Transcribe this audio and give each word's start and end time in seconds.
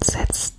Grundsätzlich 0.00 0.57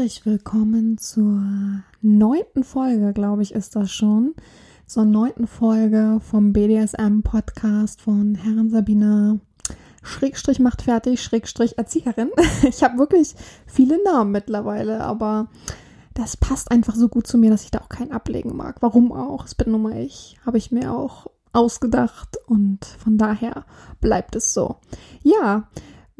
Herzlich 0.00 0.24
willkommen 0.24 0.96
zur 0.96 1.42
neunten 2.00 2.64
Folge, 2.64 3.12
glaube 3.12 3.42
ich, 3.42 3.52
ist 3.52 3.76
das 3.76 3.92
schon. 3.92 4.34
Zur 4.86 5.04
neunten 5.04 5.46
Folge 5.46 6.22
vom 6.22 6.54
BDSM-Podcast 6.54 8.00
von 8.00 8.34
Herren 8.34 8.70
Sabina. 8.70 9.40
Schrägstrich 10.02 10.58
macht 10.58 10.80
fertig, 10.80 11.22
Schrägstrich 11.22 11.76
Erzieherin. 11.76 12.30
Ich 12.62 12.82
habe 12.82 12.96
wirklich 12.96 13.34
viele 13.66 14.02
Namen 14.02 14.30
mittlerweile, 14.30 15.02
aber 15.02 15.48
das 16.14 16.34
passt 16.34 16.70
einfach 16.70 16.94
so 16.94 17.10
gut 17.10 17.26
zu 17.26 17.36
mir, 17.36 17.50
dass 17.50 17.64
ich 17.64 17.70
da 17.70 17.80
auch 17.80 17.90
keinen 17.90 18.12
ablegen 18.12 18.56
mag. 18.56 18.76
Warum 18.80 19.12
auch? 19.12 19.44
Es 19.44 19.54
bin 19.54 19.70
nur 19.70 19.80
mal 19.80 19.98
ich. 19.98 20.38
Habe 20.46 20.56
ich 20.56 20.72
mir 20.72 20.94
auch 20.94 21.26
ausgedacht 21.52 22.38
und 22.46 22.86
von 22.86 23.18
daher 23.18 23.66
bleibt 24.00 24.34
es 24.34 24.54
so. 24.54 24.76
Ja, 25.22 25.68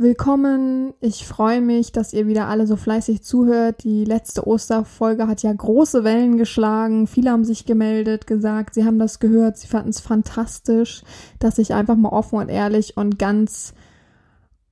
Willkommen. 0.02 0.94
Ich 1.00 1.26
freue 1.26 1.60
mich, 1.60 1.92
dass 1.92 2.14
ihr 2.14 2.26
wieder 2.26 2.48
alle 2.48 2.66
so 2.66 2.76
fleißig 2.76 3.22
zuhört. 3.22 3.84
Die 3.84 4.06
letzte 4.06 4.46
Osterfolge 4.46 5.26
hat 5.26 5.42
ja 5.42 5.52
große 5.52 6.04
Wellen 6.04 6.38
geschlagen. 6.38 7.06
Viele 7.06 7.30
haben 7.30 7.44
sich 7.44 7.66
gemeldet, 7.66 8.26
gesagt, 8.26 8.72
sie 8.72 8.86
haben 8.86 8.98
das 8.98 9.18
gehört, 9.18 9.58
sie 9.58 9.66
fanden 9.66 9.90
es 9.90 10.00
fantastisch, 10.00 11.02
dass 11.38 11.58
ich 11.58 11.74
einfach 11.74 11.96
mal 11.96 12.08
offen 12.08 12.38
und 12.38 12.48
ehrlich 12.48 12.96
und 12.96 13.18
ganz 13.18 13.74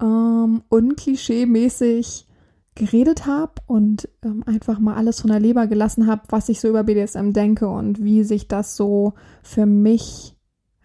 ähm, 0.01 0.63
unklischee-mäßig 0.71 2.27
geredet 2.75 3.27
habe 3.27 3.53
und 3.67 4.09
ähm, 4.25 4.45
einfach 4.47 4.79
mal 4.79 4.97
alles 4.97 5.21
von 5.21 5.29
der 5.29 5.41
Leber 5.41 5.67
gelassen 5.67 6.07
habe, 6.07 6.23
was 6.31 6.49
ich 6.49 6.59
so 6.59 6.69
über 6.69 6.85
BDSM 6.85 7.33
denke 7.33 7.69
und 7.69 8.03
wie 8.03 8.25
sich 8.25 8.49
das 8.49 8.77
so 8.77 9.13
für 9.43 9.67
mich 9.67 10.38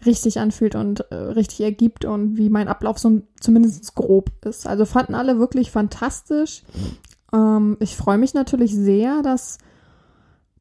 richtig 0.05 0.39
anfühlt 0.39 0.75
und 0.75 1.11
äh, 1.11 1.15
richtig 1.15 1.61
ergibt 1.61 2.05
und 2.05 2.37
wie 2.37 2.49
mein 2.49 2.67
Ablauf 2.67 2.99
so 2.99 3.21
zumindest 3.39 3.95
grob 3.95 4.31
ist. 4.45 4.67
Also 4.67 4.85
fanden 4.85 5.15
alle 5.15 5.39
wirklich 5.39 5.71
fantastisch. 5.71 6.63
Ähm, 7.33 7.77
ich 7.79 7.95
freue 7.95 8.17
mich 8.17 8.33
natürlich 8.33 8.73
sehr, 8.73 9.21
dass 9.21 9.57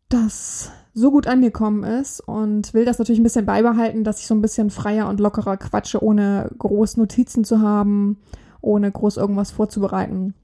das 0.09 0.71
so 0.95 1.11
gut 1.11 1.27
angekommen 1.27 1.85
ist 1.85 2.21
und 2.21 2.75
will 2.75 2.85
das 2.85 2.99
natürlich 2.99 3.21
ein 3.21 3.25
bisschen 3.25 3.47
beibehalten, 3.47 4.05
dass 4.05 4.21
ich 4.21 4.27
so 4.27 4.35
ein 4.35 4.43
bisschen 4.43 4.71
freier 4.71 5.09
und 5.09 5.21
lockerer 5.21 5.57
quatsche, 5.57 6.03
ohne 6.03 6.51
groß 6.59 6.99
Notizen 6.99 7.45
zu 7.45 7.61
haben, 7.61 8.19
ohne 8.61 8.93
groß 8.93 9.17
irgendwas 9.17 9.51
vorzubereiten. 9.51 10.35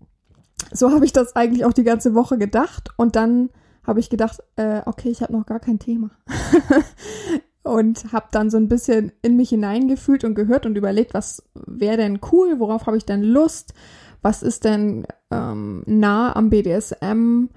So 0.73 0.91
habe 0.91 1.05
ich 1.05 1.13
das 1.13 1.37
eigentlich 1.37 1.65
auch 1.65 1.73
die 1.73 1.85
ganze 1.85 2.15
Woche 2.15 2.39
gedacht 2.39 2.91
und 2.97 3.15
dann 3.15 3.51
habe 3.85 4.01
ich 4.01 4.11
gedacht, 4.11 4.41
äh, 4.57 4.83
okay, 4.87 5.09
ich 5.09 5.23
habe 5.23 5.33
noch 5.33 5.47
gar 5.47 5.61
kein 5.61 5.79
Thema. 5.79 6.11
und 7.69 8.13
habe 8.13 8.27
dann 8.31 8.51
so 8.51 8.57
ein 8.57 8.69
bisschen 8.69 9.13
in 9.21 9.37
mich 9.37 9.51
hineingefühlt 9.51 10.25
und 10.25 10.35
gehört 10.35 10.65
und 10.65 10.77
überlegt, 10.77 11.13
was 11.13 11.43
wäre 11.55 11.99
denn 11.99 12.21
cool, 12.33 12.59
worauf 12.59 12.87
habe 12.87 12.97
ich 12.97 13.05
denn 13.05 13.23
Lust, 13.23 13.75
was 14.23 14.43
ist 14.43 14.65
denn 14.65 15.07
ähm, 15.31 15.83
nah 15.87 16.35
am 16.35 16.49
BDSM, 16.49 17.49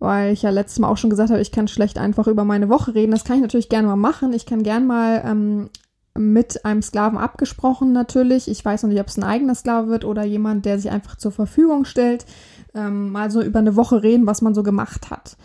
weil 0.00 0.32
ich 0.32 0.42
ja 0.42 0.50
letztes 0.50 0.80
Mal 0.80 0.88
auch 0.88 0.96
schon 0.96 1.10
gesagt 1.10 1.30
habe, 1.30 1.40
ich 1.40 1.52
kann 1.52 1.68
schlecht 1.68 1.98
einfach 1.98 2.26
über 2.26 2.44
meine 2.44 2.68
Woche 2.68 2.94
reden. 2.94 3.12
Das 3.12 3.24
kann 3.24 3.36
ich 3.36 3.42
natürlich 3.42 3.68
gerne 3.68 3.86
mal 3.86 3.96
machen. 3.96 4.32
Ich 4.32 4.44
kann 4.44 4.62
gern 4.62 4.86
mal 4.86 5.22
ähm, 5.24 5.70
mit 6.18 6.64
einem 6.64 6.82
Sklaven 6.82 7.18
abgesprochen 7.18 7.92
natürlich. 7.92 8.48
Ich 8.48 8.64
weiß 8.64 8.82
noch 8.82 8.90
nicht, 8.90 9.00
ob 9.00 9.06
es 9.06 9.18
ein 9.18 9.24
eigener 9.24 9.54
Sklave 9.54 9.88
wird 9.88 10.04
oder 10.04 10.24
jemand, 10.24 10.64
der 10.64 10.78
sich 10.78 10.90
einfach 10.90 11.16
zur 11.16 11.32
Verfügung 11.32 11.84
stellt. 11.84 12.26
Ähm, 12.74 13.10
mal 13.10 13.30
so 13.30 13.40
über 13.40 13.60
eine 13.60 13.76
Woche 13.76 14.02
reden, 14.02 14.26
was 14.26 14.42
man 14.42 14.54
so 14.54 14.62
gemacht 14.62 15.10
hat. 15.10 15.36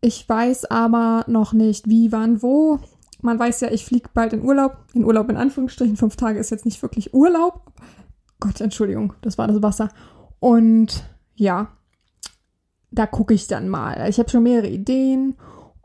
Ich 0.00 0.28
weiß 0.28 0.66
aber 0.66 1.24
noch 1.26 1.52
nicht, 1.52 1.88
wie, 1.88 2.12
wann, 2.12 2.42
wo. 2.42 2.78
Man 3.20 3.38
weiß 3.38 3.60
ja, 3.62 3.70
ich 3.70 3.84
fliege 3.84 4.10
bald 4.14 4.32
in 4.32 4.44
Urlaub. 4.44 4.76
In 4.94 5.04
Urlaub 5.04 5.28
in 5.28 5.36
Anführungsstrichen. 5.36 5.96
Fünf 5.96 6.16
Tage 6.16 6.38
ist 6.38 6.50
jetzt 6.50 6.64
nicht 6.64 6.80
wirklich 6.82 7.14
Urlaub. 7.14 7.72
Gott, 8.40 8.60
Entschuldigung, 8.60 9.14
das 9.22 9.38
war 9.38 9.48
das 9.48 9.62
Wasser. 9.62 9.88
Und 10.38 11.04
ja, 11.34 11.72
da 12.90 13.06
gucke 13.06 13.34
ich 13.34 13.48
dann 13.48 13.68
mal. 13.68 14.08
Ich 14.08 14.18
habe 14.18 14.30
schon 14.30 14.44
mehrere 14.44 14.68
Ideen 14.68 15.36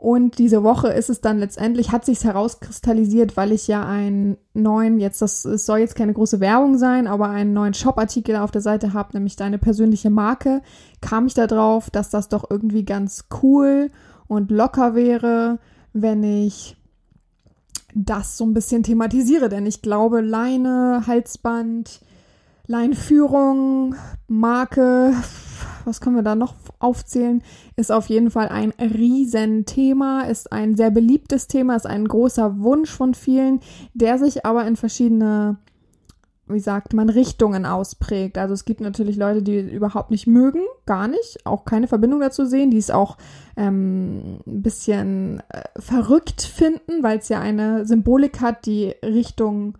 und 0.04 0.36
diese 0.36 0.62
Woche 0.62 0.88
ist 0.88 1.08
es 1.08 1.22
dann 1.22 1.38
letztendlich, 1.38 1.90
hat 1.90 2.04
sich 2.04 2.22
herauskristallisiert, 2.22 3.38
weil 3.38 3.52
ich 3.52 3.68
ja 3.68 3.86
einen 3.86 4.36
neuen, 4.52 5.00
jetzt 5.00 5.22
das 5.22 5.44
soll 5.44 5.78
jetzt 5.78 5.96
keine 5.96 6.12
große 6.12 6.40
Werbung 6.40 6.76
sein, 6.76 7.06
aber 7.06 7.30
einen 7.30 7.54
neuen 7.54 7.72
Shop-Artikel 7.72 8.36
auf 8.36 8.50
der 8.50 8.60
Seite 8.60 8.92
habe, 8.92 9.14
nämlich 9.14 9.36
deine 9.36 9.56
persönliche 9.56 10.10
Marke, 10.10 10.60
kam 11.00 11.26
ich 11.26 11.32
da 11.32 11.46
drauf, 11.46 11.88
dass 11.88 12.10
das 12.10 12.28
doch 12.28 12.50
irgendwie 12.50 12.84
ganz 12.84 13.28
cool 13.42 13.90
und 14.26 14.50
locker 14.50 14.94
wäre, 14.94 15.58
wenn 15.94 16.22
ich 16.22 16.76
das 17.94 18.36
so 18.36 18.44
ein 18.44 18.52
bisschen 18.52 18.82
thematisiere. 18.82 19.48
Denn 19.48 19.64
ich 19.64 19.80
glaube, 19.80 20.20
Leine, 20.20 21.04
Halsband, 21.06 22.02
Leinführung, 22.66 23.94
Marke, 24.28 25.14
was 25.86 26.02
können 26.02 26.16
wir 26.16 26.22
da 26.22 26.34
noch 26.34 26.56
aufzählen, 26.84 27.42
ist 27.76 27.90
auf 27.90 28.08
jeden 28.08 28.30
Fall 28.30 28.48
ein 28.48 28.72
Riesenthema, 28.78 30.22
ist 30.22 30.52
ein 30.52 30.76
sehr 30.76 30.90
beliebtes 30.90 31.48
Thema, 31.48 31.74
ist 31.74 31.86
ein 31.86 32.06
großer 32.06 32.60
Wunsch 32.60 32.90
von 32.90 33.14
vielen, 33.14 33.60
der 33.94 34.18
sich 34.18 34.44
aber 34.46 34.66
in 34.66 34.76
verschiedene, 34.76 35.56
wie 36.46 36.60
sagt 36.60 36.92
man, 36.92 37.08
Richtungen 37.08 37.66
ausprägt. 37.66 38.36
Also 38.38 38.54
es 38.54 38.64
gibt 38.64 38.80
natürlich 38.80 39.16
Leute, 39.16 39.42
die 39.42 39.58
überhaupt 39.58 40.10
nicht 40.10 40.26
mögen, 40.26 40.60
gar 40.86 41.08
nicht, 41.08 41.38
auch 41.44 41.64
keine 41.64 41.88
Verbindung 41.88 42.20
dazu 42.20 42.44
sehen, 42.44 42.70
die 42.70 42.78
es 42.78 42.90
auch 42.90 43.16
ähm, 43.56 44.40
ein 44.46 44.62
bisschen 44.62 45.42
äh, 45.48 45.62
verrückt 45.78 46.42
finden, 46.42 47.02
weil 47.02 47.18
es 47.18 47.28
ja 47.28 47.40
eine 47.40 47.86
Symbolik 47.86 48.40
hat, 48.40 48.66
die 48.66 48.94
Richtung 49.02 49.78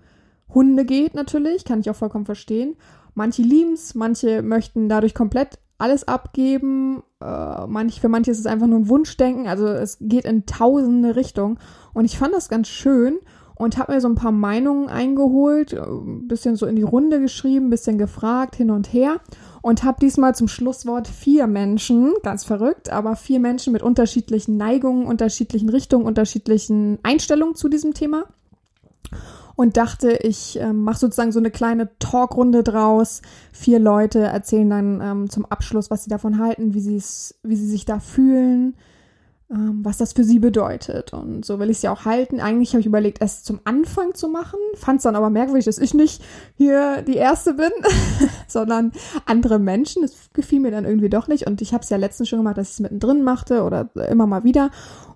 Hunde 0.54 0.84
geht 0.84 1.14
natürlich, 1.14 1.64
kann 1.64 1.81
ich 1.81 1.91
auch 1.91 1.97
vollkommen 1.97 2.26
verstehen. 2.26 2.76
Manche 3.14 3.43
lieben 3.43 3.75
es, 3.75 3.94
manche 3.94 4.43
möchten 4.43 4.88
dadurch 4.88 5.14
komplett 5.14 5.59
alles 5.79 6.07
abgeben. 6.07 7.03
Äh, 7.21 7.67
manch, 7.67 8.01
für 8.01 8.09
manche 8.09 8.31
ist 8.31 8.39
es 8.39 8.47
einfach 8.47 8.67
nur 8.67 8.81
ein 8.81 8.89
Wunschdenken. 8.89 9.49
Also 9.49 9.67
es 9.67 9.99
geht 10.01 10.25
in 10.25 10.47
tausende 10.47 11.17
Richtungen. 11.17 11.59
Und 11.93 12.05
ich 12.05 12.19
fand 12.19 12.35
das 12.35 12.49
ganz 12.49 12.69
schön 12.69 13.19
und 13.57 13.79
habe 13.79 13.93
mir 13.93 14.01
so 14.01 14.09
ein 14.09 14.17
paar 14.17 14.33
Meinungen 14.33 14.89
eingeholt, 14.89 15.75
ein 15.75 16.26
bisschen 16.26 16.56
so 16.56 16.67
in 16.67 16.76
die 16.76 16.82
Runde 16.82 17.21
geschrieben, 17.21 17.67
ein 17.67 17.71
bisschen 17.71 17.99
gefragt, 17.99 18.56
hin 18.56 18.71
und 18.71 18.93
her. 18.93 19.21
Und 19.62 19.85
habe 19.85 20.00
diesmal 20.00 20.35
zum 20.35 20.49
Schlusswort 20.49 21.09
vier 21.09 21.47
Menschen, 21.47 22.12
ganz 22.23 22.44
verrückt, 22.44 22.91
aber 22.91 23.17
vier 23.17 23.41
Menschen 23.41 23.73
mit 23.73 23.82
unterschiedlichen 23.82 24.56
Neigungen, 24.56 25.06
unterschiedlichen 25.06 25.70
Richtungen, 25.70 26.05
unterschiedlichen 26.05 26.99
Einstellungen 27.03 27.55
zu 27.55 27.69
diesem 27.69 27.94
Thema 27.94 28.25
und 29.56 29.77
dachte, 29.77 30.19
ich 30.23 30.59
ähm, 30.59 30.83
mache 30.83 30.99
sozusagen 30.99 31.33
so 31.33 31.39
eine 31.39 31.51
kleine 31.51 31.91
Talkrunde 31.99 32.62
draus. 32.62 33.23
Vier 33.53 33.79
Leute 33.79 34.21
erzählen 34.21 34.69
dann 34.69 35.01
ähm, 35.01 35.31
zum 35.31 35.45
Abschluss, 35.47 35.91
was 35.91 36.05
sie 36.05 36.11
davon 36.11 36.39
halten, 36.39 36.75
wie, 36.75 36.81
sie's, 36.81 37.39
wie 37.43 37.56
sie 37.56 37.69
sich 37.69 37.85
da 37.85 38.01
fühlen, 38.01 38.75
ähm, 39.51 39.81
was 39.85 39.99
das 39.99 40.12
für 40.12 40.25
sie 40.25 40.41
bedeutet. 40.41 41.12
Und 41.12 41.45
so 41.45 41.61
will 41.61 41.71
ich 41.71 41.77
es 41.77 41.83
ja 41.83 41.93
auch 41.93 42.05
halten. 42.05 42.41
Eigentlich 42.41 42.71
habe 42.71 42.81
ich 42.81 42.87
überlegt, 42.87 43.19
es 43.21 43.45
zum 43.45 43.61
Anfang 43.62 44.15
zu 44.15 44.29
machen, 44.29 44.59
fand 44.75 44.99
es 44.99 45.05
dann 45.05 45.15
aber 45.15 45.31
merkwürdig, 45.31 45.67
dass 45.67 45.79
ich 45.79 45.95
nicht 45.95 46.21
hier 46.56 47.03
die 47.03 47.17
Erste 47.17 47.55
bin, 47.55 47.71
sondern 48.49 48.91
andere 49.25 49.61
Menschen. 49.61 50.03
Das 50.03 50.31
gefiel 50.33 50.59
mir 50.59 50.73
dann 50.73 50.85
irgendwie 50.85 51.11
doch 51.11 51.29
nicht. 51.29 51.47
Und 51.47 51.62
ich 51.62 51.73
habe 51.73 51.85
es 51.85 51.91
ja 51.91 51.97
letztens 51.97 52.29
schon 52.29 52.41
gemacht, 52.41 52.59
dass 52.59 52.71
ich 52.71 52.75
es 52.75 52.81
mittendrin 52.81 53.23
machte 53.23 53.62
oder 53.62 53.89
immer 54.11 54.27
mal 54.27 54.43
wieder. 54.43 54.71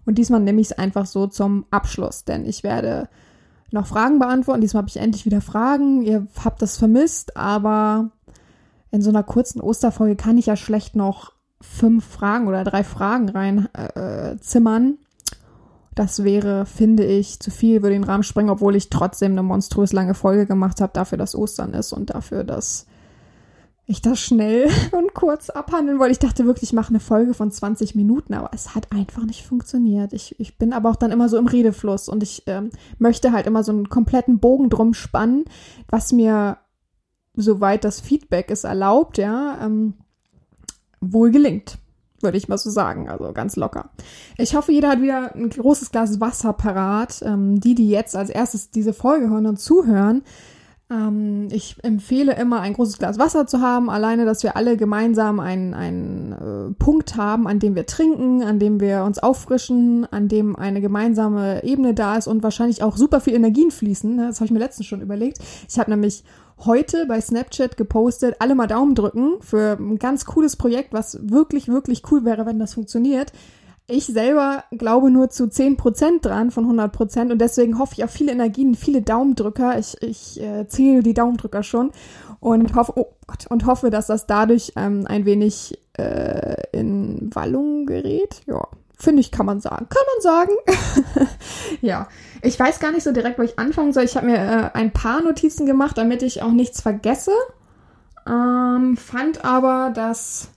Und 0.07 0.17
diesmal 0.17 0.41
nehme 0.41 0.61
ich 0.61 0.71
es 0.71 0.79
einfach 0.79 1.07
so 1.07 1.27
zum 1.27 1.67
Abschluss, 1.73 2.25
denn 2.25 2.47
ich 2.47 2.63
werde 2.63 3.09
noch 3.71 3.87
Fragen 3.87 4.19
beantworten. 4.19 4.61
Diesmal 4.61 4.83
habe 4.83 4.91
ich 4.91 4.97
endlich 4.97 5.27
wieder 5.27 5.41
Fragen. 5.41 6.03
Ihr 6.03 6.27
habt 6.43 6.63
das 6.63 6.77
vermisst, 6.77 7.37
aber 7.37 8.11
in 8.91 9.03
so 9.03 9.11
einer 9.11 9.23
kurzen 9.23 9.61
Osterfolge 9.61 10.17
kann 10.17 10.39
ich 10.39 10.47
ja 10.47 10.57
schlecht 10.57 10.97
noch 10.97 11.33
fünf 11.61 12.05
Fragen 12.05 12.49
oder 12.49 12.65
drei 12.65 12.85
Fragen 12.85 13.29
rein 13.29 13.69
äh, 13.75 14.37
zimmern. 14.39 14.99
Das 15.95 16.23
wäre, 16.23 16.65
finde 16.65 17.05
ich, 17.05 17.41
zu 17.41 17.51
viel, 17.51 17.83
würde 17.83 17.95
den 17.95 18.05
Rahmen 18.05 18.23
sprengen, 18.23 18.51
obwohl 18.51 18.77
ich 18.77 18.89
trotzdem 18.89 19.33
eine 19.33 19.43
monströs 19.43 19.93
lange 19.93 20.15
Folge 20.15 20.47
gemacht 20.47 20.81
habe, 20.81 20.93
dafür, 20.93 21.19
dass 21.19 21.35
Ostern 21.35 21.75
ist 21.75 21.93
und 21.93 22.11
dafür, 22.11 22.45
dass 22.45 22.87
ich 23.89 24.03
das 24.03 24.21
schnell 24.21 24.69
und 24.93 25.15
kurz 25.15 25.51
abhandeln 25.51 25.99
wollte. 25.99 26.13
Ich 26.13 26.19
dachte 26.19 26.45
wirklich, 26.45 26.71
ich 26.71 26.73
mache 26.75 26.91
eine 26.91 27.01
Folge 27.01 27.35
von 27.35 27.51
20 27.51 27.95
Minuten, 27.95 28.35
aber 28.35 28.51
es 28.53 28.75
hat 28.75 28.93
einfach 28.93 29.25
nicht 29.25 29.45
funktioniert. 29.45 30.13
Ich, 30.13 30.39
ich 30.39 30.59
bin 30.59 30.73
aber 30.73 30.91
auch 30.91 30.97
dann 30.97 31.11
immer 31.11 31.29
so 31.29 31.39
im 31.39 31.47
Redefluss 31.47 32.09
und 32.09 32.23
ich 32.23 32.45
ähm, 32.47 32.71
möchte 32.99 33.33
halt 33.33 33.47
immer 33.47 33.65
so 33.65 33.73
einen 33.73 33.89
kompletten 33.89 34.39
Bogen 34.39 34.69
drum 34.69 34.93
spannen, 34.95 35.47
was 35.89 36.13
mir, 36.13 36.59
soweit 37.35 37.83
das 37.83 38.01
Feedback 38.01 38.51
es 38.51 38.65
erlaubt, 38.65 39.17
ja, 39.17 39.59
ähm, 39.65 39.95
wohl 41.01 41.31
gelingt. 41.31 41.79
Würde 42.21 42.37
ich 42.37 42.49
mal 42.49 42.59
so 42.59 42.69
sagen, 42.69 43.09
also 43.09 43.33
ganz 43.33 43.57
locker. 43.57 43.91
Ich 44.37 44.55
hoffe, 44.55 44.73
jeder 44.73 44.91
hat 44.91 45.01
wieder 45.01 45.35
ein 45.35 45.49
großes 45.49 45.93
Glas 45.93 46.21
Wasser 46.21 46.53
parat. 46.53 47.23
Ähm, 47.23 47.61
die, 47.61 47.77
die 47.77 47.89
jetzt 47.89 48.17
als 48.17 48.29
erstes 48.29 48.71
diese 48.71 48.93
Folge 48.93 49.31
hören 49.31 49.47
und 49.47 49.61
zuhören, 49.61 50.25
ähm, 50.91 51.49
ich 51.51 51.77
empfehle 51.83 52.35
immer, 52.37 52.61
ein 52.61 52.73
großes 52.73 52.99
Glas 52.99 53.19
Wasser 53.19 53.47
zu 53.47 53.61
haben, 53.61 53.91
alleine, 53.91 54.25
dass 54.25 54.43
wir 54.43 54.57
alle 54.57 54.77
gemeinsam 54.77 55.39
einen, 55.39 55.75
einen 55.75 56.33
äh, 56.33 56.75
Punkt 56.75 57.17
haben, 57.17 57.47
an 57.47 57.59
dem 57.59 57.75
wir 57.75 57.87
trinken, 57.87 58.43
an 58.43 58.59
dem 58.59 58.81
wir 58.81 59.05
uns 59.05 59.19
auffrischen, 59.19 60.07
an 60.11 60.29
dem 60.29 60.57
eine 60.57 60.81
gemeinsame 60.81 61.63
Ebene 61.63 61.93
da 61.93 62.17
ist 62.17 62.27
und 62.27 62.43
wahrscheinlich 62.43 62.83
auch 62.83 62.97
super 62.97 63.21
viel 63.21 63.35
Energien 63.35 63.71
fließen. 63.71 64.17
Ne? 64.17 64.29
Das 64.29 64.37
habe 64.37 64.47
ich 64.47 64.53
mir 64.53 64.61
letztens 64.61 64.87
schon 64.87 65.03
überlegt. 65.03 65.39
Ich 65.69 65.79
habe 65.79 65.91
nämlich 65.91 66.25
heute 66.65 67.07
bei 67.07 67.21
Snapchat 67.21 67.77
gepostet, 67.77 68.37
alle 68.39 68.55
mal 68.55 68.67
Daumen 68.67 68.95
drücken 68.95 69.35
für 69.41 69.77
ein 69.79 69.99
ganz 69.99 70.25
cooles 70.25 70.57
Projekt, 70.57 70.93
was 70.93 71.19
wirklich, 71.23 71.69
wirklich 71.69 72.03
cool 72.11 72.25
wäre, 72.25 72.47
wenn 72.47 72.59
das 72.59 72.75
funktioniert. 72.75 73.33
Ich 73.91 74.05
selber 74.05 74.65
glaube 74.71 75.11
nur 75.11 75.31
zu 75.31 75.45
10% 75.45 76.21
dran 76.21 76.51
von 76.51 76.67
100% 76.67 77.33
und 77.33 77.39
deswegen 77.39 77.79
hoffe 77.79 77.95
ich 77.97 78.05
auf 78.05 78.11
viele 78.11 78.33
Energien, 78.33 78.75
viele 78.75 79.01
Daumendrücker. 79.01 79.79
Ich, 79.79 79.97
ich 80.03 80.39
äh, 80.43 80.69
zähle 80.69 81.03
die 81.03 81.15
Daumendrücker 81.15 81.63
schon 81.63 81.93
und 82.39 82.75
hoffe, 82.75 82.93
oh 82.97 83.15
Gott, 83.27 83.47
und 83.49 83.65
hoffe, 83.65 83.89
dass 83.89 84.07
das 84.07 84.27
dadurch 84.27 84.75
ähm, 84.77 85.07
ein 85.09 85.25
wenig 85.25 85.79
äh, 85.95 86.57
in 86.73 87.31
Wallung 87.35 87.87
gerät. 87.87 88.43
Ja, 88.47 88.69
finde 88.95 89.21
ich, 89.21 89.31
kann 89.31 89.47
man 89.47 89.61
sagen. 89.61 89.87
Kann 89.89 90.03
man 90.15 90.23
sagen. 90.23 91.29
ja, 91.81 92.09
ich 92.43 92.61
weiß 92.61 92.81
gar 92.81 92.93
nicht 92.93 93.05
so 93.05 93.13
direkt, 93.13 93.39
wo 93.39 93.43
ich 93.43 93.59
anfangen 93.59 93.95
soll. 93.95 94.05
Ich 94.05 94.17
habe 94.17 94.27
mir 94.27 94.37
äh, 94.37 94.71
ein 94.75 94.93
paar 94.93 95.23
Notizen 95.23 95.65
gemacht, 95.65 95.97
damit 95.97 96.23
ich 96.23 96.43
auch 96.43 96.53
nichts 96.53 96.83
vergesse. 96.83 97.33
Ähm, 98.27 98.99
fand 98.99 99.47
aber, 99.47 99.91
dass 99.95 100.51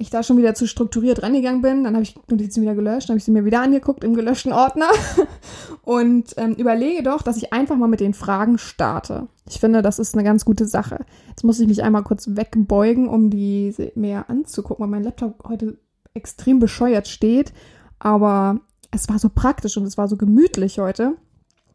ich 0.00 0.08
da 0.08 0.22
schon 0.22 0.38
wieder 0.38 0.54
zu 0.54 0.66
strukturiert 0.66 1.22
rangegangen 1.22 1.60
bin. 1.60 1.84
Dann 1.84 1.94
habe 1.94 2.02
ich 2.02 2.16
Notizen 2.28 2.62
wieder 2.62 2.74
gelöscht, 2.74 3.08
dann 3.08 3.14
habe 3.14 3.18
ich 3.18 3.24
sie 3.24 3.30
mir 3.30 3.44
wieder 3.44 3.60
angeguckt 3.60 4.02
im 4.02 4.14
gelöschten 4.14 4.52
Ordner 4.52 4.88
und 5.82 6.34
ähm, 6.38 6.54
überlege 6.54 7.02
doch, 7.02 7.20
dass 7.20 7.36
ich 7.36 7.52
einfach 7.52 7.76
mal 7.76 7.86
mit 7.86 8.00
den 8.00 8.14
Fragen 8.14 8.56
starte. 8.56 9.28
Ich 9.46 9.60
finde, 9.60 9.82
das 9.82 9.98
ist 9.98 10.14
eine 10.14 10.24
ganz 10.24 10.44
gute 10.46 10.66
Sache. 10.66 11.04
Jetzt 11.28 11.44
muss 11.44 11.60
ich 11.60 11.68
mich 11.68 11.82
einmal 11.82 12.02
kurz 12.02 12.28
wegbeugen, 12.34 13.08
um 13.08 13.28
die 13.28 13.74
mehr 13.94 14.30
anzugucken, 14.30 14.82
weil 14.82 14.90
mein 14.90 15.04
Laptop 15.04 15.44
heute 15.46 15.78
extrem 16.14 16.60
bescheuert 16.60 17.06
steht. 17.06 17.52
Aber 17.98 18.60
es 18.90 19.08
war 19.10 19.18
so 19.18 19.28
praktisch 19.28 19.76
und 19.76 19.84
es 19.84 19.98
war 19.98 20.08
so 20.08 20.16
gemütlich 20.16 20.78
heute, 20.78 21.16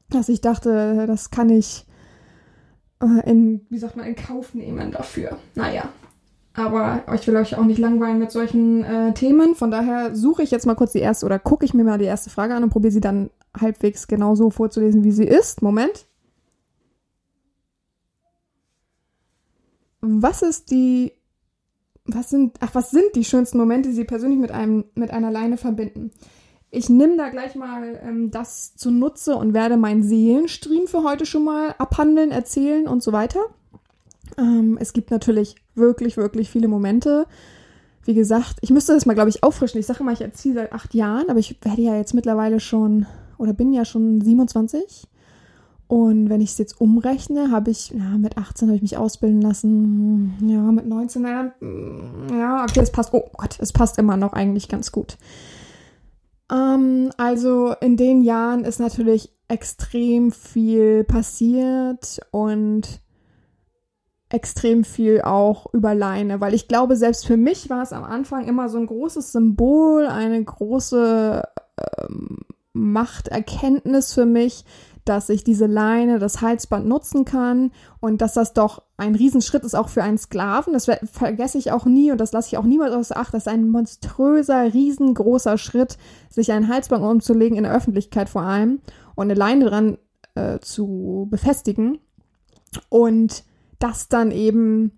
dass 0.10 0.30
ich 0.30 0.42
dachte, 0.42 1.06
das 1.06 1.30
kann 1.30 1.50
ich 1.50 1.86
äh, 3.02 3.30
in, 3.30 3.68
wie 3.70 3.78
sagt 3.78 3.98
man, 3.98 4.08
in 4.08 4.16
Kauf 4.16 4.56
nehmen 4.56 4.92
dafür. 4.92 5.38
Naja, 5.54 5.90
aber 6.56 7.04
ich 7.14 7.28
will 7.28 7.36
euch 7.36 7.58
auch 7.58 7.66
nicht 7.66 7.80
langweilen 7.80 8.18
mit 8.18 8.32
solchen 8.32 8.84
äh, 8.84 9.14
Themen. 9.14 9.56
Von 9.56 9.72
daher 9.72 10.16
suche 10.16 10.44
ich 10.44 10.52
jetzt 10.52 10.66
mal 10.66 10.76
kurz 10.76 10.94
die 10.94 11.00
erste 11.00 11.26
oder 11.26 11.38
gucke 11.38 11.66
ich 11.66 11.74
mir 11.74 11.84
mal 11.84 11.98
die 11.98 12.06
erste 12.06 12.30
Frage 12.30 12.56
an 12.56 12.64
und 12.64 12.70
probiere 12.70 12.94
sie 12.94 13.02
dann 13.02 13.30
halbwegs 13.60 14.08
genauso 14.08 14.50
vorzulesen, 14.50 15.04
wie 15.04 15.12
sie 15.12 15.26
ist. 15.26 15.62
Moment. 15.62 16.06
Was 20.00 20.42
ist 20.42 20.72
die. 20.72 21.14
Was 22.06 22.30
sind. 22.30 22.58
Ach, 22.62 22.74
was 22.74 22.92
sind 22.92 23.16
die 23.16 23.26
schönsten 23.26 23.58
Momente, 23.58 23.90
die 23.90 23.96
Sie 23.96 24.04
persönlich 24.06 24.40
mit 24.40 24.52
einem, 24.52 24.86
mit 24.94 25.12
einer 25.12 25.32
Leine 25.32 25.58
verbinden? 25.58 26.12
Ich 26.72 26.90
nehme 26.90 27.18
da 27.18 27.30
gleich 27.30 27.56
mal 27.56 28.00
ähm, 28.04 28.32
das 28.32 28.76
zunutze 28.76 29.36
und 29.36 29.54
werde 29.54 29.78
meinen 29.78 30.04
Seelenstream 30.04 30.88
für 30.88 31.04
heute 31.04 31.26
schon 31.26 31.44
mal 31.44 31.74
abhandeln, 31.80 32.32
erzählen 32.32 32.88
und 32.88 33.02
so 33.02 33.12
weiter. 33.12 33.40
Ähm, 34.38 34.78
es 34.80 34.94
gibt 34.94 35.10
natürlich 35.10 35.56
wirklich, 35.76 36.18
wirklich 36.18 36.50
viele 36.50 36.68
Momente. 36.68 37.28
Wie 38.04 38.14
gesagt, 38.14 38.58
ich 38.62 38.70
müsste 38.70 38.94
das 38.94 39.06
mal, 39.06 39.14
glaube 39.14 39.30
ich, 39.30 39.44
auffrischen. 39.44 39.80
Ich 39.80 39.86
sage 39.86 40.02
immer, 40.02 40.14
ich 40.14 40.22
erziehe 40.22 40.54
seit 40.54 40.74
acht 40.74 40.94
Jahren, 40.94 41.30
aber 41.30 41.40
ich 41.40 41.58
werde 41.64 41.82
ja 41.82 41.96
jetzt 41.96 42.14
mittlerweile 42.14 42.60
schon 42.60 43.06
oder 43.38 43.54
bin 43.54 43.74
ja 43.74 43.86
schon 43.86 44.22
27. 44.22 45.08
Und 45.88 46.30
wenn 46.30 46.42
ich 46.42 46.52
es 46.52 46.58
jetzt 46.58 46.82
umrechne, 46.82 47.52
habe 47.52 47.70
ich, 47.70 47.92
ja, 47.92 48.18
mit 48.18 48.38
18 48.38 48.68
habe 48.68 48.76
ich 48.76 48.82
mich 48.82 48.98
ausbilden 48.98 49.42
lassen. 49.42 50.34
Ja, 50.42 50.62
mit 50.72 50.88
19, 50.88 51.24
ja, 51.24 51.54
ja, 52.32 52.64
okay, 52.64 52.80
es 52.80 52.92
passt. 52.92 53.14
Oh 53.14 53.30
Gott, 53.38 53.58
es 53.60 53.72
passt 53.72 54.00
immer 54.00 54.18
noch 54.18 54.34
eigentlich 54.34 54.68
ganz 54.68 54.92
gut. 54.92 55.18
Ähm, 56.52 57.12
also 57.18 57.74
in 57.82 57.98
den 57.98 58.24
Jahren 58.24 58.66
ist 58.66 58.80
natürlich 58.80 59.32
extrem 59.48 60.32
viel 60.32 61.04
passiert 61.04 62.20
und 62.32 63.02
extrem 64.30 64.84
viel 64.84 65.22
auch 65.22 65.72
über 65.74 65.94
Leine, 65.94 66.42
weil 66.42 66.54
ich 66.54 66.68
glaube, 66.68 66.96
selbst 66.96 67.26
für 67.26 67.38
mich 67.38 67.70
war 67.70 67.84
es 67.84 67.94
am 67.94 68.04
Anfang 68.04 68.48
immer 68.48 68.70
so 68.70 68.78
ein 68.78 68.88
großes 68.88 69.32
Symbol, 69.32 70.08
eine 70.08 70.44
große 70.44 71.44
ähm, 72.00 72.40
Machterkenntnis 72.74 74.14
für 74.14 74.26
mich, 74.26 74.66
dass 75.06 75.30
ich 75.30 75.44
diese 75.44 75.68
Leine, 75.68 76.18
das 76.18 76.42
Halsband 76.42 76.88
nutzen 76.88 77.26
kann 77.26 77.72
und 78.00 78.22
dass 78.22 78.34
das 78.34 78.54
doch 78.54 78.82
ein 78.98 79.14
Riesenschritt 79.14 79.64
ist 79.64 79.76
auch 79.76 79.90
für 79.90 80.02
einen 80.02 80.18
Sklaven. 80.18 80.74
Das 80.74 80.90
vergesse 81.12 81.60
ich 81.60 81.72
auch 81.72 81.86
nie 81.86 82.12
und 82.12 82.20
das 82.20 82.32
lasse 82.32 82.48
ich 82.48 82.58
auch 82.58 82.64
niemals 82.64 82.94
außer 82.94 83.18
Acht. 83.18 83.34
Das 83.34 83.44
ist 83.44 83.48
ein 83.48 83.70
monströser, 83.70 84.74
riesengroßer 84.74 85.60
Schritt, 85.60 86.00
sich 86.30 86.52
ein 86.52 86.68
Halsband 86.68 87.04
umzulegen 87.04 87.56
in 87.56 87.66
der 87.66 87.74
Öffentlichkeit 87.74 88.30
vor 88.30 88.42
allem 88.42 88.80
und 89.14 89.26
eine 89.26 89.36
Leine 89.36 89.66
dran 89.66 89.98
äh, 90.34 90.58
zu 90.60 91.28
befestigen. 91.30 92.00
Und 92.90 93.44
das 93.88 94.08
dann 94.08 94.32
eben 94.32 94.92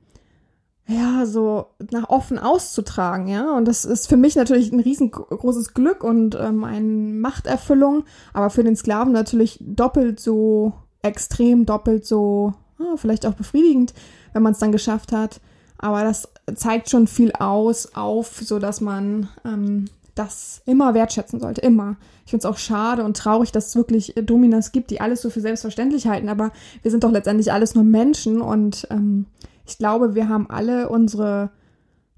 ja, 0.87 1.25
so 1.25 1.67
nach 1.91 2.09
offen 2.09 2.39
auszutragen, 2.39 3.27
ja. 3.27 3.55
Und 3.55 3.67
das 3.67 3.83
ist 3.83 4.07
für 4.07 4.15
mich 4.15 4.35
natürlich 4.35 4.71
ein 4.71 4.79
riesengroßes 4.79 5.73
Glück 5.73 6.03
und 6.03 6.35
ähm, 6.35 6.63
eine 6.63 6.87
Machterfüllung, 6.87 8.05
aber 8.33 8.49
für 8.49 8.63
den 8.63 8.77
Sklaven 8.77 9.11
natürlich 9.11 9.59
doppelt 9.61 10.19
so 10.19 10.73
extrem, 11.01 11.65
doppelt 11.65 12.05
so, 12.05 12.53
ja, 12.79 12.95
vielleicht 12.95 13.25
auch 13.25 13.33
befriedigend, 13.33 13.93
wenn 14.33 14.43
man 14.43 14.53
es 14.53 14.59
dann 14.59 14.71
geschafft 14.71 15.11
hat. 15.11 15.41
Aber 15.77 16.03
das 16.03 16.29
zeigt 16.55 16.89
schon 16.89 17.07
viel 17.07 17.33
aus, 17.33 17.93
auf, 17.93 18.39
so 18.41 18.57
dass 18.57 18.79
man 18.79 19.27
ähm, 19.45 19.85
das 20.17 20.61
immer 20.65 20.93
wertschätzen 20.93 21.39
sollte, 21.39 21.61
immer. 21.61 21.97
Ich 22.25 22.31
finde 22.31 22.41
es 22.41 22.51
auch 22.51 22.57
schade 22.57 23.03
und 23.03 23.17
traurig, 23.17 23.51
dass 23.51 23.67
es 23.67 23.75
wirklich 23.75 24.13
Dominas 24.15 24.71
gibt, 24.71 24.91
die 24.91 25.01
alles 25.01 25.21
so 25.21 25.29
für 25.29 25.41
selbstverständlich 25.41 26.07
halten, 26.07 26.29
aber 26.29 26.51
wir 26.81 26.91
sind 26.91 27.03
doch 27.03 27.11
letztendlich 27.11 27.51
alles 27.51 27.75
nur 27.75 27.83
Menschen 27.83 28.41
und 28.41 28.87
ähm, 28.89 29.25
ich 29.65 29.77
glaube, 29.77 30.15
wir 30.15 30.29
haben 30.29 30.49
alle 30.49 30.89
unsere 30.89 31.51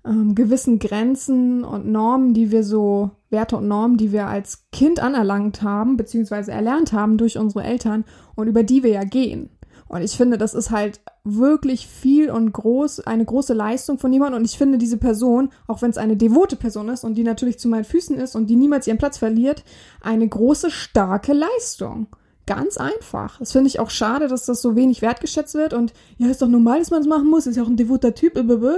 ähm, 0.06 0.36
gewissen 0.36 0.80
Grenzen 0.80 1.64
und 1.64 1.88
Normen, 1.88 2.34
die 2.34 2.52
wir 2.52 2.64
so, 2.64 3.12
Werte 3.30 3.58
und 3.58 3.68
Normen, 3.68 3.98
die 3.98 4.12
wir 4.12 4.28
als 4.28 4.66
Kind 4.72 5.00
anerlangt 5.00 5.62
haben, 5.62 5.98
beziehungsweise 5.98 6.52
erlernt 6.52 6.94
haben 6.94 7.18
durch 7.18 7.38
unsere 7.38 7.64
Eltern 7.64 8.06
und 8.36 8.48
über 8.48 8.64
die 8.64 8.84
wir 8.84 8.92
ja 8.92 9.04
gehen. 9.04 9.50
Und 9.90 10.04
ich 10.04 10.16
finde, 10.16 10.38
das 10.38 10.54
ist 10.54 10.70
halt 10.70 11.02
wirklich 11.24 11.88
viel 11.88 12.30
und 12.30 12.52
groß, 12.54 13.02
eine 13.02 13.26
große 13.26 13.56
Leistung 13.56 13.98
von 13.98 14.14
jemandem. 14.14 14.40
Und 14.40 14.46
ich 14.46 14.58
finde, 14.58 14.78
diese 14.78 14.98
Person, 14.98 15.50
auch 15.68 15.82
wenn 15.82 15.90
es 15.90 15.98
eine 15.98 16.16
devote 16.16 16.56
Person 16.56 16.90
ist 16.90 17.04
und 17.04 17.16
die 17.16 17.24
natürlich 17.24 17.60
zu 17.60 17.68
meinen 17.68 17.84
Füßen 17.84 18.16
ist 18.16 18.36
und 18.36 18.48
die 18.52 18.56
niemals 18.56 18.86
ihren 18.86 19.00
Platz 19.00 19.18
verliert, 19.18 19.64
eine 20.02 20.28
große, 20.28 20.70
starke 20.70 21.34
Leistung. 21.34 22.06
Ganz 22.46 22.78
einfach. 22.78 23.40
Das 23.40 23.52
finde 23.52 23.68
ich 23.68 23.80
auch 23.80 23.90
schade, 23.90 24.28
dass 24.28 24.46
das 24.46 24.62
so 24.62 24.76
wenig 24.76 25.02
wertgeschätzt 25.02 25.56
wird. 25.56 25.74
Und 25.74 25.92
ja, 26.18 26.28
ist 26.30 26.44
doch 26.44 26.48
normal, 26.48 26.80
dass 26.80 26.92
man 26.92 27.02
es 27.02 27.08
machen 27.08 27.28
muss. 27.28 27.48
Ist 27.48 27.56
ja 27.56 27.64
auch 27.64 27.68
ein 27.68 27.78
devoter 27.78 28.14
Typ. 28.14 28.36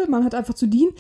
Man 0.08 0.24
hat 0.24 0.34
einfach 0.34 0.54
zu 0.54 0.68
dienen. 0.68 0.94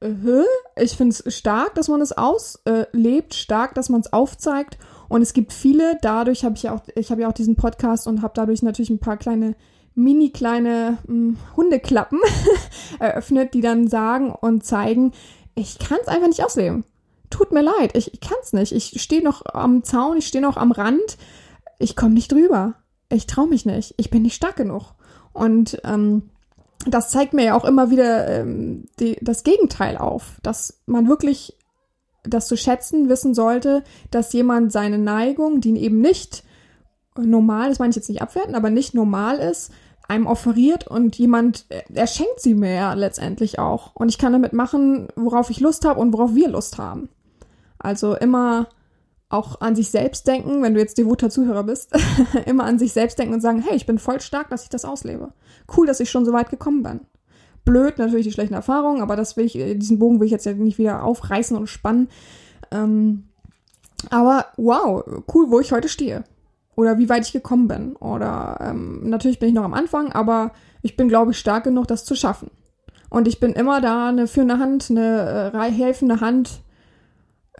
Äh, 0.00 0.44
ich 0.80 0.96
finde 0.96 1.16
es 1.18 1.36
stark, 1.36 1.74
dass 1.74 1.88
man 1.88 2.00
es 2.00 2.12
auslebt, 2.12 3.34
stark, 3.34 3.74
dass 3.74 3.88
man 3.88 4.02
es 4.02 4.12
aufzeigt 4.12 4.78
und 5.08 5.22
es 5.22 5.32
gibt 5.32 5.52
viele, 5.52 5.98
dadurch 6.02 6.44
habe 6.44 6.56
ich 6.56 6.64
ja 6.64 6.74
auch, 6.74 6.82
ich 6.94 7.10
habe 7.10 7.22
ja 7.22 7.28
auch 7.28 7.32
diesen 7.32 7.56
Podcast 7.56 8.06
und 8.06 8.22
habe 8.22 8.34
dadurch 8.34 8.62
natürlich 8.62 8.90
ein 8.90 8.98
paar 8.98 9.16
kleine, 9.16 9.56
mini 9.94 10.30
kleine 10.30 10.98
hm, 11.06 11.38
Hundeklappen 11.56 12.20
eröffnet, 12.98 13.54
die 13.54 13.60
dann 13.60 13.88
sagen 13.88 14.30
und 14.30 14.64
zeigen, 14.64 15.12
ich 15.54 15.78
kann 15.78 15.98
es 16.02 16.08
einfach 16.08 16.28
nicht 16.28 16.44
ausleben. 16.44 16.84
Tut 17.30 17.52
mir 17.52 17.62
leid, 17.62 17.96
ich, 17.96 18.12
ich 18.14 18.20
kann 18.20 18.38
es 18.42 18.52
nicht. 18.52 18.72
Ich 18.72 19.02
stehe 19.02 19.22
noch 19.22 19.44
am 19.46 19.82
Zaun, 19.82 20.16
ich 20.16 20.26
stehe 20.26 20.42
noch 20.42 20.56
am 20.56 20.72
Rand, 20.72 21.18
ich 21.78 21.96
komme 21.96 22.14
nicht 22.14 22.32
drüber. 22.32 22.74
ich 23.10 23.26
traue 23.26 23.48
mich 23.48 23.66
nicht, 23.66 23.94
ich 23.96 24.10
bin 24.10 24.22
nicht 24.22 24.34
stark 24.34 24.56
genug. 24.56 24.94
Und 25.32 25.80
ähm, 25.84 26.30
das 26.86 27.10
zeigt 27.10 27.32
mir 27.32 27.44
ja 27.44 27.54
auch 27.54 27.64
immer 27.64 27.90
wieder 27.90 28.28
ähm, 28.28 28.86
die, 28.98 29.16
das 29.20 29.42
Gegenteil 29.42 29.96
auf, 29.96 30.38
dass 30.42 30.80
man 30.86 31.08
wirklich 31.08 31.57
das 32.28 32.48
zu 32.48 32.56
schätzen 32.56 33.08
wissen 33.08 33.34
sollte, 33.34 33.82
dass 34.10 34.32
jemand 34.32 34.72
seine 34.72 34.98
Neigung, 34.98 35.60
die 35.60 35.76
eben 35.78 36.00
nicht 36.00 36.44
normal, 37.16 37.68
das 37.68 37.78
meine 37.78 37.90
ich 37.90 37.96
jetzt 37.96 38.08
nicht 38.08 38.22
abwerten, 38.22 38.54
aber 38.54 38.70
nicht 38.70 38.94
normal 38.94 39.38
ist, 39.38 39.72
einem 40.08 40.26
offeriert 40.26 40.86
und 40.86 41.16
jemand, 41.18 41.66
er 41.92 42.06
schenkt 42.06 42.40
sie 42.40 42.54
mir 42.54 42.74
ja 42.74 42.94
letztendlich 42.94 43.58
auch. 43.58 43.94
Und 43.94 44.08
ich 44.08 44.18
kann 44.18 44.32
damit 44.32 44.54
machen, 44.54 45.08
worauf 45.16 45.50
ich 45.50 45.60
Lust 45.60 45.84
habe 45.84 46.00
und 46.00 46.12
worauf 46.14 46.34
wir 46.34 46.48
Lust 46.48 46.78
haben. 46.78 47.10
Also 47.78 48.16
immer 48.16 48.68
auch 49.28 49.60
an 49.60 49.76
sich 49.76 49.90
selbst 49.90 50.26
denken, 50.26 50.62
wenn 50.62 50.72
du 50.72 50.80
jetzt 50.80 50.96
devoter 50.96 51.28
Zuhörer 51.28 51.64
bist, 51.64 51.92
immer 52.46 52.64
an 52.64 52.78
sich 52.78 52.94
selbst 52.94 53.18
denken 53.18 53.34
und 53.34 53.42
sagen, 53.42 53.62
hey, 53.62 53.76
ich 53.76 53.84
bin 53.84 53.98
voll 53.98 54.20
stark, 54.20 54.48
dass 54.48 54.62
ich 54.62 54.70
das 54.70 54.86
auslebe. 54.86 55.32
Cool, 55.76 55.86
dass 55.86 56.00
ich 56.00 56.10
schon 56.10 56.24
so 56.24 56.32
weit 56.32 56.48
gekommen 56.48 56.82
bin. 56.82 57.00
Blöd, 57.68 57.98
natürlich 57.98 58.26
die 58.26 58.32
schlechten 58.32 58.54
Erfahrungen, 58.54 59.02
aber 59.02 59.14
das 59.14 59.36
will 59.36 59.44
ich, 59.44 59.52
diesen 59.52 59.98
Bogen 59.98 60.20
will 60.20 60.26
ich 60.26 60.32
jetzt 60.32 60.46
ja 60.46 60.54
nicht 60.54 60.78
wieder 60.78 61.04
aufreißen 61.04 61.54
und 61.54 61.66
spannen. 61.66 62.08
Ähm, 62.70 63.24
aber 64.08 64.46
wow, 64.56 65.04
cool, 65.34 65.50
wo 65.50 65.60
ich 65.60 65.70
heute 65.70 65.90
stehe. 65.90 66.24
Oder 66.76 66.96
wie 66.96 67.10
weit 67.10 67.26
ich 67.26 67.32
gekommen 67.32 67.68
bin. 67.68 67.94
Oder 67.96 68.58
ähm, 68.62 69.10
natürlich 69.10 69.38
bin 69.38 69.50
ich 69.50 69.54
noch 69.54 69.64
am 69.64 69.74
Anfang, 69.74 70.12
aber 70.12 70.52
ich 70.80 70.96
bin, 70.96 71.08
glaube 71.08 71.32
ich, 71.32 71.38
stark 71.38 71.64
genug, 71.64 71.88
das 71.88 72.06
zu 72.06 72.14
schaffen. 72.14 72.50
Und 73.10 73.28
ich 73.28 73.38
bin 73.38 73.52
immer 73.52 73.82
da, 73.82 74.08
eine 74.08 74.28
führende 74.28 74.58
Hand, 74.58 74.88
eine 74.88 75.52
äh, 75.52 75.70
helfende 75.70 76.22
Hand 76.22 76.62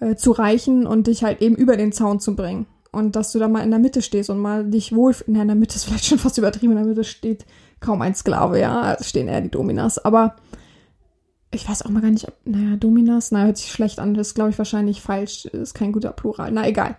äh, 0.01 0.15
zu 0.15 0.33
reichen 0.33 0.87
und 0.87 1.07
dich 1.07 1.23
halt 1.23 1.43
eben 1.43 1.55
über 1.55 1.77
den 1.77 1.93
Zaun 1.93 2.19
zu 2.19 2.35
bringen. 2.35 2.67
Und 2.93 3.15
dass 3.15 3.33
du 3.33 3.39
da 3.39 3.49
mal 3.49 3.63
in 3.63 3.71
der 3.71 3.79
Mitte 3.79 4.01
stehst 4.01 4.31
und 4.31 4.39
mal 4.39 4.65
dich 4.65 4.95
wohl. 4.95 5.15
Na, 5.27 5.43
in 5.43 5.49
der 5.49 5.57
Mitte 5.57 5.77
ist 5.77 5.85
vielleicht 5.85 6.07
schon 6.07 6.19
fast 6.19 6.39
übertrieben, 6.39 6.73
in 6.73 6.79
der 6.79 6.87
Mitte 6.87 7.05
steht 7.05 7.45
kaum 7.81 8.03
ein 8.03 8.15
Sklave, 8.15 8.61
ja. 8.61 8.97
Stehen 9.03 9.29
eher 9.29 9.41
die 9.41 9.51
Dominas. 9.51 9.99
Aber 9.99 10.37
ich 11.51 11.69
weiß 11.69 11.83
auch 11.83 11.91
mal 11.91 12.03
gar 12.03 12.11
nicht, 12.11 12.29
ob, 12.29 12.35
naja, 12.45 12.77
Dominas, 12.77 13.31
na, 13.31 13.45
hört 13.45 13.57
sich 13.57 13.73
schlecht 13.73 13.99
an, 14.01 14.15
das 14.15 14.29
ist, 14.29 14.35
glaube 14.35 14.51
ich, 14.51 14.59
wahrscheinlich 14.59 15.01
falsch, 15.01 15.47
ist 15.47 15.75
kein 15.75 15.93
guter 15.93 16.13
Plural. 16.13 16.51
Na, 16.53 16.67
egal. 16.67 16.97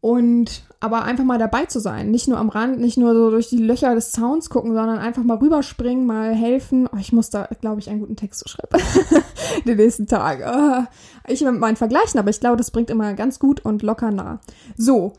Und 0.00 0.64
aber 0.80 1.04
einfach 1.04 1.24
mal 1.24 1.38
dabei 1.38 1.64
zu 1.64 1.80
sein, 1.80 2.10
nicht 2.10 2.28
nur 2.28 2.36
am 2.36 2.50
Rand, 2.50 2.78
nicht 2.78 2.98
nur 2.98 3.14
so 3.14 3.30
durch 3.30 3.48
die 3.48 3.56
Löcher 3.56 3.94
des 3.94 4.12
Zauns 4.12 4.50
gucken, 4.50 4.74
sondern 4.74 4.98
einfach 4.98 5.22
mal 5.22 5.38
rüberspringen, 5.38 6.04
mal 6.04 6.34
helfen. 6.34 6.86
Oh, 6.92 6.98
ich 7.00 7.10
muss 7.10 7.30
da, 7.30 7.48
glaube 7.62 7.80
ich, 7.80 7.88
einen 7.88 8.00
guten 8.00 8.14
Text 8.14 8.40
zu 8.40 8.48
schreiben. 8.48 8.84
Den 9.66 9.78
nächsten 9.78 10.06
Tag. 10.06 10.90
Ich 11.26 11.40
mit 11.40 11.58
meinen 11.58 11.76
Vergleichen, 11.76 12.20
aber 12.20 12.28
ich 12.28 12.38
glaube, 12.38 12.58
das 12.58 12.70
bringt 12.70 12.90
immer 12.90 13.14
ganz 13.14 13.38
gut 13.38 13.64
und 13.64 13.82
locker 13.82 14.10
nah. 14.10 14.40
So, 14.76 15.14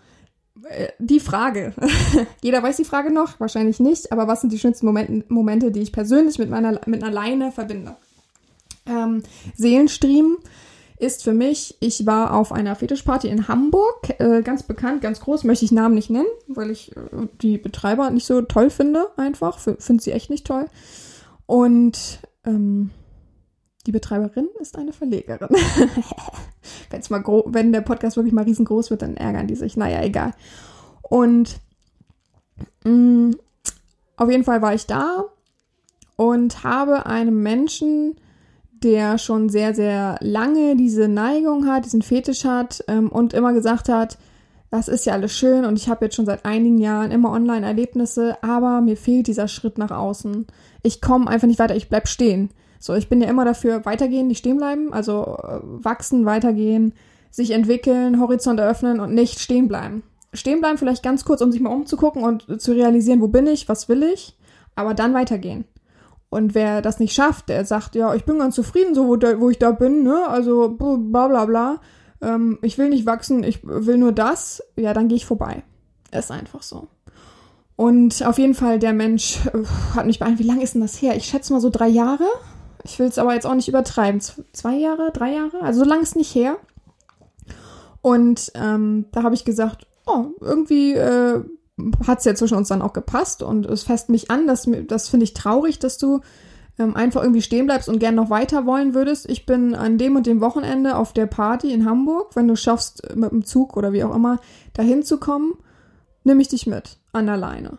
die 0.99 1.19
Frage. 1.19 1.73
Jeder 2.41 2.63
weiß 2.63 2.77
die 2.77 2.85
Frage 2.85 3.11
noch, 3.11 3.39
wahrscheinlich 3.39 3.79
nicht, 3.79 4.11
aber 4.11 4.27
was 4.27 4.41
sind 4.41 4.53
die 4.53 4.59
schönsten 4.59 4.85
Momente, 4.85 5.23
Momente 5.27 5.71
die 5.71 5.81
ich 5.81 5.91
persönlich 5.91 6.39
mit 6.39 6.49
meiner 6.49 6.79
mit 6.85 7.03
einer 7.03 7.11
Leine 7.11 7.51
verbinde? 7.51 7.95
Ähm, 8.87 9.23
Seelenstream 9.55 10.37
ist 10.97 11.23
für 11.23 11.33
mich, 11.33 11.75
ich 11.81 12.05
war 12.05 12.33
auf 12.33 12.51
einer 12.51 12.75
Fetischparty 12.75 13.27
in 13.27 13.47
Hamburg, 13.47 14.19
äh, 14.19 14.41
ganz 14.41 14.63
bekannt, 14.63 15.01
ganz 15.01 15.19
groß, 15.19 15.43
möchte 15.43 15.65
ich 15.65 15.71
Namen 15.71 15.95
nicht 15.95 16.09
nennen, 16.09 16.27
weil 16.47 16.71
ich 16.71 16.95
äh, 16.95 17.27
die 17.41 17.57
Betreiber 17.57 18.09
nicht 18.09 18.25
so 18.25 18.41
toll 18.41 18.69
finde, 18.69 19.07
einfach. 19.17 19.59
Finde 19.59 20.03
sie 20.03 20.11
echt 20.11 20.29
nicht 20.29 20.47
toll. 20.47 20.67
Und 21.45 22.19
ähm, 22.45 22.91
die 23.85 23.91
Betreiberin 23.91 24.47
ist 24.59 24.77
eine 24.77 24.93
Verlegerin. 24.93 25.49
Wenn's 26.89 27.09
mal 27.09 27.23
wenn 27.45 27.71
der 27.71 27.81
Podcast 27.81 28.17
wirklich 28.17 28.33
mal 28.33 28.45
riesengroß 28.45 28.89
wird, 28.89 29.01
dann 29.01 29.17
ärgern 29.17 29.47
die 29.47 29.55
sich. 29.55 29.77
Naja, 29.77 30.01
egal. 30.03 30.33
Und 31.01 31.59
mh, 32.83 32.91
mm, 32.91 33.35
auf 34.17 34.29
jeden 34.29 34.43
Fall 34.43 34.61
war 34.61 34.73
ich 34.73 34.85
da 34.85 35.25
und 36.15 36.63
habe 36.63 37.05
einem 37.05 37.43
Menschen 37.43 38.15
der 38.85 39.17
schon 39.17 39.49
sehr, 39.49 39.73
sehr 39.73 40.17
lange 40.21 40.75
diese 40.75 41.07
Neigung 41.07 41.65
hat, 41.65 41.85
diesen 41.85 42.03
Fetisch 42.03 42.45
hat 42.45 42.83
ähm, 42.87 43.09
und 43.09 43.33
immer 43.33 43.51
gesagt 43.51 43.89
hat, 43.89 44.17
das 44.69 44.87
ist 44.87 45.05
ja 45.05 45.13
alles 45.13 45.31
schön 45.31 45.65
und 45.65 45.77
ich 45.77 45.89
habe 45.89 46.05
jetzt 46.05 46.15
schon 46.15 46.25
seit 46.25 46.45
einigen 46.45 46.77
Jahren 46.77 47.11
immer 47.11 47.31
Online-Erlebnisse, 47.31 48.37
aber 48.43 48.81
mir 48.81 48.97
fehlt 48.97 49.27
dieser 49.27 49.47
Schritt 49.47 49.77
nach 49.77 49.91
außen. 49.91 50.45
Ich 50.83 51.01
komme 51.01 51.27
einfach 51.27 51.47
nicht 51.47 51.59
weiter, 51.59 51.75
ich 51.75 51.89
bleib 51.89 52.07
stehen. 52.07 52.49
So, 52.85 52.93
ich 52.93 53.09
bin 53.09 53.19
ja 53.19 53.27
immer 53.27 53.45
dafür 53.45 53.83
weitergehen, 53.83 54.27
nicht 54.27 54.37
stehen 54.37 54.57
bleiben, 54.57 54.93
also 54.93 55.39
äh, 55.41 55.59
wachsen, 55.63 56.25
weitergehen, 56.25 56.93
sich 57.31 57.49
entwickeln, 57.49 58.19
Horizont 58.19 58.59
eröffnen 58.59 58.99
und 58.99 59.11
nicht 59.11 59.39
stehen 59.39 59.67
bleiben. 59.67 60.03
Stehen 60.33 60.59
bleiben 60.59 60.77
vielleicht 60.77 61.01
ganz 61.01 61.25
kurz, 61.25 61.41
um 61.41 61.51
sich 61.51 61.61
mal 61.61 61.73
umzugucken 61.73 62.23
und 62.23 62.61
zu 62.61 62.73
realisieren, 62.73 63.21
wo 63.21 63.27
bin 63.27 63.47
ich, 63.47 63.67
was 63.67 63.89
will 63.89 64.03
ich, 64.03 64.37
aber 64.75 64.93
dann 64.93 65.15
weitergehen. 65.15 65.65
Und 66.29 66.53
wer 66.53 66.83
das 66.83 66.99
nicht 66.99 67.15
schafft, 67.15 67.49
der 67.49 67.65
sagt, 67.65 67.95
ja, 67.95 68.13
ich 68.13 68.23
bin 68.23 68.37
ganz 68.37 68.53
zufrieden, 68.53 68.93
so 68.93 69.07
wo, 69.07 69.17
wo 69.39 69.49
ich 69.49 69.57
da 69.57 69.71
bin, 69.71 70.03
ne? 70.03 70.27
Also 70.27 70.69
bla 70.69 71.27
bla 71.27 71.45
bla. 71.45 71.81
Ähm, 72.21 72.59
ich 72.61 72.77
will 72.77 72.89
nicht 72.89 73.07
wachsen, 73.07 73.43
ich 73.43 73.61
will 73.63 73.97
nur 73.97 74.11
das, 74.11 74.61
ja, 74.75 74.93
dann 74.93 75.07
gehe 75.07 75.17
ich 75.17 75.25
vorbei. 75.25 75.63
Ist 76.11 76.29
einfach 76.29 76.61
so. 76.61 76.87
Und 77.77 78.23
auf 78.23 78.37
jeden 78.37 78.53
Fall, 78.53 78.77
der 78.77 78.93
Mensch 78.93 79.39
äh, 79.47 79.63
hat 79.95 80.05
mich 80.05 80.19
beeindruckt. 80.19 80.43
Wie 80.43 80.47
lange 80.47 80.63
ist 80.63 80.75
denn 80.75 80.81
das 80.81 81.01
her? 81.01 81.15
Ich 81.15 81.25
schätze 81.25 81.51
mal 81.51 81.61
so 81.61 81.71
drei 81.71 81.87
Jahre. 81.87 82.27
Ich 82.85 82.99
will 82.99 83.07
es 83.07 83.17
aber 83.17 83.33
jetzt 83.33 83.45
auch 83.45 83.55
nicht 83.55 83.67
übertreiben. 83.67 84.21
Zwei 84.53 84.75
Jahre, 84.75 85.11
drei 85.11 85.33
Jahre? 85.33 85.61
Also 85.61 85.83
so 85.83 85.89
lange 85.89 86.03
ist 86.03 86.15
nicht 86.15 86.33
her. 86.33 86.57
Und 88.01 88.51
ähm, 88.53 89.05
da 89.11 89.23
habe 89.23 89.33
ich 89.33 89.43
gesagt, 89.43 89.87
oh, 90.05 90.27
irgendwie 90.39 90.93
äh, 90.93 91.43
hat 92.05 92.19
es 92.19 92.25
ja 92.25 92.35
zwischen 92.35 92.57
uns 92.57 92.67
dann 92.67 92.83
auch 92.83 92.93
gepasst 92.93 93.41
und 93.41 93.65
es 93.65 93.83
fässt 93.83 94.09
mich 94.09 94.29
an, 94.29 94.45
dass, 94.45 94.69
das 94.87 95.09
finde 95.09 95.23
ich 95.23 95.33
traurig, 95.33 95.79
dass 95.79 95.97
du 95.97 96.21
ähm, 96.77 96.95
einfach 96.95 97.21
irgendwie 97.21 97.41
stehen 97.41 97.65
bleibst 97.65 97.89
und 97.89 97.99
gern 97.99 98.15
noch 98.15 98.29
weiter 98.29 98.65
wollen 98.65 98.93
würdest. 98.93 99.29
Ich 99.29 99.45
bin 99.45 99.73
an 99.73 99.97
dem 99.97 100.15
und 100.15 100.27
dem 100.27 100.41
Wochenende 100.41 100.95
auf 100.95 101.13
der 101.13 101.25
Party 101.25 101.73
in 101.73 101.85
Hamburg. 101.85 102.35
Wenn 102.35 102.47
du 102.47 102.55
schaffst, 102.55 103.15
mit 103.15 103.31
dem 103.31 103.45
Zug 103.45 103.75
oder 103.75 103.91
wie 103.91 104.03
auch 104.03 104.15
immer 104.15 104.39
dahin 104.73 105.03
zu 105.03 105.17
kommen, 105.17 105.53
nehme 106.23 106.41
ich 106.41 106.49
dich 106.49 106.67
mit 106.67 106.97
an 107.11 107.25
der 107.25 107.37
Leine. 107.37 107.77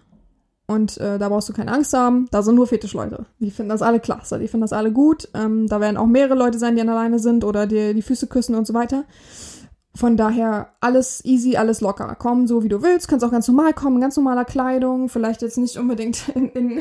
Und 0.67 0.99
äh, 0.99 1.19
da 1.19 1.29
brauchst 1.29 1.49
du 1.49 1.53
keine 1.53 1.73
Angst 1.73 1.93
haben. 1.93 2.27
Da 2.33 2.43
sind 2.43 2.57
nur 2.57 2.67
Fetischleute. 2.67 3.27
Die 3.39 3.53
finden 3.53 3.71
das 3.71 3.83
alle 3.83 4.01
klasse. 4.01 4.39
Die 4.39 4.49
finden 4.49 4.63
das 4.63 4.73
alle 4.73 4.91
gut. 4.91 5.29
Ähm, 5.33 5.69
da 5.69 5.81
werden 5.81 5.97
auch 5.97 6.07
mehrere 6.07 6.35
Leute 6.35 6.59
sein, 6.59 6.75
die 6.75 6.81
an 6.81 6.89
der 6.89 6.97
Leine 6.97 7.21
sind 7.21 7.45
oder 7.45 7.67
dir 7.67 7.95
die 7.95 8.03
Füße 8.03 8.27
küssen 8.27 8.57
und 8.57 8.67
so 8.67 8.75
weiter. 8.75 9.05
Von 9.95 10.17
daher 10.17 10.71
alles 10.81 11.25
easy, 11.25 11.57
alles 11.57 11.81
locker. 11.81 12.17
Komm 12.19 12.47
so 12.47 12.65
wie 12.65 12.69
du 12.69 12.83
willst, 12.83 13.09
kannst 13.09 13.25
auch 13.25 13.31
ganz 13.31 13.49
normal 13.49 13.73
kommen, 13.73 14.01
ganz 14.01 14.17
normaler 14.17 14.45
Kleidung, 14.45 15.09
vielleicht 15.09 15.41
jetzt 15.41 15.57
nicht 15.57 15.79
unbedingt 15.79 16.29
in, 16.35 16.51
in, 16.51 16.81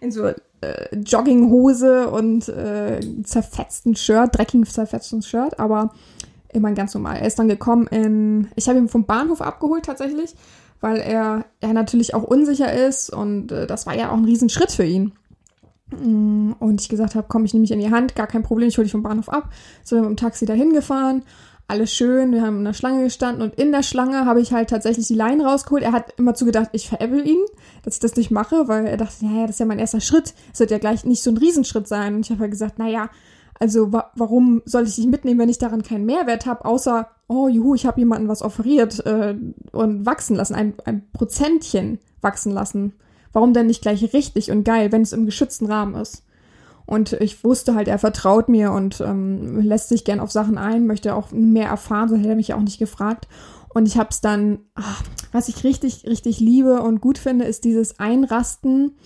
in 0.00 0.12
so 0.12 0.26
äh, 0.26 0.34
Jogginghose 0.94 2.08
und 2.08 2.48
äh, 2.48 3.00
zerfetzten 3.24 3.96
Shirt, 3.96 4.36
dreckigen 4.36 4.64
zerfetzten 4.66 5.22
Shirt, 5.22 5.58
aber 5.58 5.92
immer 6.52 6.70
ganz 6.72 6.94
normal. 6.94 7.16
Er 7.16 7.26
ist 7.26 7.38
dann 7.38 7.48
gekommen 7.48 7.86
in, 7.88 8.48
ich 8.54 8.68
habe 8.68 8.78
ihn 8.78 8.88
vom 8.88 9.06
Bahnhof 9.06 9.40
abgeholt 9.40 9.84
tatsächlich, 9.84 10.34
weil 10.82 10.98
er, 10.98 11.46
er 11.60 11.72
natürlich 11.72 12.14
auch 12.14 12.24
unsicher 12.24 12.70
ist 12.70 13.10
und 13.10 13.50
äh, 13.50 13.66
das 13.66 13.86
war 13.86 13.96
ja 13.96 14.10
auch 14.10 14.16
ein 14.16 14.26
Riesenschritt 14.26 14.72
für 14.72 14.84
ihn. 14.84 15.12
Mm, 15.90 16.52
und 16.58 16.80
ich 16.82 16.90
gesagt 16.90 17.14
habe, 17.14 17.26
komm, 17.28 17.46
ich 17.46 17.54
nehme 17.54 17.62
mich 17.62 17.70
in 17.70 17.80
die 17.80 17.90
Hand, 17.90 18.14
gar 18.14 18.26
kein 18.26 18.42
Problem, 18.42 18.68
ich 18.68 18.76
hole 18.76 18.84
dich 18.84 18.92
vom 18.92 19.02
Bahnhof 19.02 19.30
ab. 19.30 19.50
So, 19.82 19.96
wir 19.96 20.02
mit 20.02 20.10
dem 20.10 20.16
Taxi 20.16 20.44
dahin 20.44 20.74
gefahren 20.74 21.22
alles 21.72 21.92
schön, 21.92 22.32
wir 22.32 22.42
haben 22.42 22.58
in 22.58 22.64
der 22.64 22.74
Schlange 22.74 23.04
gestanden 23.04 23.42
und 23.42 23.54
in 23.54 23.72
der 23.72 23.82
Schlange 23.82 24.26
habe 24.26 24.42
ich 24.42 24.52
halt 24.52 24.68
tatsächlich 24.68 25.06
die 25.06 25.14
Leinen 25.14 25.40
rausgeholt. 25.40 25.82
Er 25.82 25.92
hat 25.92 26.12
immer 26.18 26.34
zu 26.34 26.44
gedacht, 26.44 26.68
ich 26.72 26.88
veräppel 26.88 27.26
ihn, 27.26 27.40
dass 27.82 27.94
ich 27.94 28.00
das 28.00 28.16
nicht 28.16 28.30
mache, 28.30 28.68
weil 28.68 28.86
er 28.86 28.98
dachte, 28.98 29.24
ja, 29.24 29.42
das 29.42 29.56
ist 29.56 29.60
ja 29.60 29.66
mein 29.66 29.78
erster 29.78 30.02
Schritt. 30.02 30.34
Es 30.52 30.60
wird 30.60 30.70
ja 30.70 30.76
gleich 30.76 31.04
nicht 31.04 31.22
so 31.22 31.30
ein 31.30 31.38
Riesenschritt 31.38 31.88
sein. 31.88 32.16
Und 32.16 32.26
ich 32.26 32.30
habe 32.30 32.40
halt 32.40 32.50
gesagt, 32.50 32.78
naja, 32.78 33.08
also 33.58 33.92
wa 33.92 34.10
warum 34.16 34.60
soll 34.66 34.86
ich 34.86 34.96
dich 34.96 35.06
mitnehmen, 35.06 35.40
wenn 35.40 35.48
ich 35.48 35.58
daran 35.58 35.82
keinen 35.82 36.04
Mehrwert 36.04 36.44
habe, 36.44 36.64
außer, 36.64 37.08
oh 37.32 37.48
juhu, 37.48 37.74
ich 37.74 37.86
habe 37.86 38.00
jemandem 38.00 38.28
was 38.28 38.42
offeriert 38.42 39.04
äh, 39.06 39.34
und 39.72 40.06
wachsen 40.06 40.36
lassen, 40.36 40.54
ein, 40.54 40.74
ein 40.84 41.10
Prozentchen 41.12 41.98
wachsen 42.20 42.52
lassen. 42.52 42.92
Warum 43.32 43.54
denn 43.54 43.66
nicht 43.66 43.82
gleich 43.82 44.12
richtig 44.12 44.50
und 44.50 44.64
geil, 44.64 44.92
wenn 44.92 45.02
es 45.02 45.12
im 45.12 45.24
geschützten 45.24 45.66
Rahmen 45.66 45.94
ist? 45.94 46.24
Und 46.84 47.12
ich 47.14 47.44
wusste 47.44 47.74
halt, 47.74 47.88
er 47.88 47.98
vertraut 47.98 48.48
mir 48.48 48.72
und 48.72 49.00
ähm, 49.00 49.60
lässt 49.60 49.88
sich 49.88 50.04
gern 50.04 50.20
auf 50.20 50.30
Sachen 50.30 50.58
ein, 50.58 50.86
möchte 50.86 51.14
auch 51.14 51.30
mehr 51.30 51.68
erfahren, 51.68 52.08
so 52.08 52.16
hätte 52.16 52.28
er 52.28 52.36
mich 52.36 52.52
auch 52.52 52.60
nicht 52.60 52.78
gefragt. 52.78 53.28
Und 53.72 53.86
ich 53.86 53.96
habe 53.96 54.10
es 54.10 54.20
dann, 54.20 54.58
ach, 54.74 55.02
was 55.30 55.48
ich 55.48 55.64
richtig, 55.64 56.04
richtig 56.06 56.40
liebe 56.40 56.82
und 56.82 57.00
gut 57.00 57.16
finde, 57.16 57.46
ist 57.46 57.64
dieses 57.64 57.98
Einrasten 57.98 58.96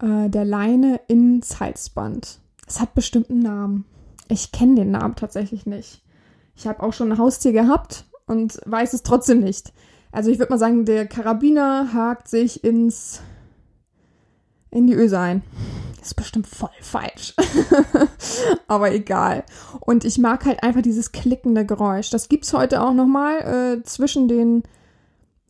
äh, 0.00 0.28
der 0.28 0.44
Leine 0.44 1.00
ins 1.06 1.60
Halsband. 1.60 2.40
Es 2.66 2.80
hat 2.80 2.94
bestimmten 2.94 3.38
Namen. 3.38 3.84
Ich 4.28 4.50
kenne 4.50 4.76
den 4.76 4.90
Namen 4.90 5.14
tatsächlich 5.14 5.66
nicht. 5.66 6.02
Ich 6.58 6.66
habe 6.66 6.82
auch 6.82 6.92
schon 6.92 7.12
ein 7.12 7.18
Haustier 7.18 7.52
gehabt 7.52 8.04
und 8.26 8.60
weiß 8.66 8.92
es 8.92 9.02
trotzdem 9.02 9.40
nicht. 9.40 9.72
Also 10.12 10.30
ich 10.30 10.38
würde 10.38 10.52
mal 10.52 10.58
sagen, 10.58 10.84
der 10.84 11.06
Karabiner 11.06 11.94
hakt 11.94 12.28
sich 12.28 12.62
ins 12.62 13.22
in 14.70 14.86
die 14.86 14.94
Öse 14.94 15.18
ein 15.18 15.42
ist 16.08 16.14
bestimmt 16.14 16.46
voll 16.46 16.70
falsch. 16.80 17.34
Aber 18.66 18.92
egal. 18.92 19.44
Und 19.80 20.04
ich 20.04 20.18
mag 20.18 20.44
halt 20.44 20.62
einfach 20.62 20.82
dieses 20.82 21.12
klickende 21.12 21.66
Geräusch. 21.66 22.10
Das 22.10 22.28
gibt's 22.28 22.52
heute 22.52 22.82
auch 22.82 22.94
nochmal 22.94 23.78
äh, 23.78 23.82
zwischen 23.84 24.28
den 24.28 24.62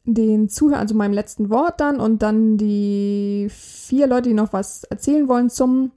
den 0.05 0.49
Zuhörern, 0.49 0.81
also 0.81 0.95
meinem 0.95 1.13
letzten 1.13 1.51
Wort 1.51 1.83
dann 1.83 2.01
und 2.01 2.23
dann 2.23 2.57
die 2.57 3.49
vier 3.51 4.07
Leute, 4.07 4.31
die 4.31 4.35
noch 4.35 4.55
was 4.55 4.85
erzählen 4.85 5.29
wollen 5.29 5.51
zum, 5.51 5.91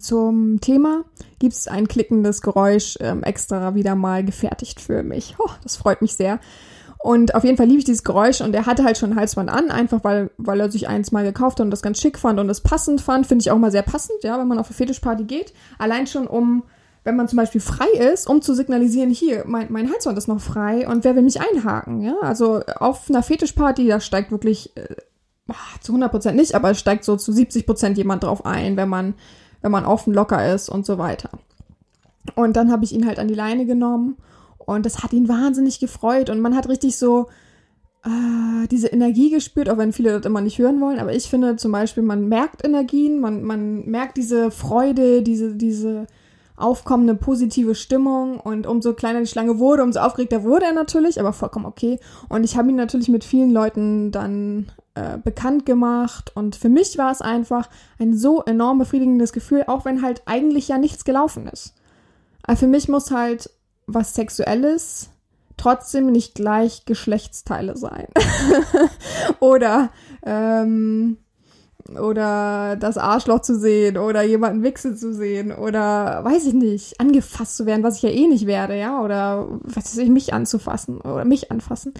zum 0.00 0.60
Thema, 0.60 1.04
gibt 1.38 1.54
es 1.54 1.68
ein 1.68 1.88
klickendes 1.88 2.42
Geräusch 2.42 2.96
ähm, 3.00 3.22
extra 3.22 3.74
wieder 3.74 3.94
mal 3.94 4.24
gefertigt 4.24 4.80
für 4.80 5.02
mich. 5.02 5.36
Oh, 5.38 5.50
das 5.62 5.76
freut 5.76 6.02
mich 6.02 6.14
sehr. 6.14 6.40
Und 7.02 7.34
auf 7.34 7.44
jeden 7.44 7.56
Fall 7.56 7.66
liebe 7.66 7.78
ich 7.78 7.86
dieses 7.86 8.04
Geräusch 8.04 8.42
und 8.42 8.54
er 8.54 8.66
hatte 8.66 8.84
halt 8.84 8.98
schon 8.98 9.12
ein 9.12 9.16
Halsband 9.16 9.48
an, 9.48 9.70
einfach 9.70 10.04
weil, 10.04 10.30
weil 10.36 10.60
er 10.60 10.70
sich 10.70 10.86
eins 10.86 11.12
mal 11.12 11.24
gekauft 11.24 11.58
hat 11.58 11.64
und 11.64 11.70
das 11.70 11.80
ganz 11.80 11.98
schick 11.98 12.18
fand 12.18 12.38
und 12.38 12.50
es 12.50 12.60
passend 12.60 13.00
fand. 13.00 13.26
Finde 13.26 13.42
ich 13.42 13.50
auch 13.50 13.56
mal 13.56 13.70
sehr 13.70 13.82
passend, 13.82 14.22
ja, 14.22 14.38
wenn 14.38 14.48
man 14.48 14.58
auf 14.58 14.66
eine 14.66 14.74
Fetischparty 14.74 15.24
geht. 15.24 15.54
Allein 15.78 16.06
schon 16.06 16.26
um, 16.26 16.64
wenn 17.02 17.16
man 17.16 17.26
zum 17.26 17.38
Beispiel 17.38 17.62
frei 17.62 17.88
ist, 18.12 18.28
um 18.28 18.42
zu 18.42 18.54
signalisieren, 18.54 19.08
hier, 19.08 19.44
mein, 19.46 19.72
mein 19.72 19.90
Halsband 19.90 20.18
ist 20.18 20.28
noch 20.28 20.42
frei 20.42 20.86
und 20.86 21.02
wer 21.04 21.16
will 21.16 21.22
mich 21.22 21.40
einhaken, 21.40 22.02
ja. 22.02 22.16
Also 22.20 22.60
auf 22.76 23.08
einer 23.08 23.22
Fetischparty, 23.22 23.88
da 23.88 23.98
steigt 24.00 24.30
wirklich, 24.30 24.76
äh, 24.76 24.96
zu 25.80 25.94
100% 25.94 26.32
nicht, 26.32 26.54
aber 26.54 26.72
es 26.72 26.78
steigt 26.78 27.04
so 27.04 27.16
zu 27.16 27.32
70% 27.32 27.96
jemand 27.96 28.24
drauf 28.24 28.44
ein, 28.44 28.76
wenn 28.76 28.90
man, 28.90 29.14
wenn 29.62 29.72
man 29.72 29.84
offen 29.84 30.14
locker 30.14 30.52
ist 30.54 30.68
und 30.68 30.86
so 30.86 30.98
weiter. 30.98 31.30
Und 32.34 32.56
dann 32.56 32.70
habe 32.70 32.84
ich 32.84 32.92
ihn 32.92 33.06
halt 33.06 33.18
an 33.18 33.28
die 33.28 33.34
Leine 33.34 33.66
genommen 33.66 34.16
und 34.58 34.86
das 34.86 35.02
hat 35.02 35.12
ihn 35.12 35.28
wahnsinnig 35.28 35.80
gefreut. 35.80 36.30
Und 36.30 36.40
man 36.40 36.54
hat 36.54 36.68
richtig 36.68 36.96
so 36.96 37.28
äh, 38.04 38.68
diese 38.68 38.88
Energie 38.88 39.30
gespürt, 39.30 39.68
auch 39.68 39.78
wenn 39.78 39.92
viele 39.92 40.12
das 40.12 40.26
immer 40.26 40.40
nicht 40.40 40.58
hören 40.58 40.80
wollen. 40.80 40.98
Aber 40.98 41.14
ich 41.14 41.28
finde 41.28 41.56
zum 41.56 41.72
Beispiel, 41.72 42.02
man 42.02 42.28
merkt 42.28 42.64
Energien, 42.64 43.20
man, 43.20 43.42
man 43.42 43.86
merkt 43.86 44.16
diese 44.16 44.50
Freude, 44.50 45.22
diese, 45.22 45.54
diese 45.54 46.06
aufkommende 46.56 47.14
positive 47.14 47.74
Stimmung. 47.74 48.38
Und 48.38 48.66
umso 48.66 48.94
kleiner 48.94 49.20
die 49.20 49.26
Schlange 49.26 49.58
wurde, 49.58 49.82
umso 49.82 50.00
aufgeregter 50.00 50.44
wurde 50.44 50.66
er 50.66 50.72
natürlich, 50.72 51.18
aber 51.20 51.32
vollkommen 51.32 51.66
okay. 51.66 51.98
Und 52.28 52.44
ich 52.44 52.56
habe 52.56 52.68
ihn 52.68 52.76
natürlich 52.76 53.08
mit 53.08 53.24
vielen 53.24 53.50
Leuten 53.50 54.12
dann 54.12 54.70
äh, 54.94 55.18
bekannt 55.18 55.66
gemacht. 55.66 56.32
Und 56.34 56.56
für 56.56 56.68
mich 56.68 56.98
war 56.98 57.12
es 57.12 57.20
einfach 57.20 57.68
ein 57.98 58.16
so 58.16 58.42
enorm 58.42 58.78
befriedigendes 58.78 59.32
Gefühl, 59.32 59.64
auch 59.66 59.84
wenn 59.84 60.02
halt 60.02 60.22
eigentlich 60.26 60.68
ja 60.68 60.78
nichts 60.78 61.04
gelaufen 61.04 61.46
ist. 61.46 61.74
Aber 62.42 62.56
für 62.56 62.66
mich 62.66 62.88
muss 62.88 63.10
halt 63.10 63.50
was 63.86 64.14
Sexuelles 64.14 65.10
trotzdem 65.56 66.10
nicht 66.10 66.34
gleich 66.34 66.86
Geschlechtsteile 66.86 67.76
sein. 67.76 68.08
oder 69.40 69.90
ähm, 70.24 71.18
oder 71.98 72.76
das 72.76 72.98
Arschloch 72.98 73.40
zu 73.40 73.58
sehen 73.58 73.96
oder 73.96 74.22
jemanden 74.22 74.62
wichsen 74.62 74.96
zu 74.96 75.12
sehen 75.12 75.52
oder 75.52 76.22
weiß 76.24 76.46
ich 76.46 76.54
nicht, 76.54 77.00
angefasst 77.00 77.56
zu 77.56 77.66
werden, 77.66 77.82
was 77.82 77.96
ich 77.96 78.02
ja 78.02 78.10
eh 78.10 78.26
nicht 78.26 78.46
werde, 78.46 78.78
ja, 78.78 79.02
oder 79.02 79.48
was 79.62 79.86
weiß 79.86 79.98
ich, 79.98 80.08
mich 80.08 80.32
anzufassen 80.32 81.00
oder 81.00 81.24
mich 81.24 81.50
anfassen. 81.50 81.94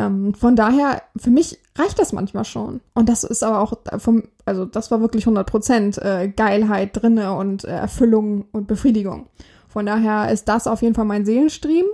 Ähm, 0.00 0.34
von 0.34 0.56
daher, 0.56 1.02
für 1.16 1.30
mich 1.30 1.58
reicht 1.76 1.98
das 1.98 2.12
manchmal 2.12 2.44
schon. 2.44 2.80
Und 2.94 3.08
das 3.08 3.24
ist 3.24 3.42
aber 3.42 3.60
auch 3.60 3.74
vom, 3.98 4.24
also 4.46 4.64
das 4.64 4.90
war 4.90 5.00
wirklich 5.00 5.26
100% 5.26 6.00
äh, 6.00 6.28
Geilheit 6.28 6.90
drinne 6.92 7.34
und 7.34 7.64
äh, 7.64 7.68
Erfüllung 7.68 8.46
und 8.52 8.66
Befriedigung. 8.66 9.26
Von 9.68 9.86
daher 9.86 10.32
ist 10.32 10.48
das 10.48 10.66
auf 10.66 10.82
jeden 10.82 10.94
Fall 10.94 11.04
mein 11.04 11.26
Seelenstream. 11.26 11.84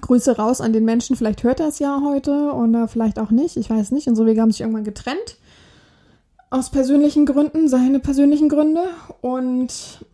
Grüße 0.00 0.36
raus 0.36 0.60
an 0.60 0.74
den 0.74 0.84
Menschen, 0.84 1.16
vielleicht 1.16 1.44
hört 1.44 1.60
er 1.60 1.68
es 1.68 1.78
ja 1.78 2.02
heute 2.04 2.52
oder 2.52 2.88
vielleicht 2.88 3.18
auch 3.18 3.30
nicht, 3.30 3.56
ich 3.56 3.70
weiß 3.70 3.90
nicht. 3.90 4.06
Unsere 4.06 4.26
Wege 4.26 4.42
haben 4.42 4.50
sich 4.50 4.60
irgendwann 4.60 4.84
getrennt. 4.84 5.38
Aus 6.50 6.70
persönlichen 6.70 7.24
Gründen, 7.24 7.68
seine 7.68 7.98
persönlichen 7.98 8.50
Gründe. 8.50 8.82
Und 9.22 10.04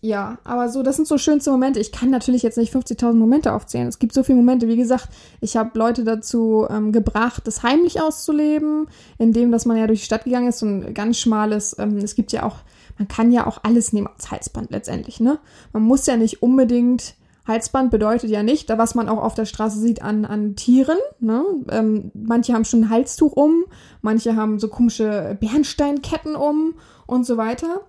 ja, 0.00 0.38
aber 0.44 0.68
so, 0.68 0.82
das 0.82 0.96
sind 0.96 1.08
so 1.08 1.18
schönste 1.18 1.50
Momente. 1.50 1.78
Ich 1.80 1.92
kann 1.92 2.10
natürlich 2.10 2.42
jetzt 2.42 2.56
nicht 2.56 2.74
50.000 2.74 3.12
Momente 3.14 3.52
aufzählen. 3.52 3.86
Es 3.88 3.98
gibt 3.98 4.14
so 4.14 4.22
viele 4.22 4.36
Momente. 4.36 4.66
Wie 4.66 4.76
gesagt, 4.76 5.08
ich 5.40 5.56
habe 5.56 5.78
Leute 5.78 6.04
dazu 6.04 6.66
ähm, 6.70 6.92
gebracht, 6.92 7.42
das 7.46 7.62
heimlich 7.62 8.00
auszuleben, 8.00 8.88
indem, 9.18 9.52
dass 9.52 9.66
man 9.66 9.76
ja 9.76 9.86
durch 9.86 10.00
die 10.00 10.06
Stadt 10.06 10.24
gegangen 10.24 10.48
ist, 10.48 10.60
so 10.60 10.66
ein 10.66 10.94
ganz 10.94 11.18
schmales, 11.18 11.76
ähm, 11.78 11.98
es 11.98 12.14
gibt 12.14 12.32
ja 12.32 12.44
auch 12.44 12.56
man 12.98 13.08
kann 13.08 13.32
ja 13.32 13.46
auch 13.46 13.60
alles 13.62 13.94
nehmen 13.94 14.08
als 14.14 14.30
Halsband 14.30 14.70
letztendlich, 14.70 15.20
ne? 15.20 15.38
Man 15.72 15.82
muss 15.82 16.04
ja 16.04 16.18
nicht 16.18 16.42
unbedingt 16.42 17.14
Halsband 17.46 17.90
bedeutet 17.90 18.30
ja 18.30 18.42
nicht, 18.42 18.68
was 18.68 18.94
man 18.94 19.08
auch 19.08 19.22
auf 19.22 19.34
der 19.34 19.46
Straße 19.46 19.78
sieht 19.78 20.02
an, 20.02 20.26
an 20.26 20.54
Tieren. 20.54 20.98
Ne? 21.18 21.42
Ähm, 21.70 22.12
manche 22.14 22.52
haben 22.52 22.64
schon 22.64 22.84
ein 22.84 22.90
Halstuch 22.90 23.32
um, 23.32 23.64
manche 24.02 24.36
haben 24.36 24.58
so 24.58 24.68
komische 24.68 25.36
Bernsteinketten 25.40 26.36
um 26.36 26.74
und 27.06 27.26
so 27.26 27.38
weiter. 27.38 27.80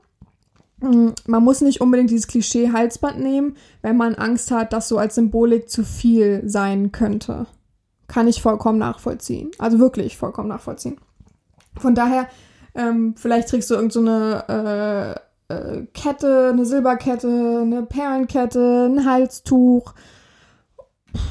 Mm, 0.82 1.10
man 1.28 1.44
muss 1.44 1.62
nicht 1.62 1.80
unbedingt 1.80 2.10
dieses 2.10 2.28
Klischee 2.28 2.72
Halsband 2.72 3.20
nehmen, 3.20 3.56
wenn 3.82 3.98
man 3.98 4.15
Angst 4.15 4.52
hat, 4.52 4.74
dass 4.74 4.88
so 4.88 4.98
als 4.98 5.15
Symbolik 5.15 5.70
zu 5.70 5.84
viel 5.84 6.41
sein 6.46 6.91
könnte. 6.91 7.46
Kann 8.08 8.28
ich 8.28 8.41
vollkommen 8.41 8.80
nachvollziehen. 8.80 9.52
Also 9.58 9.80
wirklich 9.80 10.17
vollkommen 10.17 10.50
nachvollziehen. 10.50 10.98
Von 11.80 11.96
daher 11.96 12.28
ähm, 12.76 13.15
vielleicht 13.15 13.50
trägst 13.50 13.70
du 13.70 13.76
irgendeine 13.76 14.44
so 14.48 14.54
äh, 14.54 15.12
äh, 15.52 15.86
Kette, 15.94 16.50
eine 16.54 16.65
Silberkette, 16.65 17.60
eine 17.62 17.84
Perlenkette, 17.84 18.89
ein 18.89 19.06
Halstuch. 19.06 19.94
Es 21.13 21.22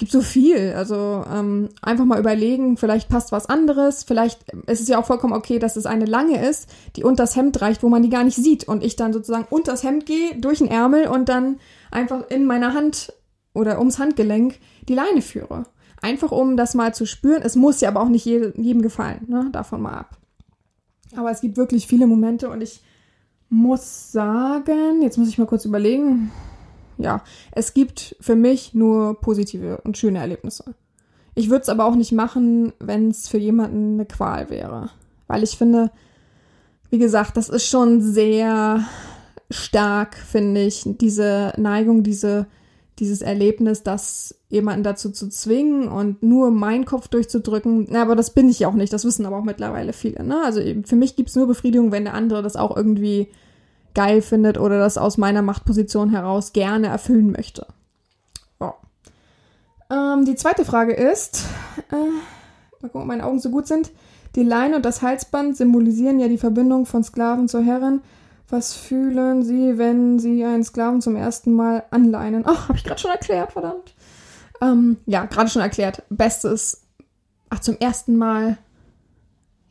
gibt 0.00 0.10
so 0.10 0.22
viel. 0.22 0.72
Also 0.76 1.24
ähm, 1.32 1.68
einfach 1.82 2.06
mal 2.06 2.18
überlegen, 2.18 2.76
vielleicht 2.76 3.08
passt 3.08 3.30
was 3.30 3.46
anderes. 3.46 4.02
Vielleicht 4.02 4.40
ist 4.66 4.80
es 4.80 4.88
ja 4.88 4.98
auch 4.98 5.04
vollkommen 5.04 5.34
okay, 5.34 5.60
dass 5.60 5.76
es 5.76 5.86
eine 5.86 6.06
lange 6.06 6.44
ist, 6.44 6.68
die 6.96 7.04
unter 7.04 7.22
das 7.22 7.36
Hemd 7.36 7.60
reicht, 7.60 7.84
wo 7.84 7.88
man 7.88 8.02
die 8.02 8.08
gar 8.08 8.24
nicht 8.24 8.36
sieht. 8.36 8.66
Und 8.66 8.82
ich 8.82 8.96
dann 8.96 9.12
sozusagen 9.12 9.46
unter 9.50 9.72
das 9.72 9.84
Hemd 9.84 10.06
gehe, 10.06 10.34
durch 10.40 10.58
den 10.58 10.68
Ärmel 10.68 11.06
und 11.06 11.28
dann 11.28 11.60
einfach 11.92 12.28
in 12.30 12.46
meiner 12.46 12.74
Hand 12.74 13.12
oder 13.52 13.78
ums 13.78 13.98
Handgelenk 13.98 14.58
die 14.88 14.94
Leine 14.94 15.22
führe. 15.22 15.64
Einfach 16.00 16.32
um 16.32 16.56
das 16.56 16.74
mal 16.74 16.94
zu 16.94 17.04
spüren. 17.06 17.42
Es 17.42 17.54
muss 17.54 17.80
ja 17.82 17.90
aber 17.90 18.00
auch 18.00 18.08
nicht 18.08 18.24
jedem 18.24 18.82
gefallen, 18.82 19.26
ne? 19.28 19.48
Davon 19.52 19.82
mal 19.82 19.92
ab. 19.92 20.16
Aber 21.14 21.30
es 21.30 21.42
gibt 21.42 21.58
wirklich 21.58 21.86
viele 21.86 22.06
Momente 22.06 22.48
und 22.48 22.62
ich 22.62 22.80
muss 23.50 24.12
sagen, 24.12 25.02
jetzt 25.02 25.18
muss 25.18 25.28
ich 25.28 25.36
mal 25.36 25.46
kurz 25.46 25.66
überlegen. 25.66 26.30
Ja, 27.00 27.22
es 27.52 27.74
gibt 27.74 28.16
für 28.20 28.36
mich 28.36 28.74
nur 28.74 29.20
positive 29.20 29.80
und 29.84 29.98
schöne 29.98 30.18
Erlebnisse. 30.18 30.74
Ich 31.34 31.48
würde 31.48 31.62
es 31.62 31.68
aber 31.68 31.86
auch 31.86 31.94
nicht 31.94 32.12
machen, 32.12 32.72
wenn 32.78 33.08
es 33.08 33.28
für 33.28 33.38
jemanden 33.38 33.94
eine 33.94 34.06
Qual 34.06 34.50
wäre. 34.50 34.90
Weil 35.26 35.42
ich 35.42 35.56
finde, 35.56 35.90
wie 36.90 36.98
gesagt, 36.98 37.36
das 37.36 37.48
ist 37.48 37.66
schon 37.66 38.00
sehr 38.00 38.84
stark, 39.50 40.16
finde 40.16 40.62
ich, 40.62 40.84
diese 40.86 41.52
Neigung, 41.56 42.02
diese 42.02 42.46
dieses 43.00 43.22
Erlebnis, 43.22 43.82
das 43.82 44.34
jemanden 44.50 44.84
dazu 44.84 45.10
zu 45.10 45.28
zwingen 45.28 45.88
und 45.88 46.22
nur 46.22 46.50
meinen 46.50 46.84
Kopf 46.84 47.08
durchzudrücken. 47.08 47.86
Na, 47.90 48.02
aber 48.02 48.14
das 48.14 48.34
bin 48.34 48.48
ich 48.48 48.60
ja 48.60 48.68
auch 48.68 48.74
nicht, 48.74 48.92
das 48.92 49.04
wissen 49.04 49.24
aber 49.26 49.38
auch 49.38 49.44
mittlerweile 49.44 49.94
viele. 49.94 50.22
Ne? 50.22 50.36
Also 50.44 50.60
für 50.84 50.96
mich 50.96 51.16
gibt 51.16 51.30
es 51.30 51.36
nur 51.36 51.46
Befriedigung, 51.46 51.92
wenn 51.92 52.04
der 52.04 52.14
andere 52.14 52.42
das 52.42 52.56
auch 52.56 52.76
irgendwie 52.76 53.28
geil 53.94 54.22
findet 54.22 54.58
oder 54.58 54.78
das 54.78 54.98
aus 54.98 55.18
meiner 55.18 55.42
Machtposition 55.42 56.10
heraus 56.10 56.52
gerne 56.52 56.88
erfüllen 56.88 57.32
möchte. 57.32 57.66
Oh. 58.58 58.72
Ähm, 59.90 60.24
die 60.24 60.36
zweite 60.36 60.64
Frage 60.64 60.92
ist, 60.92 61.44
äh, 61.90 61.96
mal 61.96 62.88
gucken, 62.88 63.00
ob 63.02 63.06
meine 63.06 63.24
Augen 63.24 63.40
so 63.40 63.50
gut 63.50 63.66
sind. 63.66 63.90
Die 64.36 64.44
Leine 64.44 64.76
und 64.76 64.84
das 64.84 65.02
Halsband 65.02 65.56
symbolisieren 65.56 66.20
ja 66.20 66.28
die 66.28 66.38
Verbindung 66.38 66.86
von 66.86 67.02
Sklaven 67.02 67.48
zur 67.48 67.62
Herrin. 67.62 68.00
Was 68.48 68.74
fühlen 68.74 69.42
Sie, 69.42 69.78
wenn 69.78 70.18
Sie 70.18 70.44
einen 70.44 70.64
Sklaven 70.64 71.00
zum 71.00 71.16
ersten 71.16 71.52
Mal 71.52 71.84
anleinen? 71.90 72.44
Ach, 72.46 72.68
habe 72.68 72.78
ich 72.78 72.84
gerade 72.84 73.00
schon 73.00 73.10
erklärt, 73.10 73.52
verdammt. 73.52 73.94
Ähm, 74.60 74.98
ja, 75.06 75.24
gerade 75.24 75.50
schon 75.50 75.62
erklärt. 75.62 76.02
Bestes. 76.10 76.82
Ach, 77.48 77.60
zum 77.60 77.76
ersten 77.78 78.16
Mal. 78.16 78.58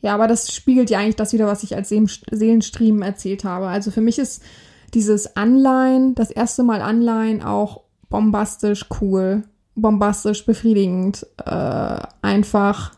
Ja, 0.02 0.14
aber 0.14 0.28
das 0.28 0.54
spiegelt 0.54 0.90
ja 0.90 1.00
eigentlich 1.00 1.18
das 1.18 1.34
wieder, 1.34 1.48
was 1.48 1.64
ich 1.64 1.76
als 1.76 1.90
Seelenstream 1.90 3.02
erzählt 3.02 3.44
habe. 3.44 3.68
Also 3.68 3.92
für 3.92 4.02
mich 4.02 4.18
ist 4.18 4.42
dieses 4.94 5.36
Anleihen, 5.36 6.16
das 6.16 6.32
erste 6.32 6.64
Mal 6.64 6.82
Anleihen 6.82 7.44
auch 7.44 7.82
bombastisch 8.10 8.86
cool, 9.02 9.44
bombastisch 9.76 10.46
befriedigend. 10.46 11.28
Äh, 11.46 12.00
einfach 12.22 12.94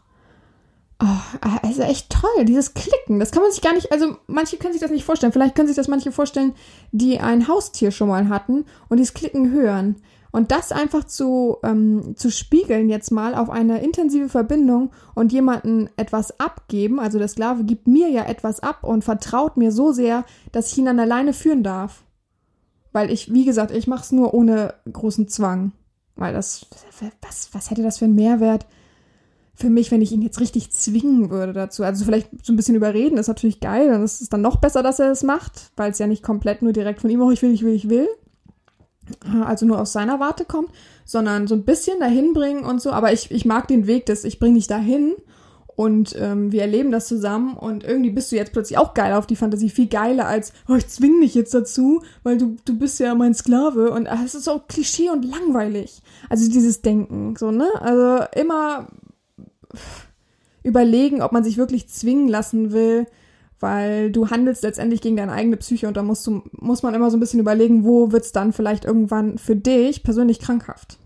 Oh, 1.04 1.48
also 1.64 1.82
echt 1.82 2.12
toll, 2.12 2.46
dieses 2.46 2.76
Klicken, 2.76 3.20
das 3.20 3.32
kann 3.32 3.42
man 3.42 3.52
sich 3.52 3.64
gar 3.64 3.74
nicht, 3.74 3.92
also 3.92 4.18
manche 4.28 4.58
können 4.58 4.74
sich 4.74 4.84
das 4.84 4.92
nicht 4.92 5.04
vorstellen. 5.04 5.32
Vielleicht 5.32 5.56
können 5.56 5.68
sich 5.68 5.76
das 5.76 5.88
manche 5.88 6.12
vorstellen, 6.12 6.54
die 6.92 7.20
ein 7.20 7.48
Haustier 7.48 7.90
schon 7.90 8.10
mal 8.10 8.30
hatten 8.30 8.66
und 8.88 8.98
dieses 8.98 9.16
Klicken 9.16 9.52
hören. 9.52 9.96
Und 10.32 10.52
das 10.52 10.72
einfach 10.72 11.04
zu, 11.04 11.58
ähm, 11.64 12.16
zu 12.16 12.32
spiegeln 12.32 12.90
jetzt 12.90 13.12
mal 13.12 13.36
auf 13.36 13.50
eine 13.50 13.84
intensive 13.84 14.30
Verbindung 14.30 14.92
und 15.14 15.34
jemanden 15.34 15.90
etwas 15.98 16.40
abgeben, 16.40 17.00
also 17.00 17.20
der 17.20 17.28
Sklave 17.28 17.66
gibt 17.66 17.88
mir 17.88 18.10
ja 18.10 18.24
etwas 18.24 18.62
ab 18.62 18.84
und 18.84 19.04
vertraut 19.04 19.58
mir 19.58 19.72
so 19.72 19.92
sehr, 19.92 20.24
dass 20.52 20.72
ich 20.72 20.78
ihn 20.78 20.88
an 20.88 21.00
alleine 21.00 21.34
führen 21.34 21.64
darf. 21.64 22.04
Weil 22.94 23.12
ich, 23.12 23.34
wie 23.34 23.46
gesagt, 23.46 23.72
ich 23.72 23.88
mache 23.88 24.04
es 24.04 24.12
nur 24.12 24.34
ohne 24.34 24.74
großen 24.92 25.28
Zwang. 25.28 25.74
Weil 26.16 26.34
das, 26.34 26.66
was, 27.22 27.50
was 27.54 27.70
hätte 27.70 27.84
das 27.84 27.98
für 27.98 28.06
einen 28.06 28.16
Mehrwert? 28.16 28.66
für 29.62 29.70
mich, 29.70 29.92
wenn 29.92 30.02
ich 30.02 30.12
ihn 30.12 30.22
jetzt 30.22 30.40
richtig 30.40 30.72
zwingen 30.72 31.30
würde 31.30 31.54
dazu. 31.54 31.84
Also 31.84 32.04
vielleicht 32.04 32.30
so 32.44 32.52
ein 32.52 32.56
bisschen 32.56 32.76
überreden 32.76 33.18
ist 33.18 33.28
natürlich 33.28 33.60
geil. 33.60 33.90
Dann 33.90 34.04
ist 34.04 34.22
es 34.22 34.30
dann 34.30 34.42
noch 34.42 34.58
besser, 34.58 34.84
dass 34.84 35.00
er 35.00 35.12
es 35.12 35.24
macht, 35.24 35.72
weil 35.78 35.92
es 35.92 36.00
ja 36.00 36.08
nicht 36.08 36.24
komplett 36.24 36.62
nur 36.62 36.74
direkt 36.74 37.02
von 37.02 37.10
ihm, 37.10 37.22
auch 37.22 37.32
ich 37.32 37.42
will, 37.42 37.52
ich 37.52 37.64
will, 37.64 37.74
ich 37.74 37.90
will. 37.90 38.08
Also 39.46 39.66
nur 39.66 39.80
aus 39.80 39.94
seiner 39.94 40.20
Warte 40.20 40.46
kommt, 40.46 40.70
sondern 41.06 41.48
so 41.48 41.56
ein 41.56 41.64
bisschen 41.64 42.00
dahin 42.00 42.34
bringen 42.34 42.64
und 42.64 42.82
so. 42.82 42.92
Aber 42.92 43.12
ich, 43.12 43.32
ich 43.32 43.46
mag 43.46 43.68
den 43.68 43.88
Weg, 43.88 44.06
dass 44.06 44.24
ich 44.24 44.40
bringe 44.40 44.56
dich 44.56 44.68
dahin 44.68 45.16
und 45.76 46.16
ähm, 46.20 46.52
wir 46.52 46.62
erleben 46.62 46.92
das 46.92 47.08
zusammen 47.08 47.58
und 47.58 47.84
irgendwie 47.84 48.12
bist 48.12 48.32
du 48.32 48.36
jetzt 48.36 48.54
plötzlich 48.54 48.78
auch 48.78 48.94
geil 48.94 49.14
auf 49.14 49.26
die 49.26 49.36
Fantasie, 49.36 49.70
viel 49.70 49.88
geiler 49.88 50.28
als, 50.28 50.54
oh, 50.68 50.76
ich 50.76 50.88
zwing 50.88 51.22
dich 51.22 51.34
jetzt 51.34 51.54
dazu, 51.54 52.04
weil 52.24 52.38
du, 52.38 52.58
du 52.66 52.78
bist 52.78 53.00
ja 53.00 53.16
mein 53.16 53.34
Sklave 53.34 53.92
und 53.92 54.06
es 54.06 54.36
ist 54.36 54.44
so 54.44 54.62
Klischee 54.68 55.10
und 55.10 55.24
langweilig. 55.24 56.02
Also 56.30 56.50
dieses 56.50 56.82
Denken, 56.82 57.36
so, 57.36 57.52
ne? 57.52 57.68
Also 57.80 58.26
immer 58.36 58.90
überlegen, 60.64 61.22
ob 61.22 61.32
man 61.32 61.44
sich 61.44 61.58
wirklich 61.58 61.90
zwingen 61.90 62.28
lassen 62.28 62.72
will, 62.72 63.08
weil 63.62 64.12
du 64.12 64.30
handelst 64.30 64.64
letztendlich 64.64 65.02
gegen 65.02 65.18
deine 65.18 65.32
eigene 65.32 65.58
Psyche 65.58 65.88
und 65.88 65.96
da 65.96 66.04
musst 66.04 66.26
du, 66.26 66.42
muss 66.52 66.84
man 66.84 66.94
immer 66.94 67.12
so 67.12 67.18
ein 67.18 67.20
bisschen 67.20 67.40
überlegen, 67.40 67.84
wo 67.84 68.12
wird's 68.12 68.32
dann 68.32 68.54
vielleicht 68.54 68.86
irgendwann 68.86 69.38
für 69.38 69.56
dich 69.56 70.04
persönlich 70.04 70.40
krankhaft. 70.40 70.98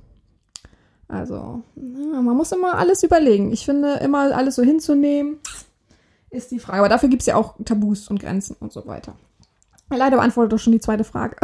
Also, 1.08 1.62
man 1.76 2.36
muss 2.36 2.52
immer 2.52 2.78
alles 2.78 3.04
überlegen. 3.04 3.52
Ich 3.52 3.65
finde, 3.65 3.96
immer 3.96 4.36
alles 4.36 4.56
so 4.56 4.63
hinzunehmen, 4.63 5.38
ist 6.30 6.52
die 6.52 6.60
Frage. 6.60 6.80
Aber 6.80 6.89
dafür 6.89 7.10
gibt's 7.10 7.28
ja 7.28 7.36
auch 7.36 7.56
Tabus 7.63 8.10
und 8.10 8.20
Grenzen 8.20 8.56
und 8.60 8.72
so 8.74 8.88
weiter. 8.88 9.15
Leider 9.89 10.18
beantwortet 10.18 10.54
doch 10.54 10.60
schon 10.60 10.74
die 10.74 10.80
zweite 10.80 11.04
Frage. 11.04 11.36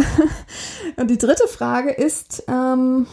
und 0.98 1.12
die 1.12 1.18
dritte 1.20 1.48
Frage 1.48 1.92
ist, 1.92 2.44
ähm, 2.48 3.06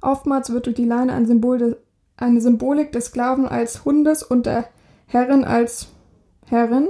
oftmals 0.00 0.50
wird 0.50 0.66
durch 0.66 0.76
die 0.76 0.84
Leine 0.84 1.14
ein 1.14 1.26
Symbol 1.26 1.58
de, 1.58 1.76
eine 2.16 2.40
Symbolik 2.40 2.92
des 2.92 3.06
Sklaven 3.06 3.48
als 3.48 3.84
Hundes 3.84 4.22
und 4.22 4.46
der 4.46 4.66
Herrin 5.06 5.44
als 5.44 5.88
Herrin. 6.50 6.88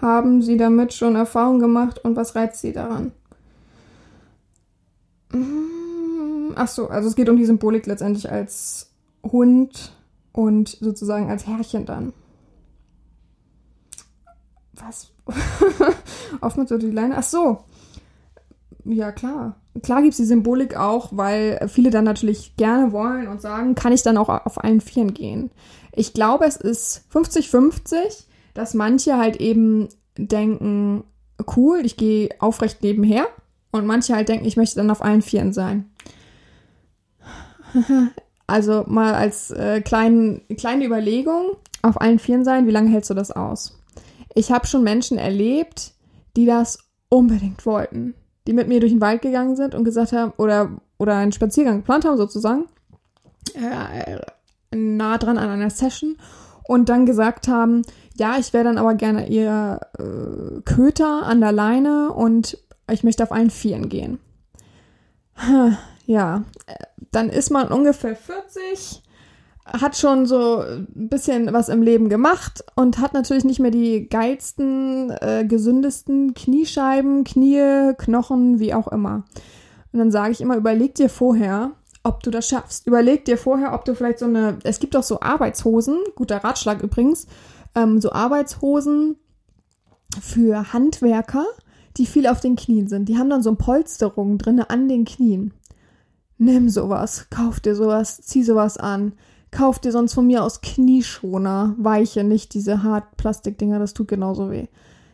Haben 0.00 0.40
Sie 0.40 0.56
damit 0.56 0.94
schon 0.94 1.16
Erfahrung 1.16 1.58
gemacht 1.58 2.02
und 2.04 2.16
was 2.16 2.34
reizt 2.34 2.60
Sie 2.60 2.72
daran? 2.72 3.12
Ach 6.54 6.68
so, 6.68 6.88
also 6.88 7.08
es 7.08 7.16
geht 7.16 7.28
um 7.28 7.36
die 7.36 7.44
Symbolik 7.44 7.86
letztendlich 7.86 8.30
als 8.30 8.90
Hund 9.22 9.92
und 10.32 10.68
sozusagen 10.68 11.28
als 11.28 11.46
Herrchen 11.46 11.86
dann. 11.86 12.12
Was? 14.74 15.10
Oftmals 16.40 16.70
so 16.70 16.78
die 16.78 16.90
Leine. 16.90 17.18
Ach 17.18 17.22
so. 17.22 17.64
Ja, 18.92 19.12
klar. 19.12 19.56
Klar 19.82 20.02
gibt 20.02 20.12
es 20.12 20.16
die 20.16 20.24
Symbolik 20.24 20.76
auch, 20.76 21.10
weil 21.12 21.68
viele 21.68 21.90
dann 21.90 22.04
natürlich 22.04 22.56
gerne 22.56 22.92
wollen 22.92 23.28
und 23.28 23.40
sagen, 23.40 23.74
kann 23.74 23.92
ich 23.92 24.02
dann 24.02 24.18
auch 24.18 24.28
auf 24.28 24.62
allen 24.62 24.80
Vieren 24.80 25.14
gehen. 25.14 25.50
Ich 25.92 26.12
glaube, 26.12 26.44
es 26.44 26.56
ist 26.56 27.04
50-50, 27.12 28.24
dass 28.54 28.74
manche 28.74 29.16
halt 29.16 29.36
eben 29.36 29.88
denken, 30.16 31.04
cool, 31.56 31.82
ich 31.84 31.96
gehe 31.96 32.30
aufrecht 32.40 32.82
nebenher. 32.82 33.26
Und 33.72 33.86
manche 33.86 34.14
halt 34.16 34.28
denken, 34.28 34.46
ich 34.46 34.56
möchte 34.56 34.76
dann 34.76 34.90
auf 34.90 35.02
allen 35.02 35.22
Vieren 35.22 35.52
sein. 35.52 35.90
Also 38.46 38.82
mal 38.88 39.14
als 39.14 39.52
äh, 39.52 39.80
klein, 39.80 40.40
kleine 40.58 40.84
Überlegung, 40.84 41.52
auf 41.82 42.00
allen 42.00 42.18
Vieren 42.18 42.44
sein, 42.44 42.66
wie 42.66 42.72
lange 42.72 42.90
hältst 42.90 43.08
du 43.08 43.14
das 43.14 43.30
aus? 43.30 43.78
Ich 44.34 44.50
habe 44.50 44.66
schon 44.66 44.82
Menschen 44.82 45.18
erlebt, 45.18 45.92
die 46.36 46.46
das 46.46 46.80
unbedingt 47.08 47.64
wollten. 47.64 48.14
Die 48.46 48.52
mit 48.52 48.68
mir 48.68 48.80
durch 48.80 48.92
den 48.92 49.00
Wald 49.00 49.22
gegangen 49.22 49.56
sind 49.56 49.74
und 49.74 49.84
gesagt 49.84 50.12
haben, 50.12 50.32
oder, 50.36 50.80
oder 50.98 51.16
einen 51.16 51.32
Spaziergang 51.32 51.78
geplant 51.78 52.04
haben 52.04 52.16
sozusagen, 52.16 52.66
äh, 53.54 54.18
nah 54.74 55.18
dran 55.18 55.38
an 55.38 55.50
einer 55.50 55.70
Session 55.70 56.16
und 56.64 56.88
dann 56.88 57.06
gesagt 57.06 57.48
haben, 57.48 57.82
ja, 58.14 58.36
ich 58.38 58.52
wäre 58.52 58.64
dann 58.64 58.78
aber 58.78 58.94
gerne 58.94 59.28
ihr 59.28 59.80
äh, 59.98 60.60
Köter 60.62 61.22
an 61.24 61.40
der 61.40 61.52
Leine 61.52 62.12
und 62.12 62.58
ich 62.90 63.04
möchte 63.04 63.22
auf 63.22 63.32
allen 63.32 63.50
Vieren 63.50 63.88
gehen. 63.88 64.18
Ja, 66.06 66.42
dann 67.12 67.28
ist 67.28 67.50
man 67.50 67.68
ungefähr 67.68 68.16
40, 68.16 69.00
hat 69.72 69.96
schon 69.96 70.26
so 70.26 70.60
ein 70.60 71.08
bisschen 71.08 71.52
was 71.52 71.68
im 71.68 71.82
Leben 71.82 72.08
gemacht 72.08 72.64
und 72.76 72.98
hat 72.98 73.14
natürlich 73.14 73.44
nicht 73.44 73.60
mehr 73.60 73.70
die 73.70 74.08
geilsten, 74.08 75.10
äh, 75.10 75.44
gesündesten 75.46 76.34
Kniescheiben, 76.34 77.24
Knie, 77.24 77.92
Knochen, 77.96 78.58
wie 78.58 78.74
auch 78.74 78.88
immer. 78.88 79.24
Und 79.92 79.98
dann 79.98 80.10
sage 80.10 80.32
ich 80.32 80.40
immer, 80.40 80.56
überleg 80.56 80.94
dir 80.94 81.08
vorher, 81.08 81.72
ob 82.02 82.22
du 82.22 82.30
das 82.30 82.48
schaffst. 82.48 82.86
Überleg 82.86 83.24
dir 83.24 83.38
vorher, 83.38 83.74
ob 83.74 83.84
du 83.84 83.94
vielleicht 83.94 84.20
so 84.20 84.26
eine, 84.26 84.58
es 84.64 84.80
gibt 84.80 84.96
auch 84.96 85.02
so 85.02 85.20
Arbeitshosen, 85.20 85.98
guter 86.14 86.38
Ratschlag 86.38 86.82
übrigens, 86.82 87.26
ähm, 87.74 88.00
so 88.00 88.12
Arbeitshosen 88.12 89.16
für 90.20 90.72
Handwerker, 90.72 91.44
die 91.96 92.06
viel 92.06 92.26
auf 92.26 92.40
den 92.40 92.56
Knien 92.56 92.88
sind. 92.88 93.08
Die 93.08 93.18
haben 93.18 93.30
dann 93.30 93.42
so 93.42 93.54
Polsterungen 93.54 94.38
drinne 94.38 94.70
an 94.70 94.88
den 94.88 95.04
Knien 95.04 95.52
nimm 96.40 96.70
sowas, 96.70 97.26
kauf 97.30 97.60
dir 97.60 97.76
sowas, 97.76 98.20
zieh 98.22 98.42
sowas 98.42 98.78
an. 98.78 99.12
Kauf 99.50 99.78
dir 99.78 99.92
sonst 99.92 100.14
von 100.14 100.26
mir 100.26 100.44
aus 100.44 100.60
Knieschoner, 100.60 101.74
weiche, 101.76 102.22
nicht 102.22 102.54
diese 102.54 102.82
Hartplastikdinger, 102.82 103.78
das 103.78 103.94
tut 103.94 104.08
genauso 104.08 104.50
weh. 104.50 104.68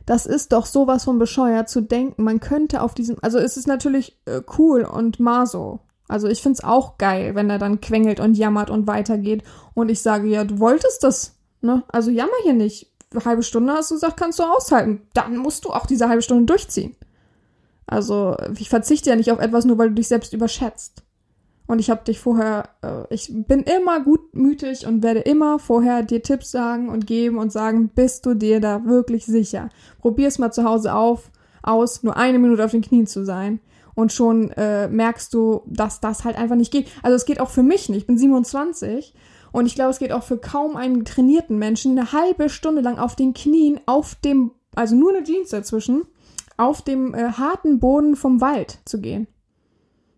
Das 0.05 0.27
ist 0.27 0.53
doch 0.53 0.67
sowas 0.67 1.05
von 1.05 1.19
bescheuert 1.19 1.69
zu 1.69 1.81
denken, 1.81 2.23
man 2.23 2.39
könnte 2.39 2.83
auf 2.83 2.95
diesem, 2.95 3.17
also 3.23 3.39
es 3.39 3.57
ist 3.57 3.67
natürlich 3.67 4.19
äh, 4.27 4.43
cool 4.59 4.83
und 4.83 5.19
Maso. 5.19 5.81
Also 6.09 6.29
ich 6.29 6.41
find's 6.41 6.63
auch 6.63 6.99
geil, 6.99 7.35
wenn 7.35 7.51
er 7.51 7.59
dann 7.59 7.81
quengelt 7.81 8.21
und 8.21 8.37
jammert 8.37 8.71
und 8.71 8.87
weitergeht 8.87 9.43
und 9.75 9.89
ich 9.89 10.01
sage, 10.01 10.29
ja, 10.29 10.45
du 10.45 10.61
wolltest 10.61 11.03
das, 11.03 11.35
ne? 11.61 11.83
Also 11.89 12.11
jammer 12.11 12.31
hier 12.45 12.53
nicht. 12.53 12.93
Eine 13.11 13.25
halbe 13.25 13.43
Stunde 13.43 13.73
hast 13.73 13.91
du 13.91 13.97
gesagt, 13.97 14.17
kannst 14.17 14.39
du 14.39 14.45
aushalten. 14.45 15.03
Dann 15.15 15.37
musst 15.37 15.65
du 15.65 15.71
auch 15.71 15.87
diese 15.87 16.09
halbe 16.09 16.23
Stunde 16.23 16.45
durchziehen. 16.45 16.95
Also 17.87 18.37
ich 18.59 18.69
verzichte 18.69 19.11
ja 19.11 19.17
nicht 19.17 19.33
auf 19.33 19.41
etwas, 19.41 19.65
nur 19.65 19.79
weil 19.79 19.89
du 19.89 19.95
dich 19.95 20.09
selbst 20.09 20.33
überschätzt. 20.33 21.03
Und 21.67 21.81
ich 21.81 21.91
habe 21.91 22.05
dich 22.05 22.21
vorher, 22.21 22.69
äh, 22.83 23.13
ich 23.13 23.31
bin 23.33 23.63
immer 23.63 24.01
gutmütig 24.01 24.87
und 24.87 25.03
werde 25.03 25.21
immer 25.21 25.59
vorher 25.59 26.03
dir 26.03 26.23
Tipps 26.23 26.51
sagen 26.51 26.89
und 26.89 27.07
geben 27.07 27.39
und 27.39 27.53
sagen, 27.53 27.91
bist 27.95 28.25
du 28.27 28.35
dir 28.35 28.61
da 28.61 28.85
wirklich 28.85 29.27
sicher? 29.27 29.69
Probier 29.99 30.29
es 30.29 30.39
mal 30.39 30.53
zu 30.53 30.65
Hause 30.65 30.95
auf, 30.95 31.31
aus, 31.63 32.03
nur 32.03 32.17
eine 32.17 32.39
Minute 32.39 32.65
auf 32.65 32.71
den 32.71 32.83
Knien 32.83 33.07
zu 33.07 33.25
sein. 33.25 33.61
Und 33.95 34.13
schon 34.13 34.51
äh, 34.53 34.89
merkst 34.89 35.33
du, 35.33 35.63
dass 35.67 36.01
das 36.01 36.25
halt 36.25 36.37
einfach 36.37 36.57
nicht 36.57 36.71
geht. 36.71 36.89
Also 37.03 37.17
es 37.17 37.25
geht 37.25 37.41
auch 37.41 37.49
für 37.49 37.63
mich 37.63 37.89
nicht. 37.89 37.99
Ich 37.99 38.07
bin 38.07 38.19
27 38.19 39.15
und 39.53 39.67
ich 39.67 39.75
glaube, 39.75 39.91
es 39.91 39.99
geht 39.99 40.13
auch 40.13 40.23
für 40.23 40.37
kaum 40.37 40.77
einen 40.77 41.05
trainierten 41.05 41.59
Menschen, 41.59 41.99
eine 41.99 42.13
halbe 42.13 42.51
Stunde 42.51 42.83
lang 42.83 42.99
auf 42.99 43.17
den 43.17 43.33
Knien, 43.33 43.81
auf 43.87 44.15
dem, 44.17 44.53
also 44.75 44.95
nur 44.95 45.17
eine 45.17 45.25
Jeans 45.25 45.49
dazwischen, 45.49 46.03
auf 46.59 46.83
dem 46.83 47.15
äh, 47.15 47.33
harten 47.33 47.81
Boden 47.81 48.17
vom 48.17 48.43
Wald 48.43 48.79
zu 48.85 49.01
gehen. 49.01 49.27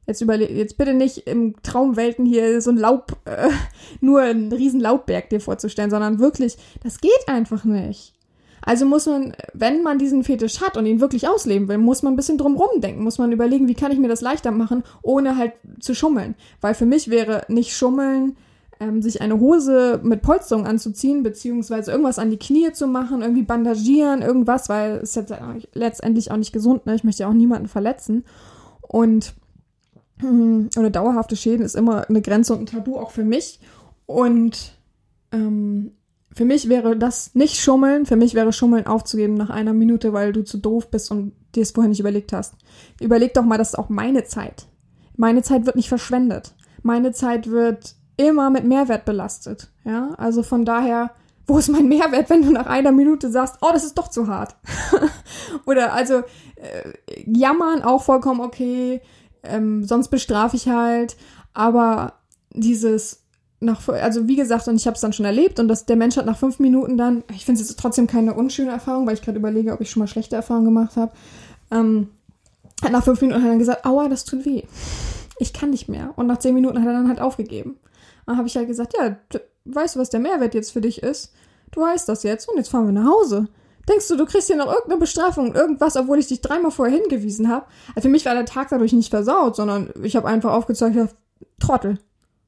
Jetzt 0.08 0.22
überle 0.22 0.50
jetzt 0.50 0.78
bitte 0.78 0.94
nicht 0.94 1.26
im 1.26 1.54
Traumwelten 1.62 2.24
hier 2.24 2.62
so 2.62 2.70
ein 2.70 2.78
Laub, 2.78 3.18
äh, 3.26 3.50
nur 4.00 4.22
einen 4.22 4.50
riesen 4.50 4.80
Laubberg 4.80 5.28
dir 5.28 5.40
vorzustellen, 5.40 5.90
sondern 5.90 6.18
wirklich, 6.18 6.56
das 6.82 7.02
geht 7.02 7.28
einfach 7.28 7.64
nicht. 7.64 8.14
Also 8.62 8.86
muss 8.86 9.04
man, 9.04 9.34
wenn 9.52 9.82
man 9.82 9.98
diesen 9.98 10.24
Fetisch 10.24 10.62
hat 10.62 10.78
und 10.78 10.86
ihn 10.86 11.00
wirklich 11.00 11.28
ausleben 11.28 11.68
will, 11.68 11.76
muss 11.76 12.02
man 12.02 12.14
ein 12.14 12.16
bisschen 12.16 12.38
drumrum 12.38 12.80
denken, 12.80 13.04
muss 13.04 13.18
man 13.18 13.32
überlegen, 13.32 13.68
wie 13.68 13.74
kann 13.74 13.92
ich 13.92 13.98
mir 13.98 14.08
das 14.08 14.22
leichter 14.22 14.50
machen, 14.50 14.82
ohne 15.02 15.36
halt 15.36 15.52
zu 15.78 15.94
schummeln. 15.94 16.34
Weil 16.62 16.72
für 16.74 16.86
mich 16.86 17.10
wäre 17.10 17.44
nicht 17.48 17.76
schummeln, 17.76 18.36
ähm, 18.80 19.02
sich 19.02 19.20
eine 19.20 19.38
Hose 19.38 20.00
mit 20.02 20.22
Polsterung 20.22 20.66
anzuziehen, 20.66 21.22
beziehungsweise 21.22 21.90
irgendwas 21.90 22.18
an 22.18 22.30
die 22.30 22.38
Knie 22.38 22.72
zu 22.72 22.86
machen, 22.86 23.20
irgendwie 23.20 23.42
bandagieren, 23.42 24.22
irgendwas, 24.22 24.70
weil 24.70 24.96
es 25.02 25.10
ist 25.10 25.16
jetzt 25.16 25.34
letztendlich 25.74 26.30
auch 26.30 26.36
nicht 26.38 26.52
gesund, 26.52 26.86
ne? 26.86 26.94
Ich 26.94 27.04
möchte 27.04 27.24
ja 27.24 27.28
auch 27.28 27.34
niemanden 27.34 27.68
verletzen. 27.68 28.24
Und 28.80 29.34
oder 30.22 30.90
dauerhafte 30.90 31.36
Schäden 31.36 31.64
ist 31.64 31.76
immer 31.76 32.08
eine 32.08 32.22
Grenze 32.22 32.52
und 32.52 32.60
ein 32.60 32.66
Tabu 32.66 32.96
auch 32.96 33.10
für 33.10 33.24
mich. 33.24 33.60
Und 34.06 34.72
ähm, 35.32 35.92
für 36.32 36.44
mich 36.44 36.68
wäre 36.68 36.96
das 36.96 37.34
nicht 37.34 37.56
Schummeln. 37.60 38.06
Für 38.06 38.16
mich 38.16 38.34
wäre 38.34 38.52
Schummeln 38.52 38.86
aufzugeben 38.86 39.34
nach 39.34 39.50
einer 39.50 39.72
Minute, 39.72 40.12
weil 40.12 40.32
du 40.32 40.44
zu 40.44 40.58
doof 40.58 40.90
bist 40.90 41.10
und 41.10 41.32
dir 41.54 41.62
es 41.62 41.72
vorher 41.72 41.88
nicht 41.88 42.00
überlegt 42.00 42.32
hast. 42.32 42.54
Überleg 43.00 43.34
doch 43.34 43.44
mal, 43.44 43.58
das 43.58 43.70
ist 43.70 43.78
auch 43.78 43.88
meine 43.88 44.24
Zeit. 44.24 44.66
Meine 45.16 45.42
Zeit 45.42 45.66
wird 45.66 45.76
nicht 45.76 45.88
verschwendet. 45.88 46.54
Meine 46.82 47.12
Zeit 47.12 47.50
wird 47.50 47.96
immer 48.16 48.50
mit 48.50 48.64
Mehrwert 48.64 49.04
belastet. 49.04 49.68
Ja, 49.84 50.14
also 50.16 50.42
von 50.42 50.64
daher, 50.64 51.10
wo 51.46 51.58
ist 51.58 51.68
mein 51.68 51.88
Mehrwert, 51.88 52.30
wenn 52.30 52.42
du 52.42 52.52
nach 52.52 52.66
einer 52.66 52.92
Minute 52.92 53.30
sagst, 53.30 53.56
oh, 53.60 53.70
das 53.72 53.84
ist 53.84 53.98
doch 53.98 54.08
zu 54.08 54.28
hart? 54.28 54.56
Oder 55.66 55.92
also 55.92 56.18
äh, 56.56 56.92
jammern 57.26 57.82
auch 57.82 58.02
vollkommen 58.02 58.40
okay 58.40 59.00
ähm, 59.42 59.84
sonst 59.84 60.08
bestrafe 60.08 60.56
ich 60.56 60.68
halt. 60.68 61.16
Aber 61.54 62.14
dieses 62.52 63.22
nach, 63.60 63.88
also 63.88 64.28
wie 64.28 64.36
gesagt, 64.36 64.68
und 64.68 64.76
ich 64.76 64.86
habe 64.86 64.94
es 64.94 65.00
dann 65.00 65.12
schon 65.12 65.26
erlebt 65.26 65.58
und 65.58 65.68
dass 65.68 65.86
der 65.86 65.96
Mensch 65.96 66.16
hat 66.16 66.26
nach 66.26 66.38
fünf 66.38 66.60
Minuten 66.60 66.96
dann, 66.96 67.24
ich 67.32 67.44
finde 67.44 67.60
es 67.60 67.74
trotzdem 67.74 68.06
keine 68.06 68.34
unschöne 68.34 68.70
Erfahrung, 68.70 69.06
weil 69.06 69.14
ich 69.14 69.22
gerade 69.22 69.38
überlege, 69.38 69.72
ob 69.72 69.80
ich 69.80 69.90
schon 69.90 70.00
mal 70.00 70.06
schlechte 70.06 70.36
Erfahrungen 70.36 70.66
gemacht 70.66 70.96
habe. 70.96 71.12
Ähm, 71.70 72.10
hat 72.82 72.92
nach 72.92 73.02
fünf 73.02 73.20
Minuten 73.20 73.42
hat 73.42 73.50
dann 73.50 73.58
gesagt, 73.58 73.84
aua, 73.84 74.08
das 74.08 74.24
tut 74.24 74.44
weh. 74.44 74.62
Ich 75.40 75.52
kann 75.52 75.70
nicht 75.70 75.88
mehr. 75.88 76.12
Und 76.16 76.28
nach 76.28 76.38
zehn 76.38 76.54
Minuten 76.54 76.78
hat 76.78 76.86
er 76.86 76.92
dann 76.92 77.08
halt 77.08 77.20
aufgegeben. 77.20 77.76
Dann 78.26 78.36
habe 78.36 78.46
ich 78.46 78.56
halt 78.56 78.68
gesagt, 78.68 78.94
ja, 78.98 79.16
weißt 79.64 79.96
du, 79.96 80.00
was 80.00 80.10
der 80.10 80.20
Mehrwert 80.20 80.54
jetzt 80.54 80.72
für 80.72 80.80
dich 80.80 81.02
ist? 81.02 81.32
Du 81.72 81.80
weißt 81.80 82.08
das 82.08 82.22
jetzt 82.22 82.48
und 82.48 82.56
jetzt 82.56 82.68
fahren 82.68 82.86
wir 82.86 82.92
nach 82.92 83.10
Hause. 83.10 83.48
Denkst 83.88 84.08
du, 84.08 84.16
du 84.16 84.26
kriegst 84.26 84.48
hier 84.48 84.56
noch 84.56 84.66
irgendeine 84.66 85.00
Bestrafung, 85.00 85.54
irgendwas, 85.54 85.96
obwohl 85.96 86.18
ich 86.18 86.28
dich 86.28 86.42
dreimal 86.42 86.70
vorher 86.70 86.98
hingewiesen 86.98 87.48
habe? 87.48 87.66
Also 87.94 88.08
für 88.08 88.12
mich 88.12 88.26
war 88.26 88.34
der 88.34 88.44
Tag 88.44 88.68
dadurch 88.68 88.92
nicht 88.92 89.10
versaut, 89.10 89.56
sondern 89.56 89.90
ich 90.02 90.14
habe 90.14 90.28
einfach 90.28 90.52
aufgezeigt, 90.52 90.94
ja, 90.94 91.08
Trottel. 91.58 91.98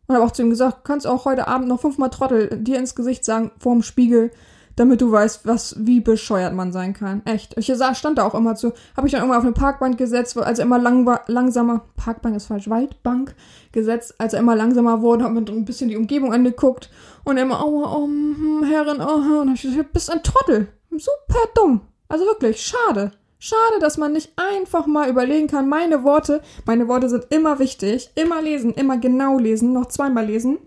Und 0.06 0.16
habe 0.16 0.24
auch 0.24 0.32
zu 0.32 0.42
ihm 0.42 0.50
gesagt, 0.50 0.84
kannst 0.84 1.06
auch 1.06 1.24
heute 1.24 1.48
Abend 1.48 1.68
noch 1.68 1.80
fünfmal 1.80 2.10
Trottel 2.10 2.48
dir 2.60 2.78
ins 2.78 2.94
Gesicht 2.94 3.24
sagen, 3.24 3.52
vorm 3.58 3.82
Spiegel, 3.82 4.32
damit 4.76 5.00
du 5.00 5.10
weißt, 5.10 5.46
was, 5.46 5.76
wie 5.78 6.00
bescheuert 6.00 6.54
man 6.54 6.72
sein 6.72 6.94
kann. 6.94 7.22
Echt. 7.26 7.56
Ich 7.56 7.66
sah, 7.66 7.94
stand 7.94 8.18
da 8.18 8.24
auch 8.24 8.34
immer 8.34 8.54
zu. 8.54 8.72
Habe 8.96 9.06
ich 9.06 9.12
dann 9.12 9.20
irgendwann 9.20 9.38
auf 9.38 9.44
eine 9.44 9.52
Parkbank 9.52 9.98
gesetzt, 9.98 10.36
also 10.36 10.62
immer 10.62 10.78
lang, 10.78 11.08
langsamer, 11.26 11.82
Parkbank 11.96 12.36
ist 12.36 12.46
falsch, 12.46 12.68
Waldbank 12.68 13.34
gesetzt, 13.72 14.14
als 14.18 14.32
er 14.32 14.40
immer 14.40 14.56
langsamer 14.56 15.00
wurde, 15.00 15.24
habe 15.24 15.40
mir 15.40 15.46
ein 15.46 15.64
bisschen 15.64 15.88
die 15.88 15.96
Umgebung 15.96 16.32
angeguckt 16.32 16.90
und 17.24 17.36
immer, 17.36 17.64
oh, 17.64 17.84
oh, 17.84 18.64
Herrin, 18.64 19.00
oh, 19.00 19.40
und 19.40 19.48
hab 19.48 19.54
ich 19.54 19.62
gesagt, 19.62 19.88
du 19.88 19.92
bist 19.92 20.10
ein 20.10 20.22
Trottel. 20.22 20.68
Super 20.90 21.48
dumm. 21.54 21.82
Also 22.08 22.24
wirklich, 22.26 22.60
schade. 22.60 23.12
Schade, 23.42 23.78
dass 23.80 23.96
man 23.96 24.12
nicht 24.12 24.32
einfach 24.36 24.86
mal 24.86 25.08
überlegen 25.08 25.46
kann, 25.46 25.66
meine 25.66 26.04
Worte, 26.04 26.42
meine 26.66 26.88
Worte 26.88 27.08
sind 27.08 27.26
immer 27.30 27.58
wichtig, 27.58 28.10
immer 28.14 28.42
lesen, 28.42 28.74
immer 28.74 28.98
genau 28.98 29.38
lesen, 29.38 29.72
noch 29.72 29.86
zweimal 29.86 30.26
lesen, 30.26 30.58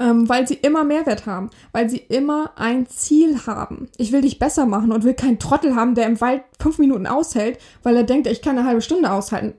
ähm, 0.00 0.28
weil 0.28 0.48
sie 0.48 0.54
immer 0.54 0.82
Mehrwert 0.82 1.26
haben, 1.26 1.50
weil 1.70 1.88
sie 1.88 1.98
immer 1.98 2.52
ein 2.56 2.88
Ziel 2.88 3.46
haben. 3.46 3.88
Ich 3.98 4.10
will 4.10 4.22
dich 4.22 4.40
besser 4.40 4.66
machen 4.66 4.90
und 4.90 5.04
will 5.04 5.14
keinen 5.14 5.38
Trottel 5.38 5.76
haben, 5.76 5.94
der 5.94 6.06
im 6.06 6.20
Wald 6.20 6.42
fünf 6.58 6.78
Minuten 6.78 7.06
aushält, 7.06 7.58
weil 7.84 7.96
er 7.96 8.02
denkt, 8.02 8.26
ich 8.26 8.42
kann 8.42 8.58
eine 8.58 8.66
halbe 8.66 8.82
Stunde 8.82 9.12
aushalten. 9.12 9.54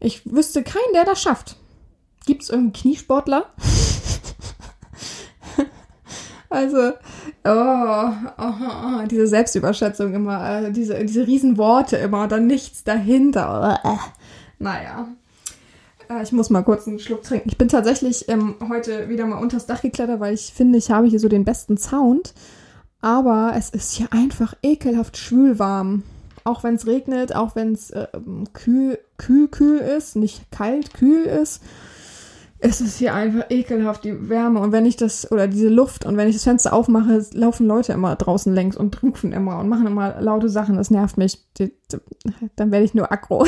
Ich 0.00 0.30
wüsste 0.30 0.62
keinen, 0.62 0.92
der 0.92 1.04
das 1.04 1.22
schafft. 1.22 1.56
Gibt 2.26 2.42
es 2.42 2.50
irgendeinen 2.50 2.74
Kniesportler? 2.74 3.46
also, 6.56 6.92
oh, 7.44 8.12
oh, 8.38 8.52
oh, 8.64 9.06
diese 9.06 9.26
Selbstüberschätzung 9.26 10.14
immer, 10.14 10.62
äh, 10.62 10.72
diese, 10.72 11.04
diese 11.04 11.26
Riesenworte 11.26 11.96
immer, 11.96 12.28
dann 12.28 12.46
nichts 12.46 12.82
dahinter. 12.82 13.78
Äh, 13.84 13.96
naja. 14.58 15.08
Äh, 16.08 16.22
ich 16.22 16.32
muss 16.32 16.50
mal 16.50 16.62
kurz 16.62 16.88
einen 16.88 16.98
Schluck 16.98 17.22
trinken. 17.22 17.48
Ich 17.48 17.58
bin 17.58 17.68
tatsächlich 17.68 18.28
ähm, 18.28 18.54
heute 18.68 19.08
wieder 19.08 19.26
mal 19.26 19.38
unters 19.38 19.66
Dach 19.66 19.82
geklettert, 19.82 20.18
weil 20.20 20.34
ich 20.34 20.52
finde, 20.54 20.78
ich 20.78 20.90
habe 20.90 21.06
hier 21.06 21.20
so 21.20 21.28
den 21.28 21.44
besten 21.44 21.76
Sound. 21.76 22.32
Aber 23.02 23.52
es 23.56 23.70
ist 23.70 23.92
hier 23.92 24.08
einfach 24.10 24.54
ekelhaft 24.62 25.18
schwülwarm. 25.18 26.02
Auch 26.44 26.64
wenn 26.64 26.76
es 26.76 26.86
regnet, 26.86 27.34
auch 27.36 27.54
wenn 27.54 27.72
es 27.72 27.90
äh, 27.90 28.06
kühl, 28.52 28.98
kühl, 29.18 29.48
kühl 29.48 29.78
ist, 29.78 30.16
nicht 30.16 30.50
kalt, 30.50 30.94
kühl 30.94 31.24
ist 31.24 31.62
es 32.58 32.80
ist 32.80 32.98
hier 32.98 33.14
einfach 33.14 33.50
ekelhaft, 33.50 34.04
die 34.04 34.28
Wärme. 34.30 34.60
Und 34.60 34.72
wenn 34.72 34.86
ich 34.86 34.96
das, 34.96 35.30
oder 35.30 35.46
diese 35.46 35.68
Luft, 35.68 36.06
und 36.06 36.16
wenn 36.16 36.28
ich 36.28 36.36
das 36.36 36.44
Fenster 36.44 36.72
aufmache, 36.72 37.24
laufen 37.32 37.66
Leute 37.66 37.92
immer 37.92 38.16
draußen 38.16 38.52
längs 38.52 38.76
und 38.76 39.02
rufen 39.02 39.32
immer 39.32 39.58
und 39.58 39.68
machen 39.68 39.86
immer 39.86 40.20
laute 40.20 40.48
Sachen. 40.48 40.76
Das 40.76 40.90
nervt 40.90 41.18
mich. 41.18 41.44
Dann 42.56 42.72
werde 42.72 42.84
ich 42.84 42.94
nur 42.94 43.12
aggro. 43.12 43.44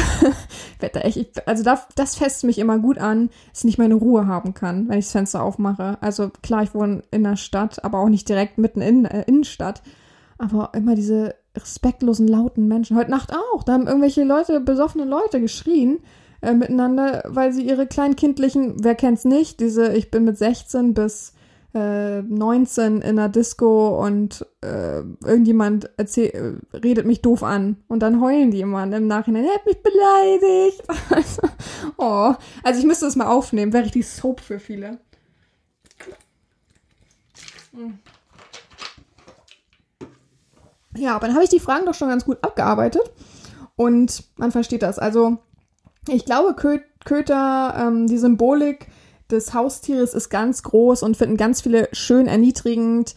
also 1.46 1.62
das, 1.62 1.88
das 1.94 2.16
fässt 2.16 2.44
mich 2.44 2.58
immer 2.58 2.78
gut 2.78 2.98
an, 2.98 3.30
dass 3.50 3.60
ich 3.60 3.64
nicht 3.64 3.78
meine 3.78 3.94
Ruhe 3.94 4.26
haben 4.26 4.52
kann, 4.52 4.88
wenn 4.88 4.98
ich 4.98 5.06
das 5.06 5.12
Fenster 5.12 5.42
aufmache. 5.42 5.96
Also 6.02 6.30
klar, 6.42 6.62
ich 6.62 6.74
wohne 6.74 7.02
in 7.10 7.24
der 7.24 7.36
Stadt, 7.36 7.84
aber 7.84 7.98
auch 8.00 8.10
nicht 8.10 8.28
direkt 8.28 8.58
mitten 8.58 8.82
in 8.82 9.06
äh, 9.06 9.24
Innenstadt. 9.26 9.82
Aber 10.36 10.70
immer 10.74 10.94
diese 10.94 11.34
respektlosen, 11.56 12.28
lauten 12.28 12.68
Menschen. 12.68 12.96
Heute 12.96 13.10
Nacht 13.10 13.32
auch. 13.32 13.64
Da 13.64 13.72
haben 13.72 13.86
irgendwelche 13.86 14.22
Leute, 14.22 14.60
besoffene 14.60 15.04
Leute 15.04 15.40
geschrien 15.40 15.98
äh, 16.40 16.54
miteinander, 16.54 17.22
weil 17.26 17.52
sie 17.52 17.62
ihre 17.62 17.86
kleinkindlichen, 17.86 18.84
wer 18.84 18.94
kennt's 18.94 19.24
nicht, 19.24 19.60
diese, 19.60 19.92
ich 19.92 20.10
bin 20.10 20.24
mit 20.24 20.38
16 20.38 20.94
bis 20.94 21.32
äh, 21.74 22.22
19 22.22 22.96
in 22.96 23.02
einer 23.02 23.28
Disco 23.28 24.04
und 24.04 24.46
äh, 24.62 25.00
irgendjemand 25.24 25.90
erzähl, 25.96 26.60
äh, 26.72 26.76
redet 26.76 27.06
mich 27.06 27.22
doof 27.22 27.42
an 27.42 27.76
und 27.88 28.00
dann 28.00 28.20
heulen 28.20 28.50
die 28.50 28.60
immer 28.60 28.84
im 28.84 29.06
Nachhinein, 29.06 29.44
er 29.44 29.54
hat 29.54 29.66
mich 29.66 29.82
beleidigt. 29.82 30.82
oh, 31.98 32.34
also 32.62 32.80
ich 32.80 32.86
müsste 32.86 33.04
das 33.04 33.16
mal 33.16 33.26
aufnehmen, 33.26 33.72
wäre 33.72 33.84
richtig 33.84 34.08
Soap 34.08 34.40
für 34.40 34.58
viele. 34.58 34.98
Ja, 40.96 41.14
aber 41.16 41.26
dann 41.26 41.34
habe 41.34 41.44
ich 41.44 41.50
die 41.50 41.60
Fragen 41.60 41.86
doch 41.86 41.94
schon 41.94 42.08
ganz 42.08 42.24
gut 42.24 42.38
abgearbeitet 42.42 43.02
und 43.76 44.24
man 44.36 44.50
versteht 44.52 44.82
das. 44.82 44.98
Also 44.98 45.38
ich 46.08 46.24
glaube, 46.24 46.54
Kö 46.54 46.78
Köter, 47.04 47.74
ähm, 47.78 48.06
die 48.06 48.18
Symbolik 48.18 48.88
des 49.30 49.54
Haustieres 49.54 50.14
ist 50.14 50.28
ganz 50.28 50.62
groß 50.62 51.02
und 51.02 51.16
finden 51.16 51.36
ganz 51.36 51.60
viele 51.62 51.88
schön 51.92 52.26
erniedrigend. 52.26 53.14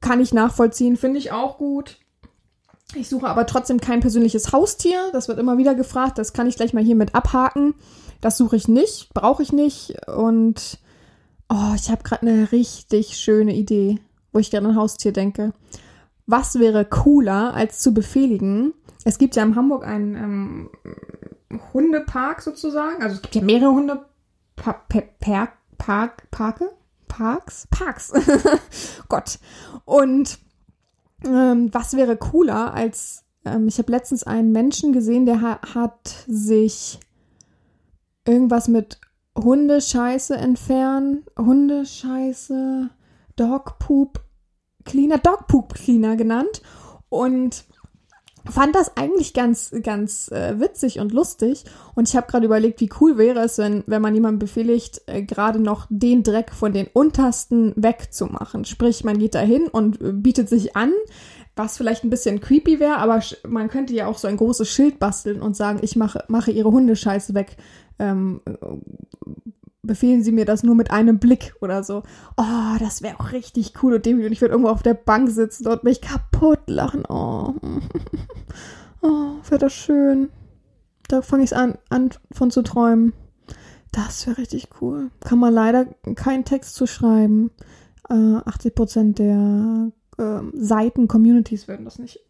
Kann 0.00 0.20
ich 0.20 0.34
nachvollziehen, 0.34 0.96
finde 0.96 1.18
ich 1.18 1.30
auch 1.30 1.58
gut. 1.58 1.98
Ich 2.94 3.08
suche 3.08 3.28
aber 3.28 3.46
trotzdem 3.46 3.80
kein 3.80 4.00
persönliches 4.00 4.52
Haustier. 4.52 4.98
Das 5.12 5.28
wird 5.28 5.38
immer 5.38 5.58
wieder 5.58 5.74
gefragt. 5.74 6.18
Das 6.18 6.32
kann 6.32 6.46
ich 6.46 6.56
gleich 6.56 6.72
mal 6.72 6.84
hier 6.84 6.96
mit 6.96 7.14
abhaken. 7.14 7.74
Das 8.20 8.36
suche 8.36 8.56
ich 8.56 8.68
nicht, 8.68 9.12
brauche 9.14 9.42
ich 9.42 9.52
nicht. 9.52 9.96
Und 10.08 10.78
oh, 11.48 11.74
ich 11.74 11.90
habe 11.90 12.02
gerade 12.02 12.26
eine 12.26 12.52
richtig 12.52 13.16
schöne 13.16 13.54
Idee, 13.54 13.98
wo 14.32 14.38
ich 14.38 14.50
gerne 14.50 14.68
an 14.68 14.74
ein 14.74 14.80
Haustier 14.80 15.12
denke. 15.12 15.52
Was 16.26 16.58
wäre 16.58 16.84
cooler, 16.84 17.54
als 17.54 17.80
zu 17.80 17.92
befehligen? 17.92 18.74
Es 19.04 19.18
gibt 19.18 19.36
ja 19.36 19.42
in 19.42 19.56
Hamburg 19.56 19.86
einen 19.86 20.14
ähm, 20.14 20.70
Hundepark 21.72 22.42
sozusagen. 22.42 23.02
Also 23.02 23.16
es 23.16 23.22
gibt 23.22 23.34
ja 23.34 23.42
mehrere 23.42 23.72
Hunde 23.72 24.04
pa 24.56 24.72
pa 24.72 25.48
Park, 25.76 26.30
Parke? 26.30 26.70
Parks? 27.08 27.66
Parks. 27.70 28.12
Gott. 29.08 29.38
Und 29.84 30.38
ähm, 31.24 31.72
was 31.72 31.96
wäre 31.96 32.16
cooler 32.16 32.72
als 32.74 33.24
ähm, 33.44 33.68
ich 33.68 33.78
habe 33.78 33.92
letztens 33.92 34.24
einen 34.24 34.52
Menschen 34.52 34.92
gesehen, 34.92 35.26
der 35.26 35.40
ha 35.40 35.60
hat 35.74 36.24
sich 36.26 36.98
irgendwas 38.26 38.68
mit 38.68 39.00
Hundescheiße 39.36 40.36
entfernen, 40.36 41.24
Hundescheiße, 41.38 42.90
Dogpoop 43.36 44.20
Cleaner, 44.84 45.18
Dogpoop 45.18 45.74
Cleaner 45.74 46.16
genannt 46.16 46.62
und 47.08 47.64
fand 48.50 48.74
das 48.74 48.96
eigentlich 48.96 49.32
ganz, 49.32 49.74
ganz 49.82 50.30
äh, 50.30 50.58
witzig 50.60 51.00
und 51.00 51.12
lustig. 51.12 51.64
Und 51.94 52.08
ich 52.08 52.16
habe 52.16 52.26
gerade 52.26 52.46
überlegt, 52.46 52.80
wie 52.80 52.90
cool 53.00 53.16
wäre 53.16 53.40
es, 53.40 53.58
wenn, 53.58 53.84
wenn 53.86 54.02
man 54.02 54.14
jemanden 54.14 54.38
befehligt, 54.38 55.02
äh, 55.06 55.22
gerade 55.22 55.58
noch 55.58 55.86
den 55.88 56.22
Dreck 56.22 56.52
von 56.52 56.72
den 56.72 56.88
untersten 56.92 57.72
wegzumachen. 57.76 58.64
Sprich, 58.64 59.04
man 59.04 59.18
geht 59.18 59.34
da 59.34 59.40
hin 59.40 59.68
und 59.68 60.00
äh, 60.00 60.12
bietet 60.12 60.48
sich 60.48 60.76
an, 60.76 60.92
was 61.56 61.76
vielleicht 61.76 62.04
ein 62.04 62.10
bisschen 62.10 62.40
creepy 62.40 62.80
wäre, 62.80 62.98
aber 62.98 63.22
man 63.46 63.68
könnte 63.68 63.94
ja 63.94 64.06
auch 64.06 64.18
so 64.18 64.26
ein 64.26 64.36
großes 64.36 64.68
Schild 64.68 64.98
basteln 64.98 65.40
und 65.40 65.56
sagen, 65.56 65.78
ich 65.82 65.96
mache, 65.96 66.24
mache 66.28 66.50
ihre 66.50 66.70
Hundescheiße 66.70 67.34
weg. 67.34 67.56
Ähm, 67.98 68.40
befehlen 69.86 70.22
Sie 70.22 70.32
mir 70.32 70.44
das 70.44 70.62
nur 70.62 70.74
mit 70.74 70.90
einem 70.90 71.18
Blick 71.18 71.54
oder 71.60 71.82
so. 71.84 72.02
Oh, 72.36 72.76
das 72.80 73.02
wäre 73.02 73.18
auch 73.20 73.32
richtig 73.32 73.74
cool 73.82 73.94
und 73.94 74.06
demütig. 74.06 74.26
Und 74.26 74.32
ich 74.32 74.40
würde 74.40 74.52
irgendwo 74.52 74.70
auf 74.70 74.82
der 74.82 74.94
Bank 74.94 75.30
sitzen 75.30 75.66
und 75.68 75.84
mich 75.84 76.00
kaputt 76.00 76.60
lachen. 76.66 77.04
Oh, 77.08 77.54
oh 79.02 79.36
wäre 79.48 79.58
das 79.58 79.72
schön. 79.72 80.30
Da 81.08 81.22
fange 81.22 81.44
ich 81.44 81.54
an, 81.54 81.78
an 81.90 82.10
von 82.32 82.50
zu 82.50 82.62
träumen. 82.62 83.12
Das 83.92 84.26
wäre 84.26 84.38
richtig 84.38 84.68
cool. 84.80 85.10
Kann 85.20 85.38
man 85.38 85.54
leider 85.54 85.86
keinen 86.16 86.44
Text 86.44 86.74
zu 86.74 86.86
schreiben. 86.86 87.50
Äh, 88.08 88.14
80% 88.14 89.14
der 89.14 89.92
äh, 90.18 90.42
Seiten, 90.54 91.08
Communities 91.08 91.68
würden 91.68 91.84
das 91.84 91.98
nicht 91.98 92.20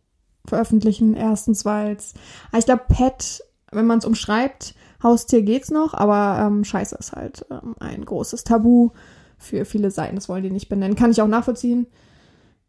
veröffentlichen. 0.46 1.14
Erstens, 1.14 1.64
weil 1.64 1.96
es, 1.96 2.14
ah, 2.52 2.58
ich 2.58 2.66
glaube, 2.66 2.84
Pet, 2.88 3.42
wenn 3.72 3.86
man 3.86 3.98
es 3.98 4.04
umschreibt, 4.04 4.74
Haustier 5.04 5.42
geht's 5.42 5.70
noch, 5.70 5.94
aber 5.94 6.44
ähm, 6.44 6.64
Scheiße 6.64 6.96
ist 6.96 7.12
halt 7.12 7.46
ähm, 7.50 7.76
ein 7.78 8.04
großes 8.04 8.42
Tabu 8.42 8.90
für 9.38 9.64
viele 9.64 9.90
Seiten. 9.90 10.16
Das 10.16 10.28
wollen 10.28 10.42
die 10.42 10.50
nicht 10.50 10.68
benennen. 10.68 10.96
Kann 10.96 11.10
ich 11.10 11.22
auch 11.22 11.28
nachvollziehen. 11.28 11.86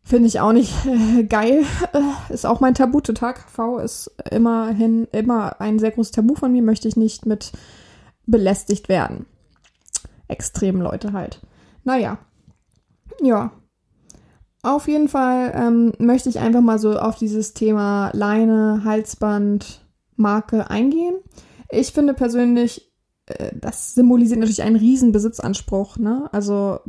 Finde 0.04 0.28
ich 0.28 0.40
auch 0.40 0.52
nicht 0.52 0.72
äh, 0.86 1.24
geil. 1.24 1.64
Äh, 1.94 2.34
ist 2.34 2.46
auch 2.46 2.60
mein 2.60 2.76
Tabu. 2.76 3.02
Total 3.02 3.34
KV 3.34 3.80
ist 3.80 4.16
immerhin 4.30 5.08
immer 5.12 5.60
ein 5.60 5.80
sehr 5.80 5.92
großes 5.92 6.12
Tabu 6.12 6.36
von 6.36 6.52
mir. 6.52 6.62
Möchte 6.62 6.88
ich 6.88 6.96
nicht 6.96 7.26
mit 7.26 7.54
belästigt 8.28 8.90
werden. 8.90 9.26
Extremen 10.28 10.82
Leute 10.82 11.14
halt. 11.14 11.42
Naja. 11.84 12.18
Ja. 13.22 13.52
Auf 14.62 14.88
jeden 14.88 15.08
Fall 15.08 15.54
ähm, 15.56 15.94
möchte 16.00 16.28
ich 16.30 16.40
einfach 16.40 16.62
mal 16.62 16.80
so 16.80 16.98
auf 17.00 17.18
dieses 17.18 17.54
Thema 17.54 18.10
Leine, 18.14 18.82
Halsband, 18.84 19.86
Marke 20.16 20.70
eingehen. 20.70 21.16
Ich 21.70 21.92
finde 21.92 22.14
persönlich, 22.14 22.92
äh, 23.26 23.52
das 23.60 23.96
symbolisiert 23.96 24.40
natürlich 24.40 24.64
einen 24.64 24.76
riesen 24.76 25.12
Besitzanspruch. 25.12 25.98
Ne? 25.98 26.30
Also, 26.32 26.80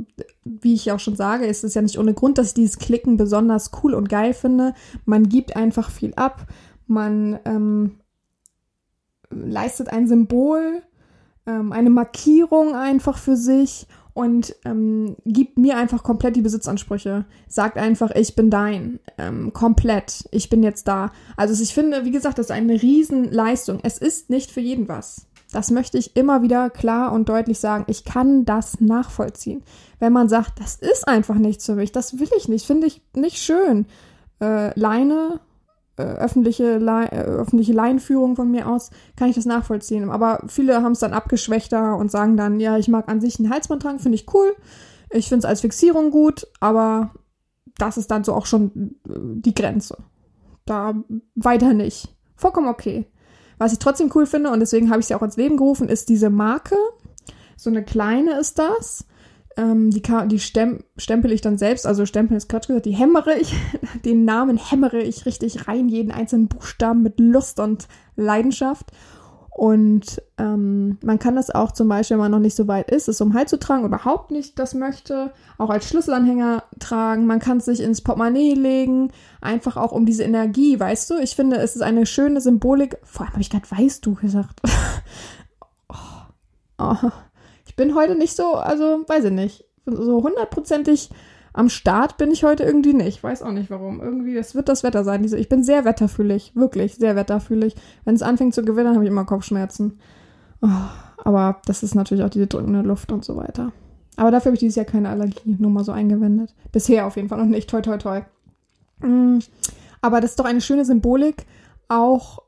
wie 0.45 0.75
ich 0.75 0.93
auch 0.93 1.01
schon 1.01 1.17
sage, 1.17 1.47
ist 1.47 1.65
es 1.65 1.75
ja 1.75 1.83
nicht 1.83 1.99
ohne 1.99 2.15
Grund, 2.15 2.39
dass 2.39 2.49
ich 2.49 2.55
dieses 2.55 2.79
Klicken 2.79 3.17
besonders 3.17 3.71
cool 3.83 3.95
und 3.95 4.09
geil 4.09 4.35
finde. 4.35 4.75
Man 5.05 5.29
gibt 5.29 5.57
einfach 5.57 5.91
viel 5.91 6.15
ab. 6.15 6.47
Man 6.87 7.39
ähm, 7.45 7.97
leistet 9.31 9.89
ein 9.89 10.07
Symbol, 10.07 10.83
ähm, 11.47 11.73
eine 11.73 11.91
Markierung 11.91 12.75
einfach 12.75 13.19
für 13.19 13.37
sich. 13.37 13.87
Und 14.16 14.57
ähm, 14.64 15.14
gibt 15.26 15.59
mir 15.59 15.76
einfach 15.76 16.02
komplett 16.02 16.37
die 16.37 16.40
Besitzansprüche. 16.40 17.26
Sagt 17.48 17.76
einfach, 17.76 18.11
ich 18.14 18.35
bin 18.35 18.48
dein. 18.48 18.98
Ähm, 19.18 19.52
komplett. 19.52 20.26
Ich 20.31 20.48
bin 20.48 20.62
jetzt 20.62 20.88
da. 20.88 21.12
Also 21.37 21.62
ich 21.62 21.74
finde, 21.74 22.07
wie 22.07 22.12
gesagt, 22.12 22.38
das 22.38 22.46
ist 22.46 22.50
eine 22.50 22.81
Riesenleistung. 22.81 23.81
Es 23.83 23.98
ist 23.98 24.31
nicht 24.31 24.50
für 24.50 24.61
jeden 24.61 24.88
was. 24.88 25.26
Das 25.52 25.70
möchte 25.70 25.98
ich 25.98 26.16
immer 26.16 26.40
wieder 26.40 26.70
klar 26.70 27.12
und 27.12 27.29
deutlich 27.29 27.59
sagen. 27.59 27.85
Ich 27.88 28.05
kann 28.05 28.46
das 28.46 28.81
nachvollziehen. 28.81 29.62
Wenn 29.98 30.14
man 30.14 30.31
sagt, 30.31 30.61
das 30.61 30.76
ist 30.76 31.07
einfach 31.07 31.37
nichts 31.37 31.66
für 31.66 31.74
mich, 31.74 31.92
das 31.92 32.18
will 32.18 32.31
ich 32.38 32.48
nicht, 32.48 32.66
finde 32.66 32.87
ich 32.87 33.02
nicht 33.14 33.37
schön. 33.37 33.85
Äh, 34.40 34.79
Leine, 34.81 35.40
äh, 35.97 36.03
öffentliche, 36.03 36.79
Le 36.79 37.11
äh, 37.11 37.23
öffentliche 37.23 37.73
Laienführung 37.73 38.37
von 38.37 38.51
mir 38.51 38.69
aus, 38.69 38.91
kann 39.17 39.29
ich 39.29 39.37
das 39.37 39.47
nachvollziehen. 39.47 40.11
Aber 40.11 40.43
viele 40.47 40.83
haben 40.83 40.93
es 40.93 41.01
dann 41.01 41.13
abgeschwächter 41.13 41.97
und 41.97 42.11
sagen 42.11 42.37
dann, 42.37 42.61
ja, 42.61 42.77
ich 42.79 42.89
mag 42.89 43.09
an 43.09 43.21
sich 43.21 43.39
einen 43.39 43.51
Halsband 43.51 43.83
tragen, 43.83 43.99
finde 43.99 44.17
ich 44.17 44.33
cool. 44.35 44.55
Ich 45.11 45.29
finde 45.29 45.41
es 45.41 45.45
als 45.45 45.61
Fixierung 45.61 46.11
gut, 46.11 46.47
aber 46.61 47.13
das 47.79 47.97
ist 47.97 48.11
dann 48.11 48.25
so 48.25 48.35
auch 48.35 48.47
schon 48.47 48.97
äh, 49.09 49.13
die 49.15 49.55
Grenze. 49.55 49.99
Da 50.65 50.95
weiter 51.35 51.73
nicht. 51.75 52.09
Vollkommen 52.35 52.69
okay. 52.69 53.07
Was 53.59 53.73
ich 53.73 53.79
trotzdem 53.79 54.11
cool 54.15 54.27
finde, 54.27 54.51
und 54.51 54.61
deswegen 54.61 54.91
habe 54.91 55.01
ich 55.01 55.07
sie 55.07 55.15
auch 55.15 55.23
ins 55.23 55.37
Leben 55.37 55.57
gerufen, 55.57 55.89
ist 55.89 56.09
diese 56.09 56.29
Marke. 56.29 56.77
So 57.57 57.71
eine 57.71 57.85
kleine 57.85 58.39
ist 58.39 58.59
das. 58.59 59.07
Ähm, 59.57 59.90
die 59.90 60.03
die 60.29 60.38
stem 60.38 60.81
stempel 60.99 61.33
ich 61.33 61.40
dann 61.40 61.57
selbst, 61.57 61.87
also 61.87 62.05
stempeln 62.05 62.37
ist 62.37 62.49
Quatsch 62.49 62.66
gesagt, 62.66 62.85
die 62.85 62.92
hämmere 62.92 63.35
ich, 63.38 63.55
den 64.05 64.25
Namen 64.25 64.59
hämmere 64.59 65.01
ich 65.01 65.25
richtig 65.25 65.66
rein, 65.66 65.88
jeden 65.88 66.11
einzelnen 66.11 66.49
Buchstaben 66.49 67.03
mit 67.03 67.19
Lust 67.19 67.59
und 67.59 67.88
Leidenschaft. 68.16 68.92
Und 69.57 70.21
ähm, 70.37 70.99
man 71.03 71.19
kann 71.19 71.35
das 71.35 71.49
auch 71.49 71.73
zum 71.73 71.88
Beispiel, 71.88 72.16
wenn 72.16 72.25
man 72.25 72.31
noch 72.31 72.40
nicht 72.40 72.55
so 72.55 72.69
weit 72.69 72.90
ist, 72.90 73.09
es 73.09 73.23
um 73.23 73.33
Hals 73.33 73.49
zu 73.49 73.59
tragen, 73.59 73.87
überhaupt 73.87 74.31
nicht 74.31 74.59
das 74.59 74.75
möchte, 74.75 75.33
auch 75.57 75.71
als 75.71 75.88
Schlüsselanhänger 75.88 76.64
tragen. 76.79 77.25
Man 77.25 77.38
kann 77.38 77.57
es 77.57 77.64
sich 77.64 77.81
ins 77.81 78.03
Portemonnaie 78.03 78.53
legen, 78.53 79.12
einfach 79.40 79.79
auch 79.79 79.92
um 79.92 80.05
diese 80.05 80.25
Energie, 80.25 80.79
weißt 80.79 81.09
du? 81.09 81.14
Ich 81.23 81.35
finde, 81.35 81.57
es 81.57 81.75
ist 81.75 81.81
eine 81.81 82.05
schöne 82.05 82.42
Symbolik. 82.42 82.99
Vor 83.03 83.23
allem 83.23 83.33
habe 83.33 83.40
ich 83.40 83.49
gerade 83.49 83.71
weißt 83.71 84.05
du 84.05 84.14
gesagt. 84.16 84.61
oh. 85.88 85.95
Oh. 86.77 87.11
Ich 87.77 87.85
bin 87.85 87.95
heute 87.95 88.17
nicht 88.17 88.35
so, 88.35 88.55
also 88.55 89.05
weiß 89.07 89.25
ich 89.25 89.33
nicht, 89.33 89.67
so 89.85 90.23
hundertprozentig 90.23 91.11
am 91.53 91.69
Start 91.69 92.17
bin 92.17 92.31
ich 92.31 92.43
heute 92.43 92.62
irgendwie 92.62 92.95
nicht. 92.95 93.23
Weiß 93.23 93.43
auch 93.43 93.53
nicht 93.53 93.69
warum. 93.69 94.01
Irgendwie, 94.01 94.35
es 94.35 94.55
wird 94.55 94.71
das 94.71 94.83
Wetter 94.83 95.05
sein. 95.05 95.23
Ich 95.25 95.51
bin 95.51 95.62
sehr 95.62 95.85
wetterfühlig. 95.85 96.53
Wirklich 96.55 96.95
sehr 96.95 97.17
wetterfühlig. 97.17 97.75
Wenn 98.07 98.15
es 98.15 98.23
anfängt 98.23 98.55
zu 98.55 98.65
gewittern, 98.65 98.95
habe 98.95 99.05
ich 99.05 99.11
immer 99.11 99.27
Kopfschmerzen. 99.27 99.99
Oh, 100.62 100.69
aber 101.23 101.61
das 101.67 101.83
ist 101.83 101.95
natürlich 101.95 102.25
auch 102.25 102.31
diese 102.31 102.47
drückende 102.47 102.81
Luft 102.81 103.12
und 103.12 103.27
so 103.27 103.37
weiter. 103.37 103.73
Aber 104.17 104.31
dafür 104.31 104.47
habe 104.47 104.55
ich 104.55 104.61
dieses 104.61 104.77
Jahr 104.77 104.87
keine 104.87 105.11
Allergie. 105.11 105.57
Nur 105.59 105.71
mal 105.71 105.85
so 105.85 105.93
eingewendet. 105.93 106.55
Bisher 106.73 107.07
auf 107.07 107.17
jeden 107.17 107.29
Fall 107.29 107.41
noch 107.41 107.45
nicht. 107.45 107.69
Toi, 107.69 107.83
toi, 107.83 107.99
toi. 107.99 108.23
Mm, 109.01 109.41
aber 110.01 110.23
das 110.23 110.31
ist 110.31 110.41
doch 110.41 110.47
eine 110.47 110.62
schöne 110.62 110.87
Symbolik, 110.87 111.45
auch 111.89 112.41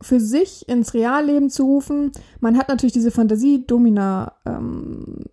für 0.00 0.20
sich 0.20 0.68
ins 0.68 0.94
Realleben 0.94 1.50
zu 1.50 1.64
rufen. 1.64 2.12
Man 2.40 2.58
hat 2.58 2.68
natürlich 2.68 2.92
diese 2.92 3.10
Fantasie, 3.10 3.66
Domina 3.66 4.34
ähm, 4.44 5.24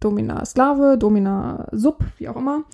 Domina 0.00 0.44
Sklave, 0.44 0.96
Domina 0.98 1.68
Sub, 1.72 2.04
wie 2.18 2.28
auch 2.28 2.36
immer. 2.36 2.64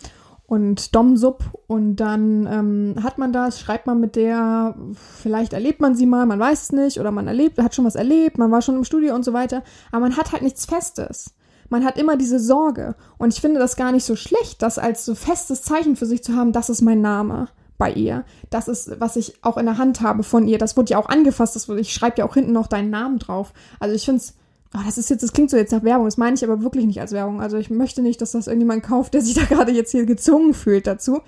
Und 0.44 0.94
Dom 0.94 1.16
Sub. 1.16 1.44
Und 1.66 1.96
dann 1.96 2.46
ähm, 2.46 3.02
hat 3.02 3.16
man 3.16 3.32
das, 3.32 3.60
schreibt 3.60 3.86
man 3.86 4.00
mit 4.00 4.16
der, 4.16 4.74
vielleicht 4.92 5.54
erlebt 5.54 5.80
man 5.80 5.94
sie 5.94 6.06
mal, 6.06 6.26
man 6.26 6.40
weiß 6.40 6.62
es 6.62 6.72
nicht, 6.72 7.00
oder 7.00 7.10
man 7.10 7.26
erlebt, 7.26 7.58
hat 7.58 7.74
schon 7.74 7.86
was 7.86 7.94
erlebt, 7.94 8.38
man 8.38 8.50
war 8.50 8.60
schon 8.60 8.76
im 8.76 8.84
Studio 8.84 9.14
und 9.14 9.24
so 9.24 9.32
weiter. 9.32 9.62
Aber 9.90 10.00
man 10.00 10.16
hat 10.16 10.32
halt 10.32 10.42
nichts 10.42 10.66
Festes. 10.66 11.34
Man 11.70 11.84
hat 11.84 11.96
immer 11.96 12.16
diese 12.16 12.38
Sorge. 12.38 12.96
Und 13.16 13.32
ich 13.32 13.40
finde 13.40 13.60
das 13.60 13.76
gar 13.76 13.92
nicht 13.92 14.04
so 14.04 14.14
schlecht, 14.14 14.60
das 14.60 14.78
als 14.78 15.06
so 15.06 15.14
festes 15.14 15.62
Zeichen 15.62 15.96
für 15.96 16.06
sich 16.06 16.22
zu 16.22 16.36
haben, 16.36 16.52
das 16.52 16.68
ist 16.68 16.82
mein 16.82 17.00
Name 17.00 17.48
bei 17.78 17.92
ihr. 17.92 18.24
Das 18.50 18.68
ist, 18.68 19.00
was 19.00 19.16
ich 19.16 19.42
auch 19.42 19.56
in 19.56 19.66
der 19.66 19.78
Hand 19.78 20.00
habe 20.00 20.22
von 20.22 20.46
ihr. 20.46 20.58
Das 20.58 20.76
wurde 20.76 20.92
ja 20.92 20.98
auch 20.98 21.08
angefasst. 21.08 21.56
Das, 21.56 21.68
ich 21.68 21.92
schreibe 21.92 22.18
ja 22.18 22.24
auch 22.24 22.34
hinten 22.34 22.52
noch 22.52 22.66
deinen 22.66 22.90
Namen 22.90 23.18
drauf. 23.18 23.52
Also 23.80 23.94
ich 23.94 24.04
finde 24.04 24.18
es 24.18 24.34
Oh, 24.74 24.80
das 24.86 24.96
ist 24.96 25.10
jetzt, 25.10 25.22
das 25.22 25.32
klingt 25.32 25.50
so 25.50 25.58
jetzt 25.58 25.72
nach 25.72 25.82
Werbung, 25.82 26.06
das 26.06 26.16
meine 26.16 26.34
ich 26.34 26.42
aber 26.42 26.62
wirklich 26.62 26.86
nicht 26.86 27.00
als 27.00 27.12
Werbung. 27.12 27.42
Also 27.42 27.58
ich 27.58 27.68
möchte 27.68 28.00
nicht, 28.00 28.22
dass 28.22 28.32
das 28.32 28.46
irgendjemand 28.46 28.82
kauft, 28.82 29.12
der 29.12 29.20
sich 29.20 29.34
da 29.34 29.44
gerade 29.48 29.72
jetzt 29.72 29.90
hier 29.90 30.06
gezwungen 30.06 30.54
fühlt 30.54 30.86
dazu. 30.86 31.20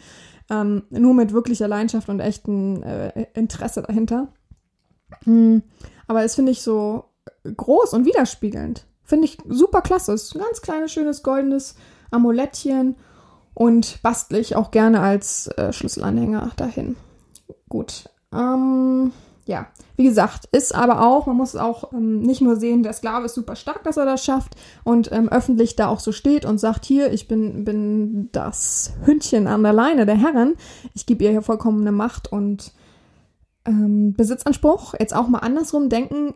Ähm, 0.51 0.85
nur 0.91 1.15
mit 1.15 1.33
wirklicher 1.33 1.69
Leidenschaft 1.69 2.09
und 2.09 2.21
echtem 2.21 2.83
äh, 2.83 3.27
Interesse 3.35 3.83
dahinter. 3.83 4.29
Mhm. 5.25 5.63
Aber 6.07 6.25
es 6.25 6.35
finde 6.35 6.53
ich 6.53 6.63
so 6.63 7.05
groß 7.45 7.93
und 7.93 8.07
widerspiegelnd. 8.07 8.87
Finde 9.03 9.27
ich 9.27 9.39
super 9.47 9.83
klasse. 9.83 10.15
Es 10.15 10.25
ist 10.25 10.37
ein 10.37 10.43
ganz 10.43 10.63
kleines, 10.63 10.93
schönes, 10.93 11.23
goldenes 11.23 11.77
Amulettchen 12.11 12.97
und 13.55 14.03
bastle 14.03 14.39
ich 14.39 14.57
auch 14.57 14.71
gerne 14.71 15.01
als 15.01 15.49
äh, 15.49 15.73
Schlüsselanhänger 15.73 16.51
dahin. 16.57 16.97
Gut. 17.69 18.09
Ähm, 18.33 19.13
ja, 19.47 19.67
wie 19.97 20.05
gesagt, 20.05 20.47
ist 20.53 20.75
aber 20.75 21.03
auch, 21.07 21.27
man 21.27 21.37
muss 21.37 21.55
auch 21.55 21.93
ähm, 21.93 22.21
nicht 22.21 22.41
nur 22.41 22.57
sehen, 22.57 22.83
der 22.83 22.95
Sklave 22.95 23.27
ist 23.27 23.35
super 23.35 23.57
stark, 23.57 23.85
dass 23.85 23.97
er 23.97 24.07
das 24.07 24.25
schafft 24.25 24.55
und 24.85 25.13
ähm, 25.13 25.29
öffentlich 25.29 25.77
da 25.77 25.89
auch 25.89 26.01
so 26.01 26.13
steht 26.13 26.45
und 26.45 26.59
sagt, 26.59 26.85
hier, 26.85 27.13
ich 27.13 27.29
bin, 27.29 27.65
bin 27.65 28.31
das 28.33 28.95
Hündchen 29.05 29.47
an 29.47 29.63
der 29.63 29.73
Leine 29.73 30.07
der 30.07 30.17
Herren, 30.17 30.55
ich 30.95 31.07
gebe 31.07 31.25
ihr 31.25 31.31
hier 31.31 31.43
vollkommene 31.43 31.93
Macht 31.93 32.33
und 32.33 32.73
ähm, 33.67 34.15
Besitzanspruch. 34.15 34.95
Jetzt 34.99 35.15
auch 35.15 35.29
mal 35.29 35.41
andersrum 35.41 35.89
denken, 35.89 36.35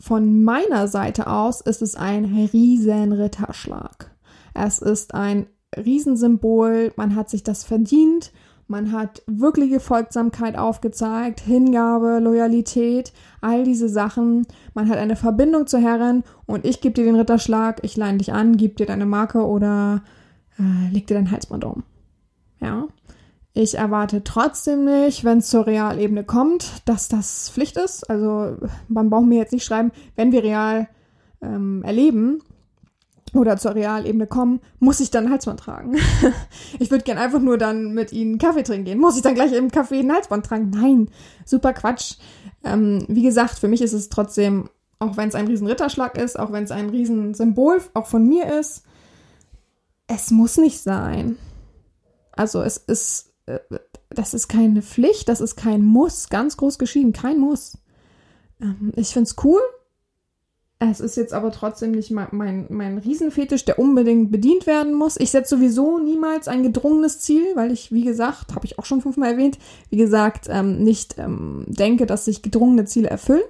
von 0.00 0.42
meiner 0.42 0.88
Seite 0.88 1.26
aus 1.26 1.60
ist 1.60 1.82
es 1.82 1.94
ein 1.94 2.24
riesen 2.24 3.12
Ritterschlag. 3.12 4.10
Es 4.54 4.80
ist 4.80 5.14
ein 5.14 5.46
Riesensymbol, 5.76 6.92
man 6.96 7.14
hat 7.14 7.30
sich 7.30 7.42
das 7.42 7.64
verdient 7.64 8.32
man 8.70 8.92
hat 8.92 9.22
wirkliche 9.26 9.80
Folgsamkeit 9.80 10.56
aufgezeigt, 10.56 11.40
Hingabe, 11.40 12.20
Loyalität, 12.20 13.12
all 13.40 13.64
diese 13.64 13.88
Sachen. 13.88 14.46
Man 14.74 14.88
hat 14.88 14.96
eine 14.96 15.16
Verbindung 15.16 15.66
zur 15.66 15.80
Herrin 15.80 16.22
und 16.46 16.64
ich 16.64 16.80
gebe 16.80 16.94
dir 16.94 17.04
den 17.04 17.16
Ritterschlag, 17.16 17.80
ich 17.82 17.96
leine 17.96 18.18
dich 18.18 18.32
an, 18.32 18.56
gebe 18.56 18.76
dir 18.76 18.86
deine 18.86 19.06
Marke 19.06 19.44
oder 19.44 20.04
äh, 20.56 20.92
leg 20.92 21.08
dir 21.08 21.14
dein 21.14 21.32
Halsband 21.32 21.64
um. 21.64 21.82
Ja. 22.60 22.86
Ich 23.54 23.76
erwarte 23.76 24.22
trotzdem 24.22 24.84
nicht, 24.84 25.24
wenn 25.24 25.38
es 25.38 25.48
zur 25.48 25.66
Realebene 25.66 26.22
kommt, 26.22 26.82
dass 26.84 27.08
das 27.08 27.50
Pflicht 27.50 27.76
ist. 27.76 28.08
Also 28.08 28.56
man 28.86 29.10
braucht 29.10 29.26
mir 29.26 29.38
jetzt 29.38 29.52
nicht 29.52 29.64
schreiben, 29.64 29.90
wenn 30.14 30.30
wir 30.30 30.44
real 30.44 30.86
ähm, 31.42 31.82
erleben, 31.82 32.40
oder 33.34 33.56
zur 33.56 33.74
Realebene 33.74 34.26
kommen, 34.26 34.60
muss 34.78 35.00
ich 35.00 35.10
dann 35.10 35.30
Halsband 35.30 35.60
tragen. 35.60 35.96
ich 36.78 36.90
würde 36.90 37.04
gern 37.04 37.18
einfach 37.18 37.40
nur 37.40 37.58
dann 37.58 37.94
mit 37.94 38.12
ihnen 38.12 38.38
Kaffee 38.38 38.62
trinken 38.62 38.84
gehen. 38.84 38.98
Muss 38.98 39.16
ich 39.16 39.22
dann 39.22 39.34
gleich 39.34 39.52
im 39.52 39.70
Kaffee 39.70 40.00
ein 40.00 40.12
Halsband 40.12 40.46
tragen? 40.46 40.70
Nein, 40.70 41.10
super 41.44 41.72
Quatsch. 41.72 42.16
Ähm, 42.64 43.04
wie 43.08 43.22
gesagt, 43.22 43.58
für 43.58 43.68
mich 43.68 43.82
ist 43.82 43.92
es 43.92 44.08
trotzdem, 44.08 44.68
auch 44.98 45.16
wenn 45.16 45.28
es 45.28 45.34
ein 45.34 45.46
riesen 45.46 45.66
Ritterschlag 45.66 46.18
ist, 46.18 46.38
auch 46.38 46.52
wenn 46.52 46.64
es 46.64 46.70
ein 46.70 46.90
riesen 46.90 47.34
Symbol 47.34 47.80
auch 47.94 48.06
von 48.06 48.26
mir 48.26 48.58
ist, 48.58 48.82
es 50.06 50.30
muss 50.30 50.56
nicht 50.56 50.80
sein. 50.80 51.36
Also 52.32 52.62
es 52.62 52.76
ist, 52.76 53.32
äh, 53.46 53.60
das 54.10 54.34
ist 54.34 54.48
keine 54.48 54.82
Pflicht, 54.82 55.28
das 55.28 55.40
ist 55.40 55.56
kein 55.56 55.84
Muss, 55.84 56.28
ganz 56.28 56.56
groß 56.56 56.78
geschrieben, 56.78 57.12
kein 57.12 57.38
Muss. 57.38 57.78
Ähm, 58.60 58.92
ich 58.96 59.12
find's 59.12 59.36
cool, 59.44 59.60
es 60.82 61.00
ist 61.00 61.16
jetzt 61.18 61.34
aber 61.34 61.52
trotzdem 61.52 61.90
nicht 61.90 62.10
mein, 62.10 62.28
mein, 62.30 62.66
mein 62.70 62.96
Riesenfetisch, 62.96 63.66
der 63.66 63.78
unbedingt 63.78 64.32
bedient 64.32 64.66
werden 64.66 64.94
muss. 64.94 65.20
Ich 65.20 65.30
setze 65.30 65.56
sowieso 65.56 65.98
niemals 65.98 66.48
ein 66.48 66.62
gedrungenes 66.62 67.20
Ziel, 67.20 67.44
weil 67.54 67.70
ich, 67.70 67.92
wie 67.92 68.02
gesagt, 68.02 68.54
habe 68.54 68.64
ich 68.64 68.78
auch 68.78 68.86
schon 68.86 69.02
fünfmal 69.02 69.32
erwähnt, 69.32 69.58
wie 69.90 69.98
gesagt, 69.98 70.46
ähm, 70.48 70.82
nicht 70.82 71.18
ähm, 71.18 71.66
denke, 71.68 72.06
dass 72.06 72.24
sich 72.24 72.40
gedrungene 72.40 72.86
Ziele 72.86 73.10
erfüllen. 73.10 73.42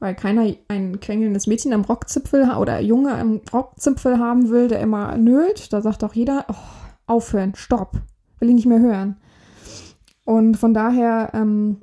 Weil 0.00 0.16
keiner 0.16 0.52
ein 0.66 0.98
quengelndes 0.98 1.46
Mädchen 1.46 1.72
am 1.72 1.84
Rockzipfel 1.84 2.50
oder 2.58 2.80
Junge 2.80 3.14
am 3.14 3.40
Rockzipfel 3.52 4.18
haben 4.18 4.50
will, 4.50 4.66
der 4.66 4.80
immer 4.80 5.16
nölt. 5.16 5.72
Da 5.72 5.82
sagt 5.82 6.02
auch 6.02 6.14
jeder, 6.14 6.46
oh, 6.48 6.54
aufhören, 7.06 7.54
stopp, 7.54 7.92
will 8.40 8.48
ich 8.48 8.56
nicht 8.56 8.66
mehr 8.66 8.80
hören. 8.80 9.18
Und 10.24 10.56
von 10.56 10.74
daher, 10.74 11.30
ähm, 11.32 11.82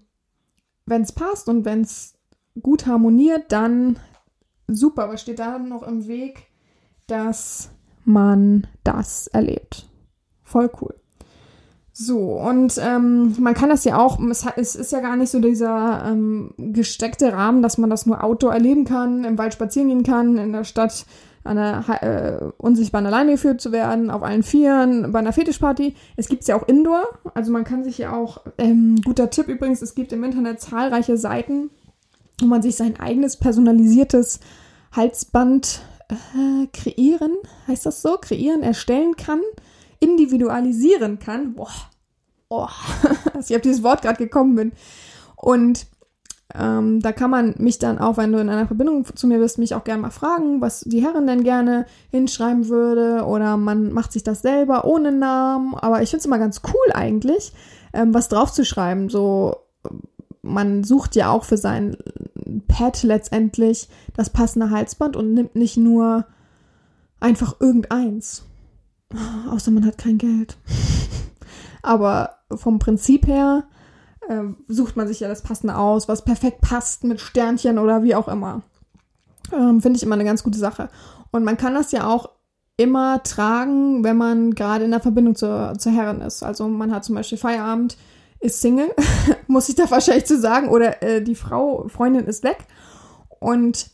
wenn 0.85 1.03
es 1.03 1.13
passt 1.13 1.47
und 1.47 1.63
wenn 1.63 1.81
es 1.81 2.15
gut 2.61 2.85
harmoniert, 2.85 3.45
dann 3.53 3.97
super, 4.75 5.09
was 5.09 5.21
steht 5.21 5.39
da 5.39 5.59
noch 5.59 5.83
im 5.83 6.07
Weg, 6.07 6.47
dass 7.07 7.69
man 8.05 8.67
das 8.83 9.27
erlebt. 9.27 9.87
Voll 10.43 10.69
cool. 10.81 10.95
So, 11.93 12.19
und 12.19 12.79
ähm, 12.81 13.35
man 13.39 13.53
kann 13.53 13.69
das 13.69 13.83
ja 13.83 13.97
auch, 13.97 14.19
es, 14.29 14.45
es 14.55 14.75
ist 14.75 14.91
ja 14.91 15.01
gar 15.01 15.17
nicht 15.17 15.29
so 15.29 15.39
dieser 15.39 16.05
ähm, 16.07 16.53
gesteckte 16.57 17.33
Rahmen, 17.33 17.61
dass 17.61 17.77
man 17.77 17.89
das 17.89 18.05
nur 18.05 18.23
Outdoor 18.23 18.53
erleben 18.53 18.85
kann, 18.85 19.25
im 19.25 19.37
Wald 19.37 19.53
spazieren 19.53 19.89
gehen 19.89 20.03
kann, 20.03 20.37
in 20.37 20.53
der 20.53 20.63
Stadt 20.63 21.05
an 21.43 21.57
äh, 21.57 22.39
unsichtbaren 22.57 23.07
Alleine 23.07 23.31
geführt 23.31 23.61
zu 23.61 23.71
werden, 23.71 24.09
auf 24.09 24.23
allen 24.23 24.43
Vieren, 24.43 25.11
bei 25.11 25.19
einer 25.19 25.33
Fetischparty. 25.33 25.95
Es 26.15 26.27
gibt 26.27 26.43
es 26.43 26.47
ja 26.47 26.55
auch 26.55 26.67
Indoor, 26.67 27.03
also 27.33 27.51
man 27.51 27.63
kann 27.63 27.83
sich 27.83 27.97
ja 27.97 28.13
auch, 28.13 28.41
ähm, 28.57 29.01
guter 29.03 29.29
Tipp 29.29 29.47
übrigens, 29.47 29.81
es 29.81 29.95
gibt 29.95 30.13
im 30.13 30.23
Internet 30.23 30.61
zahlreiche 30.61 31.17
Seiten, 31.17 31.71
wo 32.39 32.45
man 32.45 32.61
sich 32.61 32.75
sein 32.75 32.99
eigenes 32.99 33.37
personalisiertes 33.37 34.39
Halsband 34.91 35.81
äh, 36.09 36.67
kreieren, 36.73 37.35
heißt 37.67 37.85
das 37.85 38.01
so? 38.01 38.17
Kreieren, 38.17 38.63
erstellen 38.63 39.15
kann, 39.15 39.41
individualisieren 39.99 41.19
kann. 41.19 41.53
Boah, 41.53 41.69
oh, 42.49 42.67
dass 43.33 43.49
ich 43.49 43.55
auf 43.55 43.61
dieses 43.61 43.83
Wort 43.83 44.01
gerade 44.01 44.17
gekommen 44.17 44.55
bin. 44.55 44.71
Und 45.35 45.87
ähm, 46.53 46.99
da 47.01 47.11
kann 47.11 47.29
man 47.29 47.55
mich 47.57 47.79
dann 47.79 47.99
auch, 47.99 48.17
wenn 48.17 48.31
du 48.31 48.39
in 48.39 48.49
einer 48.49 48.67
Verbindung 48.67 49.05
zu 49.15 49.27
mir 49.27 49.39
bist, 49.39 49.57
mich 49.57 49.73
auch 49.73 49.83
gerne 49.83 50.01
mal 50.01 50.11
fragen, 50.11 50.59
was 50.61 50.81
die 50.81 51.01
Herren 51.01 51.27
denn 51.27 51.43
gerne 51.43 51.85
hinschreiben 52.09 52.67
würde. 52.67 53.25
Oder 53.25 53.57
man 53.57 53.93
macht 53.93 54.11
sich 54.11 54.23
das 54.23 54.41
selber 54.41 54.85
ohne 54.85 55.11
Namen. 55.11 55.75
Aber 55.75 56.01
ich 56.01 56.09
finde 56.09 56.21
es 56.21 56.25
immer 56.25 56.39
ganz 56.39 56.61
cool 56.67 56.93
eigentlich, 56.93 57.53
ähm, 57.93 58.13
was 58.13 58.27
draufzuschreiben. 58.27 59.09
So, 59.09 59.55
man 60.41 60.83
sucht 60.83 61.15
ja 61.15 61.31
auch 61.31 61.45
für 61.45 61.57
sein 61.57 61.95
Pad 62.67 63.03
letztendlich 63.03 63.87
das 64.15 64.29
passende 64.29 64.69
Halsband 64.69 65.15
und 65.15 65.33
nimmt 65.33 65.55
nicht 65.55 65.77
nur 65.77 66.25
einfach 67.19 67.55
irgendeins. 67.59 68.43
Außer 69.49 69.71
man 69.71 69.85
hat 69.85 69.97
kein 69.97 70.17
Geld. 70.17 70.57
Aber 71.81 72.37
vom 72.53 72.79
Prinzip 72.79 73.27
her 73.27 73.63
äh, 74.27 74.43
sucht 74.67 74.95
man 74.95 75.07
sich 75.07 75.19
ja 75.19 75.27
das 75.27 75.41
Passende 75.41 75.75
aus, 75.77 76.07
was 76.07 76.23
perfekt 76.23 76.61
passt 76.61 77.03
mit 77.03 77.19
Sternchen 77.21 77.79
oder 77.79 78.03
wie 78.03 78.15
auch 78.15 78.27
immer. 78.27 78.61
Ähm, 79.51 79.81
Finde 79.81 79.97
ich 79.97 80.03
immer 80.03 80.15
eine 80.15 80.25
ganz 80.25 80.43
gute 80.43 80.59
Sache. 80.59 80.89
Und 81.31 81.43
man 81.43 81.57
kann 81.57 81.73
das 81.73 81.91
ja 81.91 82.07
auch 82.07 82.29
immer 82.77 83.21
tragen, 83.23 84.03
wenn 84.03 84.17
man 84.17 84.55
gerade 84.55 84.85
in 84.85 84.91
der 84.91 84.99
Verbindung 84.99 85.35
zur, 85.35 85.73
zur 85.77 85.91
Herrin 85.91 86.21
ist. 86.21 86.43
Also 86.43 86.67
man 86.67 86.93
hat 86.93 87.05
zum 87.05 87.15
Beispiel 87.15 87.37
Feierabend, 87.37 87.97
ist 88.41 88.61
Single, 88.61 88.93
muss 89.47 89.69
ich 89.69 89.75
da 89.75 89.89
wahrscheinlich 89.89 90.25
zu 90.25 90.39
sagen, 90.39 90.69
oder 90.69 91.01
äh, 91.01 91.21
die 91.21 91.35
Frau, 91.35 91.87
Freundin 91.87 92.25
ist 92.25 92.43
weg. 92.43 92.65
Und 93.39 93.89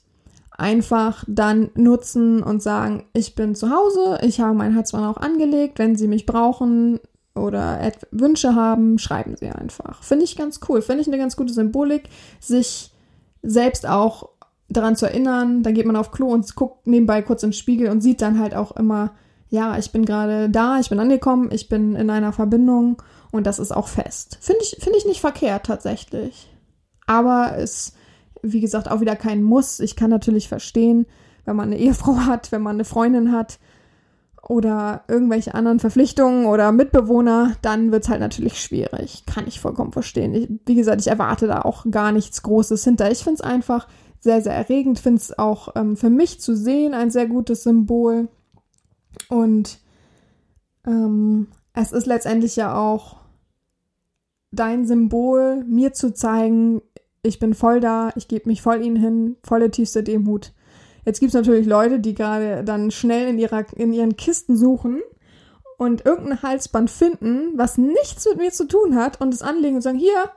einfach 0.57 1.23
dann 1.27 1.69
nutzen 1.75 2.41
und 2.41 2.63
sagen, 2.63 3.05
ich 3.13 3.35
bin 3.35 3.55
zu 3.55 3.69
Hause, 3.69 4.19
ich 4.23 4.39
habe 4.39 4.55
mein 4.55 4.73
Herzmann 4.73 5.05
auch 5.05 5.17
angelegt, 5.17 5.79
wenn 5.79 5.95
Sie 5.95 6.07
mich 6.07 6.25
brauchen 6.25 6.99
oder 7.35 7.79
Wünsche 8.11 8.55
haben, 8.55 8.97
schreiben 8.97 9.35
Sie 9.37 9.49
einfach. 9.49 10.03
Finde 10.03 10.25
ich 10.25 10.35
ganz 10.35 10.59
cool, 10.67 10.81
finde 10.81 11.01
ich 11.01 11.07
eine 11.07 11.19
ganz 11.19 11.37
gute 11.37 11.53
Symbolik, 11.53 12.09
sich 12.39 12.91
selbst 13.43 13.87
auch 13.87 14.29
daran 14.67 14.95
zu 14.95 15.05
erinnern, 15.05 15.63
dann 15.63 15.75
geht 15.75 15.85
man 15.85 15.95
auf 15.95 16.11
Klo 16.11 16.27
und 16.27 16.53
guckt 16.55 16.87
nebenbei 16.87 17.21
kurz 17.21 17.43
in 17.43 17.53
Spiegel 17.53 17.89
und 17.89 18.01
sieht 18.01 18.21
dann 18.21 18.39
halt 18.39 18.55
auch 18.55 18.75
immer, 18.75 19.11
ja, 19.49 19.77
ich 19.77 19.91
bin 19.91 20.05
gerade 20.05 20.49
da, 20.49 20.79
ich 20.79 20.89
bin 20.89 20.99
angekommen, 20.99 21.49
ich 21.51 21.69
bin 21.69 21.95
in 21.95 22.09
einer 22.09 22.33
Verbindung 22.33 23.01
und 23.31 23.45
das 23.45 23.59
ist 23.59 23.71
auch 23.71 23.87
fest. 23.87 24.37
Finde 24.41 24.61
ich, 24.63 24.77
finde 24.79 24.97
ich 24.97 25.05
nicht 25.05 25.21
verkehrt 25.21 25.65
tatsächlich. 25.65 26.51
Aber 27.05 27.57
es, 27.57 27.93
wie 28.41 28.61
gesagt, 28.61 28.89
auch 28.89 29.01
wieder 29.01 29.15
kein 29.15 29.43
Muss. 29.43 29.79
Ich 29.79 29.95
kann 29.95 30.09
natürlich 30.09 30.47
verstehen, 30.47 31.05
wenn 31.45 31.55
man 31.55 31.71
eine 31.71 31.77
Ehefrau 31.79 32.17
hat, 32.17 32.51
wenn 32.51 32.61
man 32.61 32.75
eine 32.75 32.85
Freundin 32.85 33.31
hat 33.31 33.59
oder 34.47 35.03
irgendwelche 35.07 35.53
anderen 35.53 35.79
Verpflichtungen 35.79 36.45
oder 36.45 36.71
Mitbewohner, 36.71 37.55
dann 37.61 37.91
wird 37.91 38.03
es 38.03 38.09
halt 38.09 38.21
natürlich 38.21 38.61
schwierig. 38.61 39.25
Kann 39.25 39.47
ich 39.47 39.59
vollkommen 39.59 39.91
verstehen. 39.91 40.33
Ich, 40.33 40.49
wie 40.65 40.75
gesagt, 40.75 41.01
ich 41.01 41.07
erwarte 41.07 41.47
da 41.47 41.61
auch 41.63 41.85
gar 41.89 42.11
nichts 42.11 42.43
Großes 42.43 42.83
hinter. 42.83 43.11
Ich 43.11 43.23
finde 43.23 43.35
es 43.35 43.41
einfach 43.41 43.87
sehr, 44.19 44.41
sehr 44.41 44.53
erregend. 44.53 44.99
Finde 44.99 45.19
es 45.19 45.37
auch 45.37 45.75
ähm, 45.75 45.97
für 45.97 46.09
mich 46.09 46.39
zu 46.39 46.55
sehen 46.55 46.93
ein 46.93 47.11
sehr 47.11 47.27
gutes 47.27 47.63
Symbol. 47.63 48.29
Und 49.29 49.79
ähm, 50.85 51.47
es 51.73 51.91
ist 51.91 52.05
letztendlich 52.05 52.55
ja 52.55 52.75
auch 52.75 53.16
dein 54.51 54.85
Symbol, 54.85 55.63
mir 55.65 55.93
zu 55.93 56.13
zeigen, 56.13 56.81
ich 57.23 57.39
bin 57.39 57.53
voll 57.53 57.79
da, 57.79 58.11
ich 58.15 58.27
gebe 58.27 58.49
mich 58.49 58.61
voll 58.61 58.81
ihnen 58.81 58.95
hin, 58.95 59.37
volle 59.43 59.71
tiefste 59.71 60.03
Demut. 60.03 60.53
Jetzt 61.05 61.19
gibt 61.19 61.29
es 61.29 61.35
natürlich 61.35 61.65
Leute, 61.65 61.99
die 61.99 62.13
gerade 62.13 62.63
dann 62.63 62.91
schnell 62.91 63.27
in, 63.27 63.39
ihrer, 63.39 63.65
in 63.75 63.93
ihren 63.93 64.17
Kisten 64.17 64.57
suchen 64.57 65.01
und 65.77 66.05
irgendein 66.05 66.41
Halsband 66.41 66.89
finden, 66.89 67.57
was 67.57 67.77
nichts 67.77 68.25
mit 68.25 68.37
mir 68.37 68.51
zu 68.51 68.67
tun 68.67 68.95
hat 68.95 69.21
und 69.21 69.33
es 69.33 69.41
anlegen 69.41 69.75
und 69.75 69.81
sagen, 69.81 69.99
hier, 69.99 70.31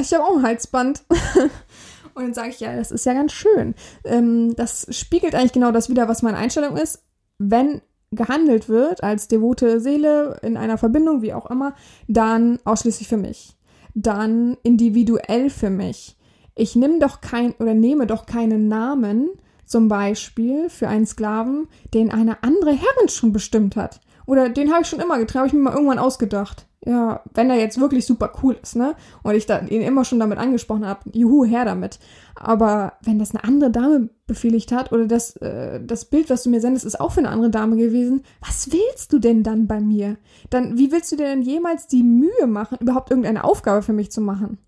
ich 0.00 0.14
habe 0.14 0.24
auch 0.24 0.36
ein 0.36 0.42
Halsband. 0.42 1.04
und 2.14 2.22
dann 2.22 2.34
sage 2.34 2.50
ich, 2.50 2.60
ja, 2.60 2.74
das 2.76 2.90
ist 2.90 3.04
ja 3.04 3.12
ganz 3.12 3.32
schön. 3.32 3.74
Ähm, 4.04 4.54
das 4.56 4.86
spiegelt 4.90 5.34
eigentlich 5.34 5.52
genau 5.52 5.72
das 5.72 5.90
wieder, 5.90 6.08
was 6.08 6.22
meine 6.22 6.38
Einstellung 6.38 6.76
ist. 6.76 7.02
Wenn 7.38 7.82
gehandelt 8.12 8.68
wird 8.68 9.02
als 9.02 9.28
devote 9.28 9.80
Seele 9.80 10.38
in 10.42 10.56
einer 10.56 10.78
Verbindung, 10.78 11.22
wie 11.22 11.34
auch 11.34 11.50
immer, 11.50 11.74
dann 12.08 12.58
ausschließlich 12.64 13.08
für 13.08 13.16
mich. 13.16 13.56
Dann 13.94 14.56
individuell 14.62 15.50
für 15.50 15.70
mich. 15.70 16.16
Ich 16.54 16.76
nehme 16.76 16.98
doch 16.98 17.20
kein 17.20 17.52
oder 17.58 17.74
nehme 17.74 18.06
doch 18.06 18.26
keinen 18.26 18.68
Namen, 18.68 19.28
zum 19.66 19.88
Beispiel 19.88 20.70
für 20.70 20.88
einen 20.88 21.06
Sklaven, 21.06 21.68
den 21.92 22.10
eine 22.10 22.42
andere 22.42 22.70
Herrin 22.70 23.08
schon 23.08 23.32
bestimmt 23.32 23.76
hat. 23.76 24.00
Oder 24.26 24.48
den 24.48 24.72
habe 24.72 24.82
ich 24.82 24.88
schon 24.88 25.00
immer 25.00 25.18
getragen, 25.18 25.40
habe 25.40 25.48
ich 25.48 25.52
mir 25.54 25.60
mal 25.60 25.74
irgendwann 25.74 25.98
ausgedacht. 25.98 26.66
Ja, 26.86 27.22
wenn 27.34 27.50
er 27.50 27.56
jetzt 27.56 27.80
wirklich 27.80 28.06
super 28.06 28.32
cool 28.42 28.56
ist, 28.62 28.76
ne? 28.76 28.94
Und 29.24 29.34
ich 29.34 29.44
da, 29.44 29.58
ihn 29.58 29.82
immer 29.82 30.04
schon 30.04 30.20
damit 30.20 30.38
angesprochen 30.38 30.86
habe, 30.86 31.00
juhu, 31.12 31.44
her 31.44 31.64
damit. 31.64 31.98
Aber 32.36 32.92
wenn 33.02 33.18
das 33.18 33.34
eine 33.34 33.42
andere 33.42 33.72
Dame 33.72 34.08
befehligt 34.28 34.70
hat 34.70 34.92
oder 34.92 35.06
das, 35.06 35.34
äh, 35.38 35.80
das 35.84 36.04
Bild, 36.04 36.30
was 36.30 36.44
du 36.44 36.50
mir 36.50 36.60
sendest, 36.60 36.86
ist 36.86 37.00
auch 37.00 37.10
für 37.10 37.18
eine 37.18 37.30
andere 37.30 37.50
Dame 37.50 37.76
gewesen, 37.76 38.22
was 38.40 38.70
willst 38.70 39.12
du 39.12 39.18
denn 39.18 39.42
dann 39.42 39.66
bei 39.66 39.80
mir? 39.80 40.16
Dann, 40.48 40.78
wie 40.78 40.92
willst 40.92 41.10
du 41.10 41.16
dir 41.16 41.26
denn 41.26 41.42
jemals 41.42 41.88
die 41.88 42.04
Mühe 42.04 42.46
machen, 42.46 42.78
überhaupt 42.80 43.10
irgendeine 43.10 43.42
Aufgabe 43.42 43.82
für 43.82 43.92
mich 43.92 44.12
zu 44.12 44.20
machen? 44.20 44.58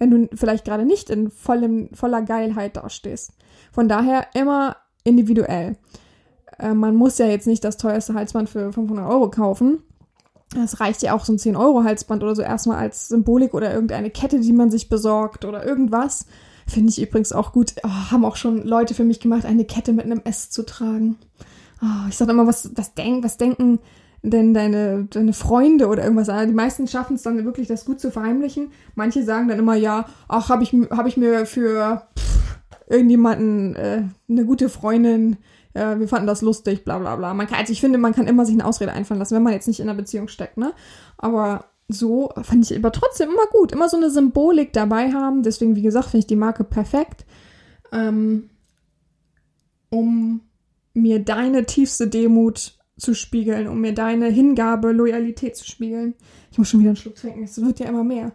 Wenn 0.00 0.10
du 0.10 0.28
vielleicht 0.34 0.64
gerade 0.64 0.84
nicht 0.84 1.10
in 1.10 1.30
vollem, 1.30 1.90
voller 1.92 2.22
Geilheit 2.22 2.76
dastehst. 2.76 3.34
Von 3.70 3.88
daher 3.88 4.26
immer 4.34 4.78
individuell. 5.04 5.76
Äh, 6.58 6.74
man 6.74 6.96
muss 6.96 7.18
ja 7.18 7.26
jetzt 7.26 7.46
nicht 7.46 7.62
das 7.62 7.76
teuerste 7.76 8.14
Halsband 8.14 8.48
für 8.48 8.72
500 8.72 9.08
Euro 9.08 9.30
kaufen. 9.30 9.84
Es 10.56 10.80
reicht 10.80 11.02
ja 11.02 11.12
auch 11.14 11.24
so 11.24 11.32
ein 11.32 11.38
10-Euro-Halsband 11.38 12.22
oder 12.22 12.34
so 12.34 12.42
erstmal 12.42 12.78
als 12.78 13.08
Symbolik 13.08 13.52
oder 13.54 13.72
irgendeine 13.72 14.10
Kette, 14.10 14.40
die 14.40 14.52
man 14.52 14.70
sich 14.70 14.88
besorgt 14.88 15.44
oder 15.44 15.64
irgendwas. 15.64 16.26
Finde 16.66 16.90
ich 16.90 17.00
übrigens 17.00 17.32
auch 17.32 17.52
gut. 17.52 17.74
Oh, 17.82 17.88
haben 17.88 18.24
auch 18.24 18.36
schon 18.36 18.64
Leute 18.64 18.94
für 18.94 19.04
mich 19.04 19.20
gemacht, 19.20 19.44
eine 19.44 19.64
Kette 19.64 19.92
mit 19.92 20.04
einem 20.04 20.20
S 20.24 20.50
zu 20.50 20.64
tragen. 20.64 21.16
Oh, 21.82 22.08
ich 22.08 22.16
sage 22.16 22.32
immer, 22.32 22.46
was, 22.46 22.70
was, 22.76 22.94
denk, 22.94 23.24
was 23.24 23.36
denken 23.36 23.78
denn 24.22 24.52
deine, 24.52 25.06
deine 25.10 25.32
Freunde 25.32 25.88
oder 25.88 26.02
irgendwas? 26.02 26.28
Die 26.46 26.52
meisten 26.52 26.88
schaffen 26.88 27.16
es 27.16 27.22
dann 27.22 27.44
wirklich, 27.44 27.68
das 27.68 27.84
gut 27.84 28.00
zu 28.00 28.10
verheimlichen. 28.10 28.72
Manche 28.94 29.22
sagen 29.24 29.48
dann 29.48 29.58
immer, 29.58 29.76
ja, 29.76 30.06
ach, 30.28 30.48
habe 30.48 30.62
ich, 30.62 30.72
hab 30.90 31.06
ich 31.06 31.16
mir 31.16 31.46
für 31.46 32.02
pff, 32.18 32.58
irgendjemanden, 32.88 33.76
äh, 33.76 34.02
eine 34.28 34.44
gute 34.44 34.68
Freundin, 34.68 35.36
äh, 35.74 35.98
wir 35.98 36.08
fanden 36.08 36.26
das 36.26 36.42
lustig, 36.42 36.84
bla 36.84 36.98
bla 36.98 37.16
bla. 37.16 37.34
Man 37.34 37.46
kann, 37.46 37.58
also 37.58 37.72
ich 37.72 37.80
finde, 37.80 37.98
man 37.98 38.14
kann 38.14 38.26
immer 38.26 38.44
sich 38.44 38.54
eine 38.54 38.64
Ausrede 38.64 38.92
einfallen 38.92 39.18
lassen, 39.18 39.34
wenn 39.34 39.42
man 39.42 39.52
jetzt 39.52 39.68
nicht 39.68 39.80
in 39.80 39.88
einer 39.88 39.96
Beziehung 39.96 40.28
steckt, 40.28 40.56
ne? 40.56 40.72
Aber 41.16 41.66
so 41.88 42.30
fand 42.42 42.70
ich 42.70 42.76
aber 42.76 42.92
trotzdem 42.92 43.30
immer 43.30 43.46
gut. 43.50 43.72
Immer 43.72 43.88
so 43.88 43.96
eine 43.96 44.10
Symbolik 44.10 44.72
dabei 44.72 45.12
haben. 45.12 45.42
Deswegen, 45.42 45.74
wie 45.74 45.82
gesagt, 45.82 46.06
finde 46.06 46.18
ich 46.18 46.26
die 46.26 46.36
Marke 46.36 46.64
perfekt. 46.64 47.24
Ähm, 47.92 48.50
um 49.90 50.42
mir 50.92 51.24
deine 51.24 51.64
tiefste 51.64 52.08
Demut 52.08 52.78
zu 52.98 53.14
spiegeln, 53.14 53.68
um 53.68 53.80
mir 53.80 53.94
deine 53.94 54.26
Hingabe, 54.26 54.92
Loyalität 54.92 55.56
zu 55.56 55.64
spiegeln. 55.64 56.14
Ich 56.50 56.58
muss 56.58 56.68
schon 56.68 56.80
wieder 56.80 56.90
einen 56.90 56.96
Schluck 56.96 57.14
trinken, 57.14 57.44
es 57.44 57.60
wird 57.60 57.78
ja 57.78 57.86
immer 57.86 58.04
mehr. 58.04 58.32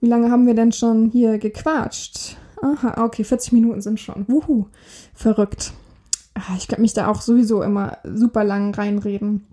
Wie 0.00 0.08
lange 0.08 0.30
haben 0.30 0.46
wir 0.46 0.54
denn 0.54 0.72
schon 0.72 1.10
hier 1.10 1.38
gequatscht? 1.38 2.36
Aha, 2.60 3.04
okay, 3.04 3.24
40 3.24 3.52
Minuten 3.52 3.80
sind 3.80 3.98
schon. 3.98 4.26
Wuhu, 4.28 4.66
verrückt. 5.14 5.72
Ah, 6.34 6.54
ich 6.56 6.68
kann 6.68 6.80
mich 6.80 6.94
da 6.94 7.08
auch 7.08 7.20
sowieso 7.20 7.62
immer 7.62 7.98
super 8.04 8.44
lang 8.44 8.74
reinreden. 8.74 9.46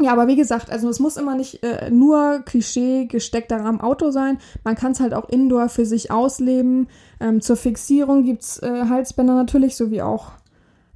Ja, 0.00 0.12
aber 0.12 0.28
wie 0.28 0.36
gesagt, 0.36 0.70
also 0.70 0.88
es 0.88 1.00
muss 1.00 1.16
immer 1.16 1.34
nicht 1.34 1.62
äh, 1.64 1.90
nur 1.90 2.42
Klischee 2.44 3.06
gesteckter 3.06 3.56
Rahmen 3.56 3.80
Auto 3.80 4.10
sein. 4.10 4.38
Man 4.62 4.76
kann 4.76 4.92
es 4.92 5.00
halt 5.00 5.12
auch 5.12 5.28
indoor 5.28 5.68
für 5.68 5.86
sich 5.86 6.10
ausleben. 6.12 6.88
Ähm, 7.18 7.40
zur 7.40 7.56
Fixierung 7.56 8.22
gibt's 8.22 8.62
äh, 8.62 8.84
Halsbänder 8.88 9.34
natürlich, 9.34 9.74
sowie 9.74 10.02
auch 10.02 10.32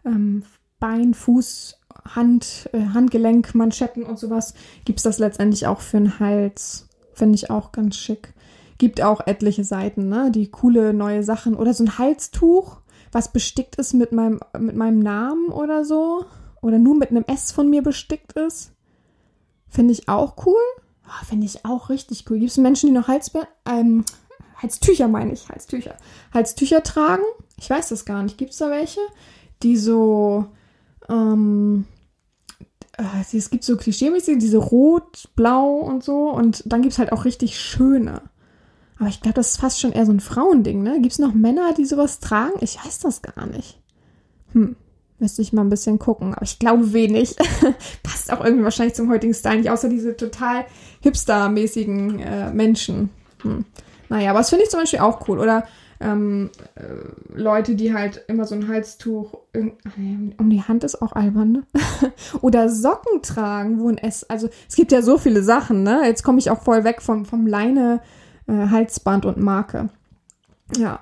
ähm, 0.05 0.45
Bein, 0.79 1.15
Fuß, 1.15 1.81
Hand, 2.15 2.71
äh, 2.73 2.81
Handgelenk, 2.95 3.57
Manschetten 3.57 4.05
und 4.05 4.21
sowas. 4.21 4.55
Gibt's 4.85 5.03
das 5.03 5.19
letztendlich 5.19 5.67
auch 5.67 5.81
für 5.81 5.99
den 5.99 6.21
Hals. 6.21 6.89
Finde 7.13 7.35
ich 7.35 7.51
auch 7.51 7.73
ganz 7.73 7.97
schick. 7.97 8.35
Gibt 8.79 9.03
auch 9.03 9.27
etliche 9.27 9.65
Seiten, 9.65 10.09
ne? 10.09 10.31
Die 10.31 10.51
coole 10.51 10.95
neue 10.95 11.25
Sachen. 11.25 11.55
Oder 11.55 11.75
so 11.75 11.85
ein 11.85 11.99
Halstuch 11.99 12.82
was 13.13 13.33
bestickt 13.33 13.77
ist 13.77 13.93
mit 13.93 14.13
meinem, 14.13 14.41
mit 14.59 14.75
meinem 14.75 15.01
Namen 15.01 15.49
oder 15.49 15.85
so. 15.85 16.25
Oder 16.63 16.79
nur 16.79 16.97
mit 16.97 17.11
einem 17.11 17.25
S 17.27 17.53
von 17.53 17.69
mir 17.69 17.83
bestickt 17.83 18.33
ist. 18.33 18.73
Finde 19.69 19.93
ich 19.93 20.09
auch 20.09 20.47
cool. 20.47 20.63
Oh, 21.07 21.25
Finde 21.27 21.47
ich 21.47 21.65
auch 21.65 21.89
richtig 21.91 22.25
cool. 22.31 22.39
Gibt 22.39 22.51
es 22.51 22.57
Menschen, 22.57 22.89
die 22.89 22.93
noch 22.93 23.09
Halsbe 23.09 23.47
ähm, 23.67 24.05
Halstücher, 24.63 25.09
meine 25.09 25.33
ich, 25.33 25.49
Halstücher. 25.49 25.97
Halstücher 26.33 26.83
tragen? 26.83 27.25
Ich 27.57 27.69
weiß 27.69 27.89
das 27.89 28.05
gar 28.05 28.23
nicht. 28.23 28.39
Gibt 28.39 28.53
es 28.53 28.59
da 28.59 28.71
welche? 28.71 29.01
Die 29.63 29.77
so, 29.77 30.47
ähm, 31.09 31.85
äh, 32.97 33.37
es 33.37 33.51
gibt 33.51 33.65
so 33.65 33.77
klischeemäßig, 33.77 34.39
diese 34.39 34.59
rot, 34.59 35.29
blau 35.35 35.75
und 35.79 36.05
so. 36.05 36.31
Und 36.31 36.63
dann 36.67 36.83
gibt 36.83 36.93
es 36.93 36.99
halt 36.99 37.13
auch 37.13 37.25
richtig 37.25 37.59
schöne. 37.59 38.23
Aber 39.03 39.09
ich 39.09 39.21
glaube, 39.21 39.35
das 39.35 39.51
ist 39.51 39.61
fast 39.61 39.81
schon 39.81 39.91
eher 39.91 40.07
so 40.07 40.13
ein 40.13 40.21
Frauending, 40.21 40.81
ne? 40.81 41.01
Gibt 41.01 41.11
es 41.11 41.19
noch 41.19 41.35
Männer, 41.35 41.75
die 41.77 41.87
sowas 41.87 42.21
tragen? 42.21 42.53
Ich 42.61 42.79
weiß 42.79 43.01
das 43.01 43.21
gar 43.21 43.47
nicht. 43.47 43.81
Hm. 44.53 44.77
Müsste 45.19 45.43
ich 45.43 45.53
mal 45.53 45.63
ein 45.63 45.71
bisschen 45.71 45.99
gucken, 45.99 46.35
aber 46.35 46.45
ich 46.45 46.61
glaube 46.61 46.93
wenig. 46.93 47.35
Passt 48.05 48.33
auch 48.33 48.45
irgendwie 48.45 48.63
wahrscheinlich 48.63 48.95
zum 48.95 49.11
heutigen 49.11 49.35
Style 49.35 49.57
nicht, 49.57 49.71
außer 49.71 49.89
diese 49.89 50.17
total 50.17 50.67
hipster-mäßigen 51.03 52.21
äh, 52.21 52.53
Menschen. 52.53 53.11
Hm. 53.43 53.65
Naja, 54.09 54.31
aber 54.31 54.39
das 54.39 54.51
finde 54.51 54.67
ich 54.67 54.71
zum 54.71 54.79
Beispiel 54.79 55.01
auch 55.01 55.27
cool. 55.27 55.41
Oder 55.41 55.67
ähm, 55.99 56.51
äh, 56.77 56.83
Leute, 57.35 57.75
die 57.75 57.93
halt 57.93 58.25
immer 58.29 58.45
so 58.45 58.55
ein 58.55 58.69
Halstuch 58.69 59.35
um 59.53 60.49
die 60.49 60.63
Hand 60.63 60.85
ist 60.85 61.03
auch 61.03 61.11
albern, 61.11 61.51
ne? 61.51 61.63
Oder 62.41 62.69
Socken 62.69 63.21
tragen, 63.23 63.81
wo 63.81 63.89
ein 63.89 63.99
S. 63.99 64.23
Also 64.31 64.49
es 64.69 64.77
gibt 64.77 64.93
ja 64.93 65.03
so 65.03 65.19
viele 65.19 65.43
Sachen, 65.43 65.83
ne? 65.83 66.03
Jetzt 66.05 66.23
komme 66.23 66.39
ich 66.39 66.53
auch 66.53 66.63
voll 66.63 66.85
weg 66.85 67.03
vom, 67.03 67.25
vom 67.25 67.49
Leine, 67.49 68.01
äh, 68.53 68.69
Halsband 68.69 69.27
und 69.27 69.39
Marke. 69.39 69.89
Ja. 70.77 71.01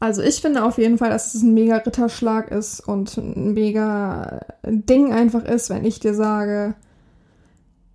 Also 0.00 0.22
ich 0.22 0.40
finde 0.40 0.62
auf 0.62 0.78
jeden 0.78 0.96
Fall, 0.96 1.10
dass 1.10 1.34
es 1.34 1.42
ein 1.42 1.54
mega 1.54 1.76
Ritterschlag 1.76 2.52
ist 2.52 2.80
und 2.80 3.16
ein 3.16 3.52
mega 3.52 4.40
Ding 4.64 5.12
einfach 5.12 5.44
ist, 5.44 5.70
wenn 5.70 5.84
ich 5.84 5.98
dir 5.98 6.14
sage, 6.14 6.74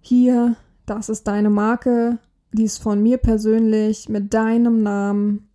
hier, 0.01 0.57
das 0.85 1.07
ist 1.07 1.27
deine 1.27 1.49
Marke, 1.49 2.19
die 2.51 2.65
ist 2.65 2.79
von 2.79 3.01
mir 3.01 3.17
persönlich 3.17 4.09
mit 4.09 4.33
deinem 4.33 4.83
Namen. 4.83 5.47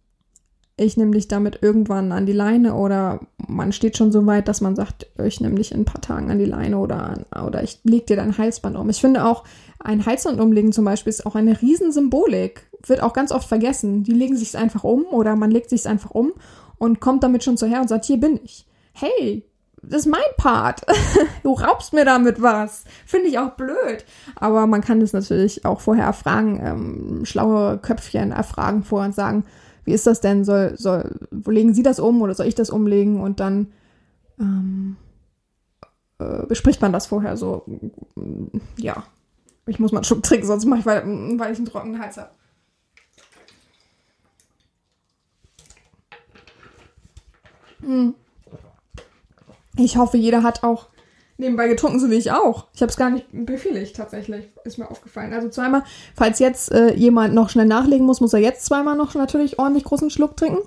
Ich 0.79 0.97
nehme 0.97 1.11
dich 1.11 1.29
damit 1.29 1.59
irgendwann 1.61 2.13
an 2.13 2.25
die 2.25 2.33
Leine 2.33 2.75
oder 2.75 3.21
man 3.47 3.73
steht 3.73 3.99
schon 3.99 4.11
so 4.11 4.25
weit, 4.25 4.49
dass 4.49 4.63
man 4.63 4.75
sagt, 4.75 5.07
ich 5.23 5.41
nehme 5.41 5.57
dich 5.57 5.73
in 5.73 5.81
ein 5.81 5.85
paar 5.85 6.01
Tagen 6.01 6.31
an 6.31 6.39
die 6.39 6.47
Leine 6.47 6.79
oder, 6.79 7.27
oder 7.45 7.63
ich 7.63 7.81
leg 7.83 8.07
dir 8.07 8.17
dein 8.17 8.39
Halsband 8.39 8.77
um. 8.77 8.89
Ich 8.89 9.01
finde 9.01 9.27
auch, 9.27 9.45
ein 9.89 10.05
Halsband 10.05 10.39
umlegen 10.39 10.73
zum 10.73 10.85
Beispiel 10.85 11.11
ist 11.11 11.25
auch 11.25 11.35
eine 11.35 11.63
Riesensymbolik. 11.63 12.67
Wird 12.87 13.03
auch 13.03 13.15
ganz 13.15 13.33
oft 13.33 13.49
vergessen. 13.49 14.05
Die 14.05 14.13
legen 14.13 14.37
sich 14.37 14.57
einfach 14.57 14.85
um 14.85 15.07
oder 15.07 15.35
man 15.35 15.51
legt 15.51 15.71
sich 15.71 15.89
einfach 15.89 16.11
um 16.11 16.33
und 16.77 17.01
kommt 17.01 17.25
damit 17.25 17.43
schon 17.43 17.57
zuher 17.57 17.81
und 17.81 17.89
sagt, 17.89 18.05
hier 18.05 18.19
bin 18.19 18.39
ich. 18.45 18.67
Hey, 18.93 19.47
das 19.83 20.01
ist 20.01 20.07
mein 20.07 20.21
Part. 20.37 20.83
du 21.43 21.55
raubst 21.55 21.95
mir 21.95 22.05
damit 22.05 22.43
was. 22.43 22.85
Finde 23.07 23.29
ich 23.29 23.39
auch 23.39 23.53
blöd. 23.53 24.05
Aber 24.37 24.67
man 24.67 24.83
kann 24.83 25.01
das 25.01 25.15
natürlich 25.15 25.65
auch 25.65 25.81
vorher 25.81 26.05
erfragen, 26.05 26.61
ähm, 26.63 27.25
schlaue 27.25 27.79
Köpfchen 27.79 28.31
erfragen 28.31 28.83
vorher 28.83 29.09
und 29.09 29.15
sagen, 29.15 29.45
wie 29.85 29.95
ist 29.95 30.07
das 30.07 30.21
denn? 30.21 30.45
Soll, 30.45 30.77
soll, 30.77 31.19
wo 31.31 31.51
legen 31.51 31.73
Sie 31.73 31.83
das 31.83 31.99
um 31.99 32.21
oder 32.21 32.35
soll 32.35 32.47
ich 32.47 32.55
das 32.55 32.69
umlegen? 32.69 33.23
Und 33.23 33.41
dann 33.41 33.73
ähm, 34.39 34.97
äh, 36.19 36.45
bespricht 36.47 36.83
man 36.83 36.93
das 36.93 37.07
vorher 37.07 37.39
so. 37.39 37.65
Ja. 38.77 39.05
Ich 39.69 39.79
muss 39.79 39.93
mal 39.93 39.99
einen 39.99 40.05
Schluck 40.05 40.23
trinken, 40.23 40.47
sonst 40.47 40.65
mache 40.65 40.81
ich, 40.81 40.87
weil, 40.87 41.05
weil 41.39 41.53
ich 41.53 41.59
einen 41.59 41.67
trockenen 41.67 42.01
Hals 42.01 42.17
habe. 42.17 42.31
Hm. 47.81 48.15
Ich 49.77 49.97
hoffe, 49.97 50.17
jeder 50.17 50.43
hat 50.43 50.65
auch 50.65 50.89
nebenbei 51.37 51.69
getrunken, 51.69 52.01
so 52.01 52.11
wie 52.11 52.17
ich 52.17 52.33
auch. 52.33 52.67
Ich 52.75 52.83
habe 52.83 52.91
es 52.91 52.97
gar 52.97 53.11
nicht 53.11 53.27
befehligt, 53.31 53.95
tatsächlich, 53.97 54.49
ist 54.65 54.79
mir 54.79 54.91
aufgefallen. 54.91 55.33
Also 55.33 55.49
zweimal, 55.49 55.85
falls 56.17 56.41
jetzt 56.41 56.73
äh, 56.73 56.95
jemand 56.95 57.35
noch 57.35 57.49
schnell 57.49 57.67
nachlegen 57.67 58.05
muss, 58.05 58.21
muss 58.21 58.33
er 58.33 58.41
jetzt 58.41 58.65
zweimal 58.65 58.97
noch 58.97 59.15
natürlich 59.15 59.59
ordentlich 59.59 59.85
großen 59.85 60.11
Schluck 60.11 60.37
trinken. 60.37 60.67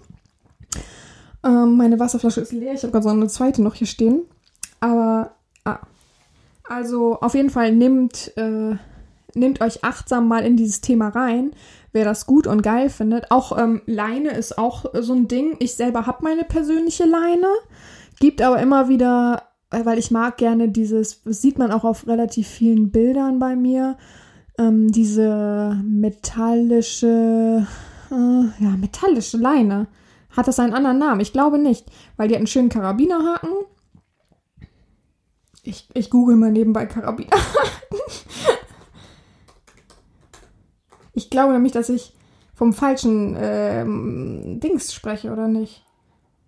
Ähm, 1.43 1.75
meine 1.75 1.99
Wasserflasche 1.99 2.41
ist 2.41 2.53
leer, 2.53 2.73
ich 2.73 2.83
habe 2.83 2.91
gerade 2.91 3.03
so 3.03 3.09
eine 3.09 3.27
zweite 3.27 3.61
noch 3.61 3.75
hier 3.75 3.87
stehen. 3.87 4.21
Aber, 4.79 5.35
ah. 5.65 5.79
Also 6.63 7.19
auf 7.19 7.33
jeden 7.35 7.49
Fall 7.49 7.73
nehmt, 7.73 8.31
äh, 8.37 8.77
nehmt 9.35 9.61
euch 9.61 9.83
achtsam 9.83 10.27
mal 10.27 10.45
in 10.45 10.57
dieses 10.57 10.81
Thema 10.81 11.09
rein, 11.09 11.51
wer 11.91 12.05
das 12.05 12.25
gut 12.25 12.47
und 12.47 12.61
geil 12.61 12.89
findet. 12.89 13.31
Auch 13.31 13.57
ähm, 13.57 13.81
Leine 13.85 14.31
ist 14.31 14.57
auch 14.57 14.85
so 14.99 15.13
ein 15.13 15.27
Ding. 15.27 15.55
Ich 15.59 15.75
selber 15.75 16.05
habe 16.07 16.23
meine 16.23 16.43
persönliche 16.43 17.05
Leine. 17.05 17.47
Gibt 18.19 18.41
aber 18.41 18.61
immer 18.61 18.87
wieder, 18.89 19.43
äh, 19.71 19.85
weil 19.85 19.97
ich 19.97 20.11
mag 20.11 20.37
gerne 20.37 20.69
dieses, 20.69 21.23
das 21.23 21.41
sieht 21.41 21.57
man 21.57 21.71
auch 21.71 21.83
auf 21.83 22.07
relativ 22.07 22.47
vielen 22.47 22.91
Bildern 22.91 23.39
bei 23.39 23.55
mir, 23.55 23.97
ähm, 24.57 24.91
diese 24.91 25.81
metallische, 25.83 27.65
äh, 28.11 28.63
ja, 28.63 28.69
metallische 28.77 29.37
Leine. 29.37 29.87
Hat 30.29 30.47
das 30.47 30.59
einen 30.59 30.73
anderen 30.73 30.99
Namen? 30.99 31.19
Ich 31.19 31.33
glaube 31.33 31.57
nicht, 31.57 31.87
weil 32.15 32.27
die 32.27 32.35
hat 32.35 32.39
einen 32.39 32.47
schönen 32.47 32.69
Karabinerhaken. 32.69 33.49
Ich, 35.63 35.87
ich 35.93 36.09
google 36.09 36.37
mal 36.37 36.51
nebenbei 36.51 36.85
Karabinerhaken. 36.85 37.41
Ich 41.21 41.29
glaube 41.29 41.53
nämlich, 41.53 41.71
dass 41.71 41.89
ich 41.89 42.13
vom 42.53 42.73
falschen 42.73 43.35
ähm, 43.39 44.59
Dings 44.59 44.93
spreche, 44.93 45.31
oder 45.31 45.47
nicht? 45.47 45.83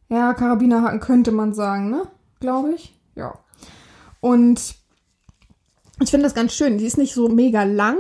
Ja, 0.09 0.33
Karabinerhaken 0.33 0.99
könnte 0.99 1.31
man 1.31 1.53
sagen, 1.53 1.89
ne? 1.89 2.07
Glaube 2.39 2.73
ich. 2.73 2.93
Ja. 3.15 3.39
Und 4.21 4.75
ich 6.01 6.11
finde 6.11 6.25
das 6.25 6.35
ganz 6.35 6.53
schön. 6.53 6.77
Die 6.77 6.85
ist 6.85 6.97
nicht 6.97 7.13
so 7.13 7.29
mega 7.29 7.63
lang. 7.63 7.97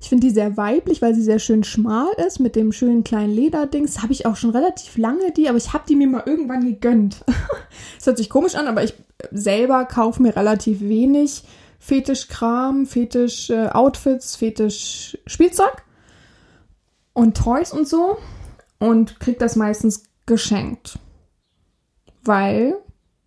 Ich 0.00 0.08
finde 0.08 0.26
die 0.26 0.32
sehr 0.32 0.56
weiblich, 0.56 1.02
weil 1.02 1.14
sie 1.14 1.22
sehr 1.22 1.38
schön 1.38 1.64
schmal 1.64 2.08
ist 2.26 2.38
mit 2.38 2.56
dem 2.56 2.72
schönen 2.72 3.04
kleinen 3.04 3.34
Lederdings. 3.34 4.02
Habe 4.02 4.12
ich 4.12 4.26
auch 4.26 4.36
schon 4.36 4.50
relativ 4.50 4.96
lange 4.96 5.32
die, 5.32 5.48
aber 5.48 5.58
ich 5.58 5.72
habe 5.72 5.84
die 5.88 5.96
mir 5.96 6.06
mal 6.06 6.22
irgendwann 6.24 6.64
gegönnt. 6.64 7.24
das 7.96 8.06
hört 8.06 8.16
sich 8.16 8.30
komisch 8.30 8.54
an, 8.54 8.66
aber 8.66 8.82
ich 8.82 8.94
selber 9.30 9.84
kaufe 9.84 10.22
mir 10.22 10.36
relativ 10.36 10.80
wenig 10.80 11.42
Fetischkram, 11.80 12.86
Fetisch-Outfits, 12.86 14.36
Fetisch-Spielzeug 14.36 15.82
und 17.20 17.36
Toys 17.36 17.72
und 17.72 17.86
so 17.86 18.18
und 18.78 19.20
kriege 19.20 19.38
das 19.38 19.56
meistens 19.56 20.04
geschenkt 20.26 20.98
weil 22.24 22.76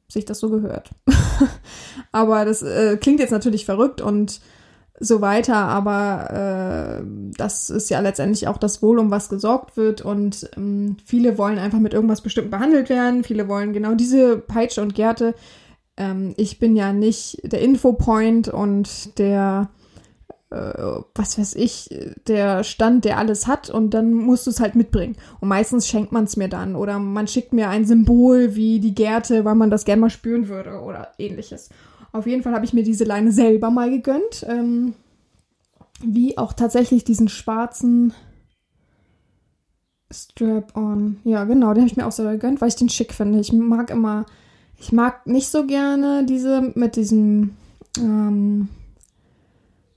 sich 0.07 0.25
das 0.25 0.39
so 0.39 0.49
gehört. 0.49 0.91
aber 2.11 2.45
das 2.45 2.61
äh, 2.61 2.97
klingt 2.97 3.19
jetzt 3.19 3.31
natürlich 3.31 3.65
verrückt 3.65 4.01
und 4.01 4.41
so 4.99 5.21
weiter, 5.21 5.55
aber 5.55 7.01
äh, 7.01 7.05
das 7.35 7.69
ist 7.71 7.89
ja 7.89 7.99
letztendlich 7.99 8.47
auch 8.47 8.57
das 8.57 8.83
Wohl, 8.83 8.99
um 8.99 9.09
was 9.09 9.27
gesorgt 9.27 9.75
wird 9.75 10.01
und 10.01 10.49
ähm, 10.55 10.97
viele 11.03 11.37
wollen 11.37 11.57
einfach 11.57 11.79
mit 11.79 11.93
irgendwas 11.93 12.21
bestimmt 12.21 12.51
behandelt 12.51 12.89
werden, 12.89 13.23
viele 13.23 13.47
wollen 13.47 13.73
genau 13.73 13.95
diese 13.95 14.37
Peitsche 14.37 14.81
und 14.81 14.93
Gerte. 14.93 15.33
Ähm, 15.97 16.35
ich 16.37 16.59
bin 16.59 16.75
ja 16.75 16.93
nicht 16.93 17.39
der 17.43 17.61
Infopoint 17.61 18.49
und 18.49 19.17
der 19.17 19.69
was 21.15 21.37
weiß 21.37 21.55
ich, 21.55 21.89
der 22.27 22.63
Stand, 22.63 23.05
der 23.05 23.17
alles 23.17 23.47
hat 23.47 23.69
und 23.69 23.91
dann 23.91 24.13
musst 24.13 24.45
du 24.45 24.51
es 24.51 24.59
halt 24.59 24.75
mitbringen. 24.75 25.15
Und 25.39 25.47
meistens 25.47 25.87
schenkt 25.87 26.11
man 26.11 26.25
es 26.25 26.37
mir 26.37 26.49
dann 26.49 26.75
oder 26.75 26.99
man 26.99 27.27
schickt 27.27 27.53
mir 27.53 27.69
ein 27.69 27.85
Symbol 27.85 28.55
wie 28.55 28.79
die 28.79 28.93
Gärte, 28.93 29.45
weil 29.45 29.55
man 29.55 29.69
das 29.69 29.85
gerne 29.85 30.01
mal 30.01 30.09
spüren 30.09 30.47
würde 30.47 30.81
oder 30.81 31.13
ähnliches. 31.17 31.69
Auf 32.11 32.27
jeden 32.27 32.43
Fall 32.43 32.53
habe 32.53 32.65
ich 32.65 32.73
mir 32.73 32.83
diese 32.83 33.03
Leine 33.05 33.31
selber 33.31 33.71
mal 33.71 33.89
gegönnt. 33.89 34.45
Ähm, 34.47 34.93
wie 36.05 36.37
auch 36.37 36.53
tatsächlich 36.53 37.03
diesen 37.03 37.29
schwarzen 37.29 38.13
Strap-on. 40.11 41.17
Ja, 41.23 41.43
genau, 41.45 41.73
den 41.73 41.81
habe 41.81 41.91
ich 41.91 41.97
mir 41.97 42.05
auch 42.05 42.11
selber 42.11 42.33
gegönnt, 42.33 42.61
weil 42.61 42.67
ich 42.67 42.75
den 42.75 42.89
schick 42.89 43.13
finde. 43.13 43.39
Ich 43.39 43.51
mag 43.51 43.89
immer, 43.89 44.25
ich 44.77 44.91
mag 44.91 45.25
nicht 45.25 45.49
so 45.49 45.65
gerne 45.65 46.25
diese 46.25 46.73
mit 46.75 46.95
diesem, 46.95 47.55
ähm, 47.97 48.69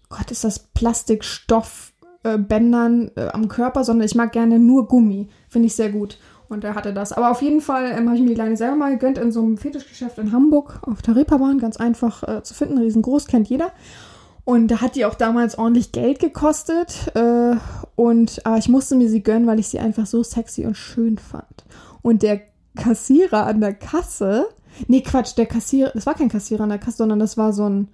Gott, 0.08 0.30
ist 0.30 0.44
das 0.44 0.60
Plastikstoffbändern 0.60 3.10
äh, 3.16 3.26
äh, 3.26 3.30
am 3.30 3.48
Körper, 3.48 3.82
sondern 3.84 4.06
ich 4.06 4.14
mag 4.14 4.32
gerne 4.32 4.58
nur 4.58 4.88
Gummi. 4.88 5.28
Finde 5.48 5.66
ich 5.66 5.74
sehr 5.74 5.90
gut. 5.90 6.16
Und 6.48 6.64
er 6.64 6.76
hatte 6.76 6.94
das. 6.94 7.12
Aber 7.12 7.30
auf 7.30 7.42
jeden 7.42 7.60
Fall 7.60 7.90
ähm, 7.90 8.06
habe 8.06 8.16
ich 8.16 8.22
mir 8.22 8.30
die 8.30 8.36
Leine 8.36 8.56
selber 8.56 8.76
mal 8.76 8.92
gegönnt 8.92 9.18
in 9.18 9.32
so 9.32 9.42
einem 9.42 9.58
Fetischgeschäft 9.58 10.16
in 10.18 10.32
Hamburg 10.32 10.78
auf 10.82 11.02
der 11.02 11.16
Reeperbahn. 11.16 11.58
Ganz 11.58 11.76
einfach 11.76 12.22
äh, 12.22 12.42
zu 12.42 12.54
finden, 12.54 12.78
riesengroß, 12.78 13.26
kennt 13.26 13.48
jeder. 13.48 13.72
Und 14.44 14.68
da 14.68 14.80
hat 14.80 14.94
die 14.94 15.04
auch 15.04 15.14
damals 15.14 15.58
ordentlich 15.58 15.90
Geld 15.90 16.20
gekostet. 16.20 17.10
Äh, 17.16 17.56
und 17.96 18.46
aber 18.46 18.58
ich 18.58 18.68
musste 18.68 18.94
mir 18.94 19.08
sie 19.08 19.24
gönnen, 19.24 19.48
weil 19.48 19.58
ich 19.58 19.66
sie 19.68 19.80
einfach 19.80 20.06
so 20.06 20.22
sexy 20.22 20.66
und 20.66 20.76
schön 20.76 21.18
fand. 21.18 21.64
Und 22.02 22.22
der 22.22 22.42
Kassierer 22.76 23.46
an 23.46 23.60
der 23.60 23.74
Kasse, 23.74 24.46
nee, 24.86 25.00
Quatsch, 25.00 25.36
der 25.36 25.46
Kassierer, 25.46 25.90
das 25.94 26.06
war 26.06 26.14
kein 26.14 26.28
Kassierer 26.28 26.62
an 26.62 26.68
der 26.68 26.78
Kasse, 26.78 26.98
sondern 26.98 27.18
das 27.18 27.36
war 27.36 27.52
so 27.52 27.68
ein 27.68 27.88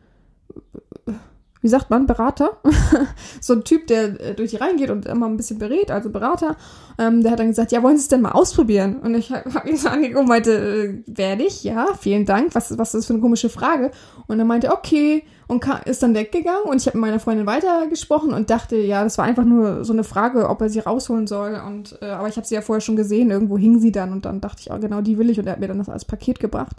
wie 1.62 1.68
sagt 1.68 1.90
man, 1.90 2.06
Berater. 2.06 2.58
so 3.40 3.54
ein 3.54 3.64
Typ, 3.64 3.86
der 3.86 4.20
äh, 4.20 4.34
durch 4.34 4.50
die 4.50 4.56
Reihen 4.56 4.76
geht 4.76 4.90
und 4.90 5.06
immer 5.06 5.26
ein 5.26 5.36
bisschen 5.36 5.58
berät, 5.58 5.90
also 5.90 6.10
Berater. 6.10 6.56
Ähm, 6.98 7.22
der 7.22 7.32
hat 7.32 7.38
dann 7.38 7.48
gesagt, 7.48 7.70
ja, 7.70 7.82
wollen 7.82 7.96
Sie 7.96 8.02
es 8.02 8.08
denn 8.08 8.20
mal 8.20 8.32
ausprobieren? 8.32 8.96
Und 8.96 9.14
ich 9.14 9.30
habe 9.54 9.70
ihn 9.70 9.76
so 9.76 9.88
angeguckt 9.88 10.20
und 10.20 10.28
meinte, 10.28 10.52
äh, 10.52 11.02
werde 11.06 11.44
ich? 11.44 11.62
Ja, 11.62 11.86
vielen 11.98 12.26
Dank. 12.26 12.54
Was, 12.54 12.76
was 12.76 12.88
ist 12.88 12.94
das 12.94 13.06
für 13.06 13.14
eine 13.14 13.22
komische 13.22 13.48
Frage? 13.48 13.92
Und 14.26 14.40
er 14.40 14.44
meinte, 14.44 14.72
okay. 14.72 15.24
Und 15.46 15.60
kam, 15.60 15.80
ist 15.84 16.02
dann 16.02 16.14
weggegangen 16.14 16.62
und 16.64 16.80
ich 16.80 16.86
habe 16.86 16.96
mit 16.96 17.08
meiner 17.08 17.20
Freundin 17.20 17.46
weitergesprochen 17.46 18.32
und 18.32 18.48
dachte, 18.48 18.76
ja, 18.76 19.04
das 19.04 19.18
war 19.18 19.26
einfach 19.26 19.44
nur 19.44 19.84
so 19.84 19.92
eine 19.92 20.02
Frage, 20.02 20.48
ob 20.48 20.62
er 20.62 20.70
sie 20.70 20.78
rausholen 20.78 21.26
soll. 21.26 21.60
Und 21.66 21.98
äh, 22.00 22.06
aber 22.06 22.28
ich 22.28 22.36
habe 22.36 22.46
sie 22.46 22.54
ja 22.54 22.62
vorher 22.62 22.80
schon 22.80 22.96
gesehen, 22.96 23.30
irgendwo 23.30 23.58
hing 23.58 23.78
sie 23.78 23.92
dann 23.92 24.12
und 24.12 24.24
dann 24.24 24.40
dachte 24.40 24.62
ich, 24.62 24.72
oh, 24.72 24.78
genau 24.78 25.02
die 25.02 25.18
will 25.18 25.28
ich 25.28 25.38
und 25.38 25.46
er 25.46 25.52
hat 25.52 25.60
mir 25.60 25.68
dann 25.68 25.78
das 25.78 25.90
als 25.90 26.06
Paket 26.06 26.40
gebracht. 26.40 26.76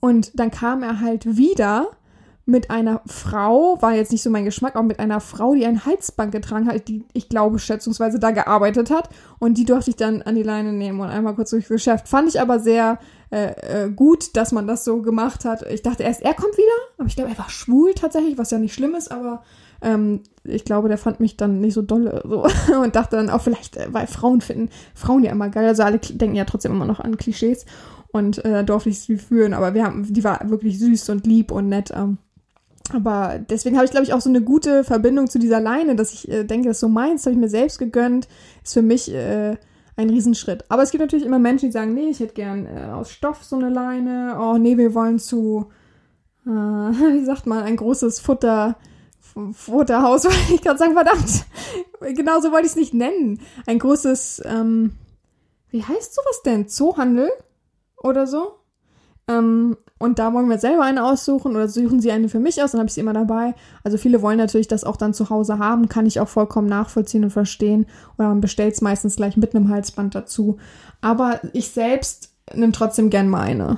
Und 0.00 0.38
dann 0.38 0.50
kam 0.50 0.82
er 0.82 1.00
halt 1.00 1.36
wieder 1.36 1.88
mit 2.48 2.70
einer 2.70 3.02
Frau, 3.04 3.76
war 3.82 3.94
jetzt 3.94 4.10
nicht 4.10 4.22
so 4.22 4.30
mein 4.30 4.46
Geschmack, 4.46 4.74
aber 4.74 4.86
mit 4.86 5.00
einer 5.00 5.20
Frau, 5.20 5.54
die 5.54 5.66
ein 5.66 5.84
Halsband 5.84 6.32
getragen 6.32 6.66
hat, 6.66 6.88
die, 6.88 7.04
ich 7.12 7.28
glaube, 7.28 7.58
schätzungsweise 7.58 8.18
da 8.18 8.30
gearbeitet 8.30 8.90
hat. 8.90 9.10
Und 9.38 9.58
die 9.58 9.66
durfte 9.66 9.90
ich 9.90 9.96
dann 9.96 10.22
an 10.22 10.34
die 10.34 10.42
Leine 10.42 10.72
nehmen 10.72 10.98
und 10.98 11.08
einmal 11.08 11.34
kurz 11.34 11.50
durchs 11.50 11.68
Geschäft. 11.68 12.08
Fand 12.08 12.26
ich 12.26 12.40
aber 12.40 12.58
sehr 12.58 13.00
äh, 13.30 13.84
äh, 13.84 13.90
gut, 13.90 14.34
dass 14.34 14.52
man 14.52 14.66
das 14.66 14.82
so 14.82 15.02
gemacht 15.02 15.44
hat. 15.44 15.70
Ich 15.70 15.82
dachte 15.82 16.04
erst, 16.04 16.22
er 16.22 16.32
kommt 16.32 16.56
wieder, 16.56 16.66
aber 16.96 17.06
ich 17.06 17.16
glaube, 17.16 17.30
er 17.30 17.36
war 17.36 17.50
schwul 17.50 17.92
tatsächlich, 17.92 18.38
was 18.38 18.50
ja 18.50 18.56
nicht 18.56 18.72
schlimm 18.72 18.94
ist, 18.94 19.12
aber 19.12 19.42
ähm, 19.82 20.22
ich 20.42 20.64
glaube, 20.64 20.88
der 20.88 20.96
fand 20.96 21.20
mich 21.20 21.36
dann 21.36 21.60
nicht 21.60 21.74
so 21.74 21.82
dolle 21.82 22.22
so 22.24 22.46
und 22.82 22.96
dachte 22.96 23.16
dann 23.16 23.28
auch 23.28 23.42
vielleicht, 23.42 23.76
äh, 23.76 23.88
weil 23.92 24.06
Frauen 24.06 24.40
finden 24.40 24.70
Frauen 24.94 25.22
ja 25.22 25.32
immer 25.32 25.50
geil, 25.50 25.66
also 25.66 25.82
alle 25.82 25.98
denken 25.98 26.34
ja 26.34 26.46
trotzdem 26.46 26.72
immer 26.72 26.86
noch 26.86 27.00
an 27.00 27.18
Klischees 27.18 27.66
und 28.10 28.42
äh, 28.46 28.64
durfte 28.64 28.88
ich 28.88 29.00
sie 29.00 29.18
führen, 29.18 29.52
aber 29.52 29.74
wir 29.74 29.84
haben, 29.84 30.10
die 30.10 30.24
war 30.24 30.48
wirklich 30.48 30.78
süß 30.78 31.10
und 31.10 31.26
lieb 31.26 31.52
und 31.52 31.68
nett. 31.68 31.92
Ähm, 31.94 32.16
aber 32.94 33.38
deswegen 33.38 33.76
habe 33.76 33.84
ich, 33.84 33.90
glaube 33.90 34.04
ich, 34.04 34.12
auch 34.12 34.20
so 34.20 34.28
eine 34.28 34.40
gute 34.40 34.84
Verbindung 34.84 35.28
zu 35.28 35.38
dieser 35.38 35.60
Leine, 35.60 35.96
dass 35.96 36.12
ich 36.12 36.28
äh, 36.28 36.44
denke, 36.44 36.68
das 36.68 36.78
ist 36.78 36.80
so 36.80 36.88
meins, 36.88 37.24
habe 37.24 37.34
ich 37.34 37.40
mir 37.40 37.48
selbst 37.48 37.78
gegönnt, 37.78 38.28
ist 38.62 38.74
für 38.74 38.82
mich 38.82 39.12
äh, 39.12 39.56
ein 39.96 40.10
Riesenschritt. 40.10 40.64
Aber 40.68 40.82
es 40.82 40.90
gibt 40.90 41.00
natürlich 41.02 41.26
immer 41.26 41.38
Menschen, 41.38 41.66
die 41.66 41.72
sagen, 41.72 41.94
nee, 41.94 42.08
ich 42.08 42.20
hätte 42.20 42.34
gern 42.34 42.66
äh, 42.66 42.90
aus 42.92 43.10
Stoff 43.10 43.42
so 43.42 43.56
eine 43.56 43.68
Leine. 43.68 44.38
Oh, 44.40 44.56
nee, 44.56 44.76
wir 44.78 44.94
wollen 44.94 45.18
zu, 45.18 45.70
äh, 46.46 46.50
wie 46.50 47.24
sagt 47.24 47.46
man, 47.46 47.64
ein 47.64 47.76
großes 47.76 48.20
Futter, 48.20 48.76
Futterhaus, 49.52 50.24
wollte 50.24 50.54
ich 50.54 50.62
gerade 50.62 50.78
sagen, 50.78 50.94
verdammt. 50.94 51.44
Genauso 52.16 52.52
wollte 52.52 52.66
ich 52.66 52.72
es 52.72 52.76
nicht 52.76 52.94
nennen. 52.94 53.40
Ein 53.66 53.78
großes, 53.78 54.42
ähm, 54.44 54.92
wie 55.70 55.82
heißt 55.82 56.14
sowas 56.14 56.42
denn? 56.44 56.68
Zoohandel 56.68 57.30
oder 57.96 58.26
so? 58.26 58.57
Ähm, 59.28 59.76
und 59.98 60.18
da 60.18 60.32
wollen 60.32 60.48
wir 60.48 60.58
selber 60.58 60.84
eine 60.84 61.04
aussuchen 61.04 61.56
oder 61.56 61.68
suchen 61.68 62.00
sie 62.00 62.12
eine 62.12 62.28
für 62.28 62.38
mich 62.38 62.62
aus, 62.62 62.70
dann 62.70 62.78
habe 62.78 62.88
ich 62.88 62.94
sie 62.94 63.00
immer 63.00 63.12
dabei. 63.12 63.54
Also 63.82 63.98
viele 63.98 64.22
wollen 64.22 64.38
natürlich 64.38 64.68
das 64.68 64.84
auch 64.84 64.96
dann 64.96 65.12
zu 65.12 65.28
Hause 65.28 65.58
haben, 65.58 65.88
kann 65.88 66.06
ich 66.06 66.20
auch 66.20 66.28
vollkommen 66.28 66.68
nachvollziehen 66.68 67.24
und 67.24 67.30
verstehen. 67.30 67.86
Oder 68.16 68.28
man 68.28 68.40
bestellt 68.40 68.74
es 68.74 68.80
meistens 68.80 69.16
gleich 69.16 69.36
mit 69.36 69.54
einem 69.54 69.68
Halsband 69.68 70.14
dazu. 70.14 70.58
Aber 71.00 71.40
ich 71.52 71.68
selbst 71.68 72.32
nehme 72.54 72.72
trotzdem 72.72 73.10
gern 73.10 73.28
meine. 73.28 73.76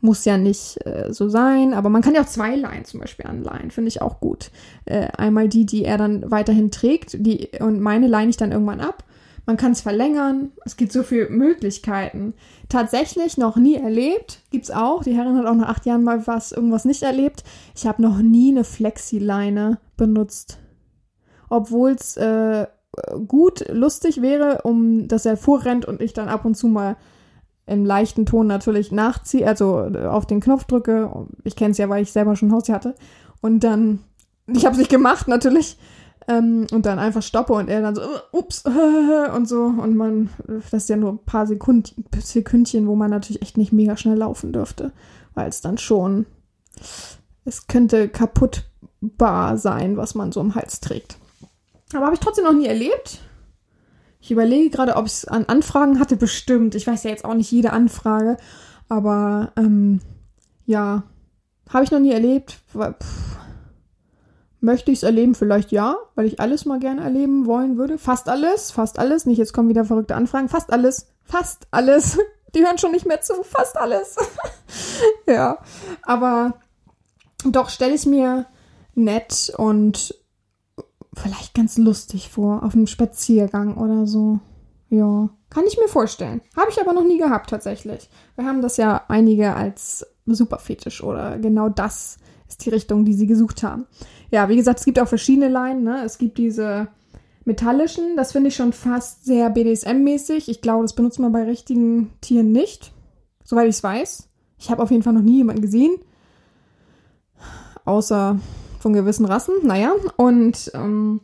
Muss 0.00 0.24
ja 0.24 0.36
nicht 0.36 0.84
äh, 0.84 1.12
so 1.12 1.28
sein, 1.28 1.74
aber 1.74 1.88
man 1.88 2.02
kann 2.02 2.16
ja 2.16 2.22
auch 2.22 2.26
zwei 2.26 2.56
Leinen 2.56 2.84
zum 2.84 2.98
Beispiel 2.98 3.24
anleihen, 3.24 3.70
finde 3.70 3.86
ich 3.86 4.02
auch 4.02 4.18
gut. 4.18 4.50
Äh, 4.84 5.06
einmal 5.16 5.48
die, 5.48 5.64
die 5.64 5.84
er 5.84 5.96
dann 5.96 6.28
weiterhin 6.28 6.72
trägt, 6.72 7.24
die 7.24 7.50
und 7.60 7.80
meine 7.80 8.08
leine 8.08 8.30
ich 8.30 8.36
dann 8.36 8.50
irgendwann 8.50 8.80
ab. 8.80 9.04
Man 9.44 9.56
kann 9.56 9.72
es 9.72 9.80
verlängern. 9.80 10.52
Es 10.64 10.76
gibt 10.76 10.92
so 10.92 11.02
viele 11.02 11.28
Möglichkeiten. 11.28 12.34
Tatsächlich 12.68 13.38
noch 13.38 13.56
nie 13.56 13.74
erlebt. 13.74 14.42
Gibt's 14.50 14.70
auch. 14.70 15.02
Die 15.02 15.16
Herrin 15.16 15.36
hat 15.36 15.46
auch 15.46 15.54
nach 15.54 15.68
acht 15.68 15.86
Jahren 15.86 16.04
mal 16.04 16.26
was, 16.26 16.52
irgendwas 16.52 16.84
nicht 16.84 17.02
erlebt. 17.02 17.42
Ich 17.74 17.86
habe 17.86 18.02
noch 18.02 18.18
nie 18.18 18.50
eine 18.50 18.64
Flexi-Leine 18.64 19.78
benutzt. 19.96 20.58
Obwohl 21.48 21.90
es 21.90 22.16
äh, 22.16 22.66
gut 23.26 23.64
lustig 23.68 24.22
wäre, 24.22 24.62
um 24.62 25.08
dass 25.08 25.26
er 25.26 25.36
vorrennt 25.36 25.86
und 25.86 26.00
ich 26.00 26.12
dann 26.12 26.28
ab 26.28 26.44
und 26.44 26.56
zu 26.56 26.68
mal 26.68 26.96
im 27.66 27.84
leichten 27.84 28.26
Ton 28.26 28.46
natürlich 28.46 28.92
nachziehe, 28.92 29.46
also 29.46 29.86
äh, 29.86 30.06
auf 30.06 30.26
den 30.26 30.40
Knopf 30.40 30.64
drücke. 30.64 31.10
Ich 31.44 31.56
kenne 31.56 31.72
es 31.72 31.78
ja, 31.78 31.88
weil 31.88 32.02
ich 32.02 32.12
selber 32.12 32.36
schon 32.36 32.52
Haustier 32.52 32.74
hatte. 32.74 32.94
Und 33.40 33.60
dann, 33.60 34.00
ich 34.46 34.64
habe 34.64 34.74
es 34.74 34.78
nicht 34.78 34.90
gemacht 34.90 35.26
natürlich. 35.26 35.78
Ähm, 36.28 36.66
und 36.72 36.86
dann 36.86 36.98
einfach 36.98 37.22
stoppe 37.22 37.52
und 37.52 37.68
er 37.68 37.82
dann 37.82 37.94
so, 37.94 38.02
uh, 38.02 38.38
ups, 38.38 38.64
äh, 38.64 39.30
und 39.34 39.48
so. 39.48 39.64
Und 39.64 39.96
man, 39.96 40.30
das 40.46 40.84
ist 40.84 40.88
ja 40.88 40.96
nur 40.96 41.12
ein 41.12 41.24
paar 41.24 41.46
Sekund, 41.46 41.94
Sekündchen, 42.16 42.86
wo 42.86 42.94
man 42.94 43.10
natürlich 43.10 43.42
echt 43.42 43.56
nicht 43.56 43.72
mega 43.72 43.96
schnell 43.96 44.18
laufen 44.18 44.52
dürfte. 44.52 44.92
Weil 45.34 45.48
es 45.48 45.60
dann 45.60 45.78
schon, 45.78 46.26
es 47.44 47.66
könnte 47.66 48.08
kaputtbar 48.08 49.58
sein, 49.58 49.96
was 49.96 50.14
man 50.14 50.32
so 50.32 50.40
im 50.40 50.54
Hals 50.54 50.80
trägt. 50.80 51.16
Aber 51.94 52.06
habe 52.06 52.14
ich 52.14 52.20
trotzdem 52.20 52.44
noch 52.44 52.52
nie 52.52 52.66
erlebt. 52.66 53.20
Ich 54.20 54.30
überlege 54.30 54.70
gerade, 54.70 54.96
ob 54.96 55.06
ich 55.06 55.12
es 55.12 55.24
an 55.24 55.46
Anfragen 55.46 55.98
hatte, 55.98 56.16
bestimmt. 56.16 56.76
Ich 56.76 56.86
weiß 56.86 57.02
ja 57.02 57.10
jetzt 57.10 57.24
auch 57.24 57.34
nicht 57.34 57.50
jede 57.50 57.72
Anfrage, 57.72 58.36
aber 58.88 59.52
ähm, 59.56 60.00
ja, 60.64 61.02
habe 61.68 61.84
ich 61.84 61.90
noch 61.90 61.98
nie 61.98 62.12
erlebt. 62.12 62.60
Pff, 62.72 63.31
möchte 64.62 64.90
ich 64.90 64.98
es 64.98 65.02
erleben? 65.02 65.34
Vielleicht 65.34 65.72
ja, 65.72 65.96
weil 66.14 66.26
ich 66.26 66.40
alles 66.40 66.64
mal 66.64 66.78
gerne 66.78 67.02
erleben 67.02 67.46
wollen 67.46 67.76
würde. 67.76 67.98
Fast 67.98 68.28
alles, 68.28 68.70
fast 68.70 68.98
alles. 68.98 69.26
Nicht, 69.26 69.38
jetzt 69.38 69.52
kommen 69.52 69.68
wieder 69.68 69.84
verrückte 69.84 70.14
Anfragen. 70.14 70.48
Fast 70.48 70.72
alles, 70.72 71.08
fast 71.24 71.66
alles. 71.70 72.18
Die 72.54 72.64
hören 72.64 72.78
schon 72.78 72.92
nicht 72.92 73.06
mehr 73.06 73.20
zu. 73.20 73.42
Fast 73.42 73.76
alles. 73.76 74.16
ja, 75.26 75.58
aber 76.02 76.54
doch 77.44 77.70
stelle 77.70 77.94
ich 77.94 78.06
mir 78.06 78.46
nett 78.94 79.52
und 79.56 80.14
vielleicht 81.14 81.54
ganz 81.54 81.78
lustig 81.78 82.28
vor, 82.28 82.62
auf 82.62 82.74
einem 82.74 82.86
Spaziergang 82.86 83.76
oder 83.76 84.06
so. 84.06 84.38
Ja, 84.90 85.30
kann 85.50 85.64
ich 85.66 85.78
mir 85.78 85.88
vorstellen. 85.88 86.42
Habe 86.56 86.70
ich 86.70 86.80
aber 86.80 86.92
noch 86.92 87.04
nie 87.04 87.18
gehabt 87.18 87.50
tatsächlich. 87.50 88.08
Wir 88.36 88.44
haben 88.44 88.62
das 88.62 88.76
ja 88.76 89.04
einige 89.08 89.54
als 89.54 90.06
Superfetisch 90.26 91.02
oder 91.02 91.38
genau 91.38 91.68
das 91.68 92.18
ist 92.52 92.64
die 92.64 92.70
Richtung, 92.70 93.04
die 93.04 93.14
sie 93.14 93.26
gesucht 93.26 93.62
haben. 93.62 93.86
Ja, 94.30 94.48
wie 94.48 94.56
gesagt, 94.56 94.78
es 94.78 94.84
gibt 94.84 95.00
auch 95.00 95.08
verschiedene 95.08 95.48
Leinen. 95.48 95.82
Ne? 95.82 96.02
Es 96.04 96.18
gibt 96.18 96.38
diese 96.38 96.88
metallischen, 97.44 98.16
das 98.16 98.32
finde 98.32 98.48
ich 98.48 98.56
schon 98.56 98.72
fast 98.72 99.24
sehr 99.24 99.50
BDSM-mäßig. 99.50 100.48
Ich 100.48 100.60
glaube, 100.60 100.82
das 100.82 100.94
benutzt 100.94 101.18
man 101.18 101.32
bei 101.32 101.42
richtigen 101.42 102.10
Tieren 102.20 102.52
nicht, 102.52 102.92
soweit 103.44 103.68
ich 103.68 103.76
es 103.76 103.82
weiß. 103.82 104.28
Ich 104.58 104.70
habe 104.70 104.82
auf 104.82 104.90
jeden 104.90 105.02
Fall 105.02 105.12
noch 105.12 105.22
nie 105.22 105.38
jemanden 105.38 105.62
gesehen, 105.62 105.96
außer 107.84 108.38
von 108.78 108.92
gewissen 108.92 109.24
Rassen, 109.24 109.54
naja. 109.64 109.92
Und 110.16 110.70
ähm, 110.74 111.20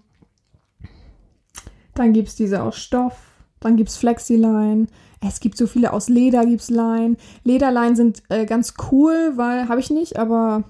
dann 1.94 2.12
gibt 2.12 2.28
es 2.28 2.36
diese 2.36 2.62
aus 2.62 2.76
Stoff, 2.76 3.16
dann 3.60 3.76
gibt 3.76 3.90
es 3.90 3.96
Flexiline. 3.96 4.86
Es 5.20 5.40
gibt 5.40 5.56
so 5.56 5.66
viele 5.66 5.92
aus 5.92 6.08
Leder, 6.08 6.46
gibt 6.46 6.62
es 6.62 6.70
Leinen. 6.70 7.16
Lederleinen 7.44 7.96
sind 7.96 8.22
äh, 8.28 8.46
ganz 8.46 8.74
cool, 8.90 9.32
weil 9.36 9.68
habe 9.68 9.80
ich 9.80 9.90
nicht, 9.90 10.16
aber 10.16 10.64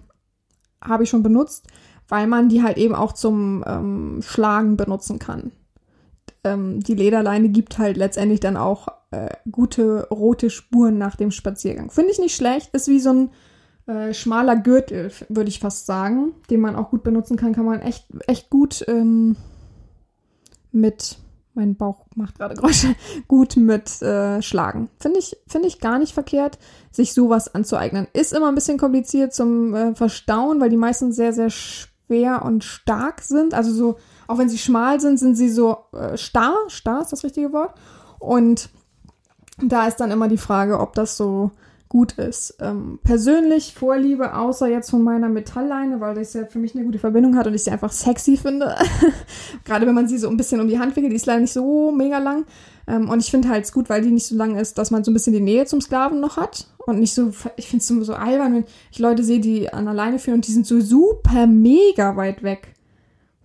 habe 0.82 1.04
ich 1.04 1.10
schon 1.10 1.22
benutzt, 1.22 1.66
weil 2.08 2.26
man 2.26 2.48
die 2.48 2.62
halt 2.62 2.78
eben 2.78 2.94
auch 2.94 3.12
zum 3.12 3.64
ähm, 3.66 4.20
Schlagen 4.22 4.76
benutzen 4.76 5.18
kann. 5.18 5.52
Ähm, 6.44 6.80
die 6.80 6.94
Lederleine 6.94 7.48
gibt 7.48 7.78
halt 7.78 7.96
letztendlich 7.96 8.40
dann 8.40 8.56
auch 8.56 8.88
äh, 9.10 9.30
gute 9.50 10.08
rote 10.10 10.50
Spuren 10.50 10.98
nach 10.98 11.16
dem 11.16 11.30
Spaziergang. 11.30 11.90
Finde 11.90 12.10
ich 12.10 12.18
nicht 12.18 12.36
schlecht, 12.36 12.74
ist 12.74 12.88
wie 12.88 13.00
so 13.00 13.10
ein 13.10 13.30
äh, 13.86 14.12
schmaler 14.12 14.56
Gürtel, 14.56 15.10
würde 15.28 15.48
ich 15.48 15.60
fast 15.60 15.86
sagen, 15.86 16.32
den 16.50 16.60
man 16.60 16.76
auch 16.76 16.90
gut 16.90 17.02
benutzen 17.02 17.36
kann, 17.36 17.54
kann 17.54 17.64
man 17.64 17.80
echt, 17.80 18.06
echt 18.26 18.50
gut 18.50 18.84
ähm, 18.86 19.36
mit, 20.70 21.18
mein 21.58 21.76
Bauch 21.76 22.06
macht 22.14 22.38
gerade 22.38 22.54
Geräusche, 22.56 22.94
gut 23.26 23.56
mit 23.56 24.00
äh, 24.00 24.40
schlagen. 24.40 24.88
Finde 24.98 25.18
ich, 25.18 25.36
finde 25.46 25.68
ich 25.68 25.80
gar 25.80 25.98
nicht 25.98 26.14
verkehrt, 26.14 26.58
sich 26.90 27.12
sowas 27.12 27.54
anzueignen. 27.54 28.06
Ist 28.14 28.32
immer 28.32 28.48
ein 28.48 28.54
bisschen 28.54 28.78
kompliziert 28.78 29.34
zum 29.34 29.74
äh, 29.74 29.94
Verstauen, 29.94 30.60
weil 30.60 30.70
die 30.70 30.76
meisten 30.76 31.12
sehr, 31.12 31.32
sehr 31.32 31.50
schwer 31.50 32.44
und 32.44 32.64
stark 32.64 33.20
sind. 33.20 33.52
Also 33.52 33.72
so, 33.72 33.96
auch 34.26 34.38
wenn 34.38 34.48
sie 34.48 34.58
schmal 34.58 35.00
sind, 35.00 35.18
sind 35.18 35.34
sie 35.34 35.50
so 35.50 35.78
äh, 35.92 36.16
starr. 36.16 36.56
Starr 36.68 37.02
ist 37.02 37.12
das 37.12 37.24
richtige 37.24 37.52
Wort. 37.52 37.74
Und 38.18 38.70
da 39.60 39.86
ist 39.86 39.96
dann 39.96 40.12
immer 40.12 40.28
die 40.28 40.38
Frage, 40.38 40.78
ob 40.78 40.94
das 40.94 41.16
so 41.16 41.50
gut 41.88 42.12
ist. 42.12 42.56
Ähm, 42.60 42.98
persönlich 43.02 43.74
Vorliebe, 43.74 44.34
außer 44.34 44.68
jetzt 44.68 44.90
von 44.90 45.02
meiner 45.02 45.28
Metallleine, 45.28 46.00
weil 46.00 46.14
das 46.14 46.34
ja 46.34 46.44
für 46.44 46.58
mich 46.58 46.74
eine 46.74 46.84
gute 46.84 46.98
Verbindung 46.98 47.36
hat 47.36 47.46
und 47.46 47.54
ich 47.54 47.64
sie 47.64 47.70
einfach 47.70 47.92
sexy 47.92 48.36
finde. 48.36 48.74
Gerade 49.64 49.86
wenn 49.86 49.94
man 49.94 50.06
sie 50.06 50.18
so 50.18 50.28
ein 50.28 50.36
bisschen 50.36 50.60
um 50.60 50.68
die 50.68 50.78
Hand 50.78 50.96
wickelt, 50.96 51.12
die 51.12 51.16
ist 51.16 51.26
leider 51.26 51.40
nicht 51.40 51.52
so 51.52 51.90
mega 51.90 52.18
lang. 52.18 52.44
Ähm, 52.86 53.08
und 53.08 53.20
ich 53.20 53.30
finde 53.30 53.48
halt 53.48 53.64
es 53.64 53.72
gut, 53.72 53.88
weil 53.88 54.02
die 54.02 54.10
nicht 54.10 54.26
so 54.26 54.36
lang 54.36 54.56
ist, 54.56 54.76
dass 54.76 54.90
man 54.90 55.02
so 55.02 55.10
ein 55.10 55.14
bisschen 55.14 55.32
die 55.32 55.40
Nähe 55.40 55.64
zum 55.64 55.80
Sklaven 55.80 56.20
noch 56.20 56.36
hat. 56.36 56.68
Und 56.86 57.00
nicht 57.00 57.14
so, 57.14 57.32
ich 57.56 57.68
finde 57.68 57.82
es 57.82 57.88
so, 57.88 58.02
so 58.02 58.14
albern, 58.14 58.54
wenn 58.54 58.64
ich 58.90 58.98
Leute 58.98 59.24
sehe, 59.24 59.40
die 59.40 59.72
an 59.72 59.84
der 59.86 59.94
Leine 59.94 60.18
führen 60.18 60.36
und 60.36 60.46
die 60.46 60.52
sind 60.52 60.66
so 60.66 60.80
super 60.80 61.46
mega 61.46 62.16
weit 62.16 62.42
weg. 62.42 62.74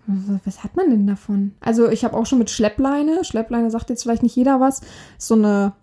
Was 0.05 0.65
hat 0.65 0.75
man 0.75 0.89
denn 0.89 1.07
davon? 1.07 1.53
Also 1.61 1.87
ich 1.87 2.03
habe 2.03 2.17
auch 2.17 2.25
schon 2.25 2.39
mit 2.39 2.49
Schleppleine, 2.49 3.23
Schleppleine 3.23 3.71
sagt 3.71 3.89
jetzt 3.89 4.03
vielleicht 4.03 4.23
nicht 4.23 4.35
jeder 4.35 4.59
was, 4.59 4.81
so 5.17 5.35
eine 5.35 5.73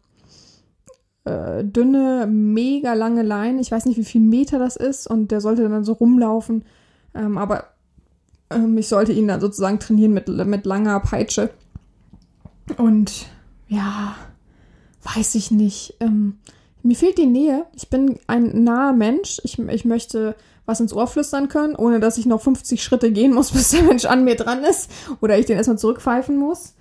äh, 1.24 1.64
dünne, 1.64 2.26
mega 2.26 2.94
lange 2.94 3.22
Leine. 3.22 3.60
Ich 3.60 3.70
weiß 3.70 3.86
nicht, 3.86 3.98
wie 3.98 4.04
viel 4.04 4.20
Meter 4.20 4.58
das 4.58 4.76
ist 4.76 5.06
und 5.06 5.30
der 5.30 5.40
sollte 5.40 5.68
dann 5.68 5.84
so 5.84 5.92
rumlaufen. 5.92 6.64
Ähm, 7.14 7.38
aber 7.38 7.64
ähm, 8.50 8.76
ich 8.78 8.88
sollte 8.88 9.12
ihn 9.12 9.28
dann 9.28 9.40
sozusagen 9.40 9.78
trainieren 9.78 10.12
mit, 10.12 10.28
mit 10.28 10.66
langer 10.66 11.00
Peitsche. 11.00 11.50
Und 12.76 13.26
ja, 13.68 14.14
weiß 15.14 15.34
ich 15.34 15.50
nicht. 15.50 15.96
Ähm, 16.00 16.38
mir 16.82 16.96
fehlt 16.96 17.18
die 17.18 17.26
Nähe. 17.26 17.66
Ich 17.74 17.90
bin 17.90 18.18
ein 18.26 18.64
naher 18.64 18.92
Mensch. 18.92 19.40
Ich, 19.44 19.58
ich 19.58 19.84
möchte 19.84 20.34
was 20.66 20.80
ins 20.80 20.92
Ohr 20.92 21.06
flüstern 21.06 21.48
können, 21.48 21.74
ohne 21.74 22.00
dass 22.00 22.18
ich 22.18 22.26
noch 22.26 22.40
50 22.40 22.82
Schritte 22.82 23.10
gehen 23.12 23.34
muss, 23.34 23.50
bis 23.52 23.70
der 23.70 23.82
Mensch 23.82 24.04
an 24.04 24.24
mir 24.24 24.36
dran 24.36 24.64
ist 24.64 24.90
oder 25.20 25.38
ich 25.38 25.46
den 25.46 25.56
erstmal 25.56 25.78
zurückpfeifen 25.78 26.36
muss. 26.36 26.74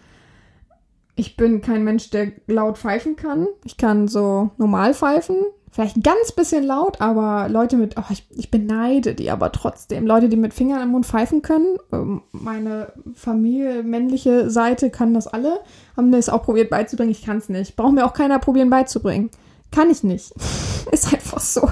Ich 1.19 1.35
bin 1.35 1.59
kein 1.59 1.83
Mensch, 1.83 2.11
der 2.11 2.31
laut 2.47 2.77
pfeifen 2.77 3.17
kann. 3.17 3.49
Ich 3.65 3.75
kann 3.75 4.07
so 4.07 4.51
normal 4.57 4.93
pfeifen. 4.93 5.35
Vielleicht 5.69 5.97
ein 5.97 6.01
ganz 6.01 6.31
bisschen 6.31 6.63
laut, 6.63 7.01
aber 7.01 7.49
Leute 7.49 7.75
mit, 7.75 7.97
oh, 7.97 8.05
ich, 8.09 8.25
ich 8.37 8.49
beneide 8.49 9.15
die 9.15 9.29
aber 9.29 9.51
trotzdem. 9.51 10.07
Leute, 10.07 10.29
die 10.29 10.37
mit 10.37 10.53
Fingern 10.53 10.81
im 10.81 10.89
Mund 10.89 11.05
pfeifen 11.05 11.41
können. 11.41 11.75
Ähm, 11.91 12.21
Meine 12.31 12.93
Familie, 13.15 13.83
männliche 13.83 14.49
Seite 14.49 14.89
kann 14.89 15.13
das 15.13 15.27
alle. 15.27 15.59
Haben 15.97 16.13
das 16.13 16.29
auch 16.29 16.43
probiert 16.43 16.69
beizubringen. 16.69 17.11
Ich 17.11 17.25
kann 17.25 17.39
es 17.39 17.49
nicht. 17.49 17.75
Braucht 17.75 17.95
mir 17.95 18.05
auch 18.05 18.13
keiner 18.13 18.39
probieren 18.39 18.69
beizubringen. 18.69 19.29
Kann 19.73 19.89
ich 19.89 20.03
nicht. 20.03 20.31
ist 20.91 21.13
einfach 21.13 21.41
so. 21.41 21.69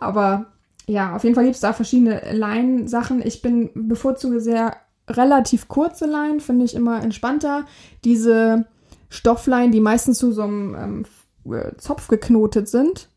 Aber 0.00 0.46
ja, 0.86 1.14
auf 1.14 1.24
jeden 1.24 1.34
Fall 1.34 1.44
gibt 1.44 1.56
es 1.56 1.60
da 1.60 1.74
verschiedene 1.74 2.32
Leinsachen. 2.32 3.20
Ich 3.22 3.42
bin 3.42 3.68
bevorzuge 3.74 4.40
sehr 4.40 4.74
relativ 5.10 5.68
kurze 5.68 6.06
Leinen, 6.06 6.40
finde 6.40 6.64
ich 6.64 6.74
immer 6.74 7.02
entspannter. 7.02 7.64
Diese 8.04 8.66
Stoffleinen, 9.08 9.72
die 9.72 9.80
meistens 9.80 10.18
zu 10.18 10.32
so 10.32 10.42
einem 10.42 11.04
ähm, 11.46 11.52
äh, 11.52 11.76
Zopf 11.76 12.08
geknotet 12.08 12.68
sind, 12.68 13.08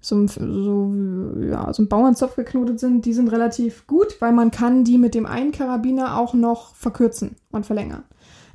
so, 0.00 0.26
so, 0.26 0.94
ja, 1.40 1.72
so 1.72 1.82
ein 1.82 1.88
Bauernzopf 1.88 2.36
geknotet 2.36 2.80
sind, 2.80 3.04
die 3.04 3.12
sind 3.12 3.28
relativ 3.28 3.86
gut, 3.86 4.20
weil 4.20 4.32
man 4.32 4.50
kann 4.50 4.84
die 4.84 4.98
mit 4.98 5.14
dem 5.14 5.26
einen 5.26 5.52
Karabiner 5.52 6.18
auch 6.18 6.32
noch 6.32 6.74
verkürzen 6.74 7.36
und 7.50 7.66
verlängern. 7.66 8.04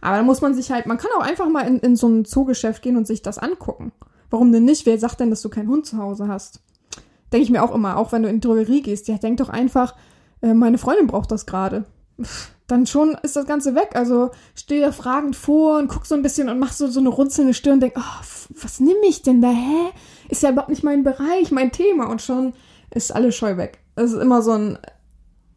Aber 0.02 0.18
da 0.18 0.24
muss 0.24 0.42
man 0.42 0.54
sich 0.54 0.72
halt, 0.72 0.86
man 0.86 0.98
kann 0.98 1.12
auch 1.18 1.24
einfach 1.24 1.50
mal 1.50 1.68
in, 1.68 1.80
in 1.80 1.96
so 1.96 2.08
ein 2.08 2.26
Zoogeschäft 2.26 2.82
gehen 2.82 2.98
und 2.98 3.08
sich 3.08 3.22
das 3.22 3.38
angucken. 3.38 3.92
Warum 4.30 4.52
denn 4.52 4.66
nicht? 4.66 4.86
Wer 4.86 5.00
sagt 5.00 5.20
denn, 5.20 5.30
dass 5.30 5.42
du 5.42 5.50
keinen 5.50 5.70
Hund 5.70 5.86
zu 5.86 5.98
Hause 5.98 6.28
hast? 6.28 6.62
Denke 7.32 7.44
ich 7.44 7.52
mir 7.52 7.64
auch 7.64 7.74
immer, 7.74 7.98
auch 7.98 8.12
wenn 8.12 8.24
du 8.24 8.30
in 8.30 8.36
die 8.36 8.48
Drogerie 8.48 8.82
gehst. 8.82 9.08
Ja, 9.08 9.18
denk 9.18 9.38
doch 9.38 9.50
einfach, 9.50 9.96
äh, 10.42 10.54
meine 10.54 10.78
Freundin 10.78 11.08
braucht 11.08 11.32
das 11.32 11.46
gerade. 11.46 11.86
Dann 12.68 12.88
schon 12.88 13.16
ist 13.22 13.36
das 13.36 13.46
Ganze 13.46 13.76
weg. 13.76 13.92
Also 13.94 14.32
steh 14.56 14.82
da 14.82 14.92
fragend 14.92 15.36
vor 15.36 15.78
und 15.78 15.88
guck 15.88 16.06
so 16.06 16.16
ein 16.16 16.24
bisschen 16.24 16.50
und 16.50 16.60
mach 16.60 16.74
so, 16.74 16.88
so 16.88 17.00
eine 17.00 17.10
runzelnde 17.10 17.54
Stirn 17.54 17.76
und 17.76 17.80
denk, 17.82 17.94
oh, 17.98 18.26
was 18.62 18.80
nehme 18.80 19.06
ich 19.08 19.22
denn 19.22 19.42
da? 19.42 19.50
Hä? 19.50 19.92
Ist 20.30 20.44
ja 20.44 20.50
überhaupt 20.50 20.70
nicht 20.70 20.84
mein 20.84 21.04
Bereich, 21.04 21.52
mein 21.52 21.72
Thema. 21.72 22.10
Und 22.10 22.22
schon 22.22 22.54
ist 22.90 23.14
alles 23.14 23.36
scheu 23.36 23.58
weg. 23.58 23.80
Es 23.96 24.14
ist 24.14 24.22
immer 24.22 24.42
so 24.42 24.52
ein, 24.54 24.80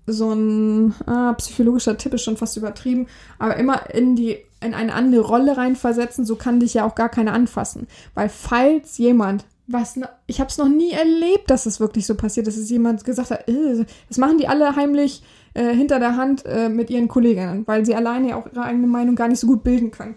so 0.07 0.33
ein 0.33 0.95
ah, 1.07 1.33
psychologischer 1.35 1.97
Tipp 1.97 2.15
ist 2.15 2.25
schon 2.25 2.37
fast 2.37 2.57
übertrieben, 2.57 3.07
aber 3.39 3.57
immer 3.57 3.91
in 3.95 4.17
die 4.17 4.39
in 4.61 4.75
eine 4.75 4.93
andere 4.93 5.21
Rolle 5.21 5.57
reinversetzen, 5.57 6.25
so 6.25 6.35
kann 6.35 6.59
dich 6.59 6.75
ja 6.75 6.85
auch 6.85 6.97
gar 6.97 7.09
keiner 7.09 7.33
anfassen, 7.33 7.87
weil 8.15 8.29
falls 8.29 8.99
jemand 8.99 9.45
was 9.69 9.99
ich 10.27 10.41
habe 10.41 10.49
es 10.49 10.57
noch 10.57 10.69
nie 10.69 10.93
erlebt, 10.93 11.51
dass 11.51 11.67
es 11.67 11.79
wirklich 11.79 12.07
so 12.07 12.15
passiert, 12.15 12.47
dass 12.47 12.57
es 12.57 12.71
jemand 12.71 13.05
gesagt 13.05 13.31
hat, 13.31 13.47
äh, 13.49 13.85
das 14.09 14.17
machen 14.17 14.39
die 14.39 14.49
alle 14.49 14.75
heimlich 14.75 15.23
äh, 15.55 15.75
hinter 15.75 15.99
der 15.99 16.17
Hand 16.17 16.45
äh, 16.47 16.69
mit 16.69 16.91
ihren 16.91 17.09
Kolleginnen, 17.09 17.67
weil 17.67 17.85
sie 17.85 17.95
alleine 17.95 18.31
ja 18.31 18.37
auch 18.37 18.47
ihre 18.47 18.63
eigene 18.63 18.87
Meinung 18.87 19.15
gar 19.15 19.29
nicht 19.29 19.41
so 19.41 19.47
gut 19.47 19.63
bilden 19.63 19.91
können. 19.91 20.17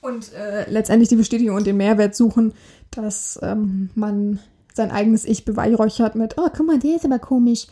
Und 0.00 0.32
äh, 0.34 0.70
letztendlich 0.70 1.08
die 1.08 1.16
Bestätigung 1.16 1.56
und 1.56 1.66
den 1.66 1.78
Mehrwert 1.78 2.14
suchen, 2.14 2.52
dass 2.90 3.38
ähm, 3.42 3.88
man 3.94 4.38
sein 4.74 4.90
eigenes 4.90 5.24
Ich 5.24 5.44
beweihräuchert 5.44 6.14
mit, 6.14 6.34
oh, 6.36 6.48
guck 6.54 6.66
mal, 6.66 6.78
der 6.78 6.96
ist 6.96 7.04
aber 7.04 7.18
komisch. 7.18 7.66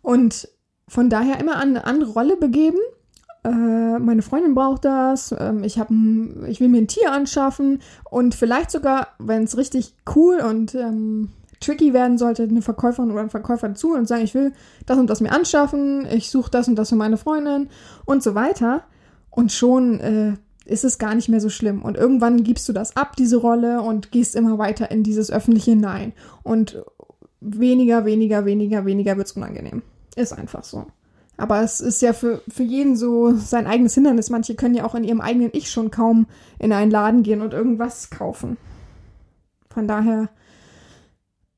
Und 0.00 0.48
von 0.86 1.10
daher 1.10 1.40
immer 1.40 1.56
an 1.56 1.70
eine 1.70 1.84
andere 1.84 2.12
Rolle 2.12 2.36
begeben. 2.36 2.78
Äh, 3.44 3.98
meine 3.98 4.22
Freundin 4.22 4.54
braucht 4.54 4.84
das. 4.84 5.34
Ähm, 5.36 5.64
ich, 5.64 5.78
hab, 5.78 5.90
ich 6.46 6.60
will 6.60 6.68
mir 6.68 6.82
ein 6.82 6.88
Tier 6.88 7.10
anschaffen. 7.10 7.80
Und 8.10 8.34
vielleicht 8.34 8.70
sogar, 8.70 9.08
wenn 9.18 9.44
es 9.44 9.56
richtig 9.56 9.94
cool 10.14 10.36
und 10.36 10.74
ähm, 10.74 11.30
tricky 11.62 11.92
werden 11.92 12.18
sollte, 12.18 12.42
eine 12.42 12.62
Verkäuferin 12.62 13.10
oder 13.10 13.20
ein 13.20 13.30
Verkäufer 13.30 13.74
zu 13.74 13.94
und 13.94 14.06
sagen, 14.06 14.22
ich 14.22 14.34
will 14.34 14.52
das 14.86 14.98
und 14.98 15.08
das 15.08 15.20
mir 15.20 15.32
anschaffen, 15.32 16.06
ich 16.10 16.30
suche 16.30 16.50
das 16.50 16.68
und 16.68 16.76
das 16.76 16.90
für 16.90 16.96
meine 16.96 17.16
Freundin 17.16 17.68
und 18.04 18.22
so 18.22 18.34
weiter. 18.34 18.82
Und 19.30 19.50
schon 19.50 20.00
äh, 20.00 20.34
ist 20.64 20.84
es 20.84 20.98
gar 20.98 21.14
nicht 21.14 21.28
mehr 21.28 21.40
so 21.40 21.48
schlimm. 21.48 21.82
Und 21.82 21.96
irgendwann 21.96 22.44
gibst 22.44 22.68
du 22.68 22.72
das 22.72 22.96
ab, 22.96 23.16
diese 23.16 23.36
Rolle, 23.36 23.80
und 23.80 24.12
gehst 24.12 24.36
immer 24.36 24.58
weiter 24.58 24.90
in 24.90 25.02
dieses 25.02 25.30
öffentliche 25.30 25.74
Nein. 25.74 26.12
Und 26.42 26.84
weniger, 27.40 28.04
weniger, 28.04 28.44
weniger, 28.44 28.84
weniger 28.84 29.16
wird 29.16 29.26
es 29.26 29.32
unangenehm. 29.32 29.82
Ist 30.16 30.32
einfach 30.32 30.64
so. 30.64 30.86
Aber 31.36 31.62
es 31.62 31.80
ist 31.80 32.02
ja 32.02 32.12
für, 32.12 32.42
für 32.48 32.62
jeden 32.62 32.94
so 32.96 33.34
sein 33.34 33.66
eigenes 33.66 33.94
Hindernis. 33.94 34.30
Manche 34.30 34.54
können 34.54 34.74
ja 34.74 34.84
auch 34.84 34.94
in 34.94 35.04
ihrem 35.04 35.20
eigenen 35.20 35.50
Ich 35.52 35.70
schon 35.70 35.90
kaum 35.90 36.26
in 36.58 36.72
einen 36.72 36.90
Laden 36.90 37.22
gehen 37.22 37.40
und 37.40 37.54
irgendwas 37.54 38.10
kaufen. 38.10 38.58
Von 39.70 39.88
daher. 39.88 40.28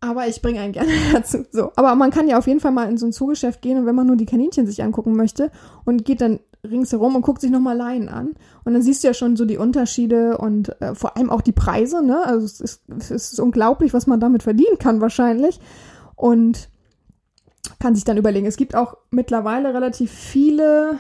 Aber 0.05 0.29
ich 0.29 0.43
bringe 0.43 0.61
einen 0.61 0.73
gerne 0.73 0.91
dazu. 1.13 1.47
So. 1.51 1.73
Aber 1.77 1.95
man 1.95 2.11
kann 2.11 2.29
ja 2.29 2.37
auf 2.37 2.47
jeden 2.47 2.61
Fall 2.61 2.73
mal 2.73 2.91
in 2.91 2.99
so 2.99 3.07
ein 3.07 3.13
Zoogeschäft 3.13 3.63
gehen 3.63 3.79
und 3.79 3.87
wenn 3.87 3.95
man 3.95 4.07
nur 4.07 4.17
die 4.17 4.27
Kaninchen 4.27 4.67
sich 4.67 4.83
angucken 4.83 5.17
möchte 5.17 5.51
und 5.87 6.05
geht 6.05 6.21
dann 6.21 6.41
ringsherum 6.63 7.17
und 7.17 7.23
guckt 7.23 7.41
sich 7.41 7.51
nochmal 7.51 7.77
Laien 7.77 8.11
an. 8.11 8.35
Und 8.65 8.75
dann 8.75 8.83
siehst 8.83 9.03
du 9.03 9.09
ja 9.09 9.15
schon 9.15 9.37
so 9.37 9.47
die 9.47 9.57
Unterschiede 9.57 10.37
und 10.37 10.81
äh, 10.83 10.95
vor 10.95 11.17
allem 11.17 11.31
auch 11.31 11.41
die 11.41 11.53
Preise, 11.53 12.05
ne? 12.05 12.23
Also 12.25 12.45
es 12.45 12.61
ist, 12.61 12.83
es 12.99 13.11
ist 13.11 13.41
unglaublich, 13.41 13.95
was 13.95 14.07
man 14.07 14.21
damit 14.21 14.43
verdienen 14.43 14.79
kann 14.79 15.01
wahrscheinlich. 15.01 15.59
Und 16.17 16.69
kann 17.79 17.95
sich 17.95 18.05
dann 18.05 18.19
überlegen. 18.19 18.47
Es 18.47 18.59
gibt 18.59 18.75
auch 18.75 18.99
mittlerweile 19.11 19.73
relativ 19.73 20.11
viele 20.11 20.99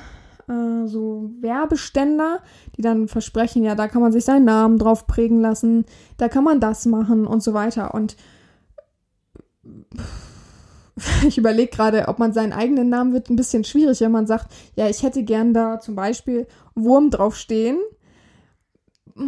äh, 0.49 0.87
so 0.87 1.31
Werbeständer, 1.41 2.39
die 2.77 2.83
dann 2.83 3.09
versprechen, 3.09 3.65
ja, 3.65 3.75
da 3.75 3.87
kann 3.87 4.01
man 4.01 4.13
sich 4.13 4.25
seinen 4.25 4.47
Namen 4.47 4.79
drauf 4.79 5.07
prägen 5.07 5.41
lassen, 5.41 5.85
da 6.17 6.29
kann 6.29 6.45
man 6.45 6.61
das 6.61 6.87
machen 6.87 7.27
und 7.27 7.43
so 7.43 7.53
weiter. 7.53 7.95
Und 7.95 8.17
ich 11.27 11.39
überlege 11.39 11.71
gerade, 11.71 12.09
ob 12.09 12.19
man 12.19 12.33
seinen 12.33 12.53
eigenen 12.53 12.89
Namen 12.89 13.13
wird 13.13 13.31
ein 13.31 13.37
bisschen 13.37 13.65
schwierig, 13.65 14.01
wenn 14.01 14.13
man 14.13 14.27
sagt, 14.27 14.53
ja, 14.77 14.89
ich 14.89 15.03
hätte 15.03 15.25
gern 15.25 15.55
da 15.55 15.81
zum 15.81 15.95
Beispiel 15.95 16.47
Wurm 16.75 17.11
draufstehen. 17.11 17.79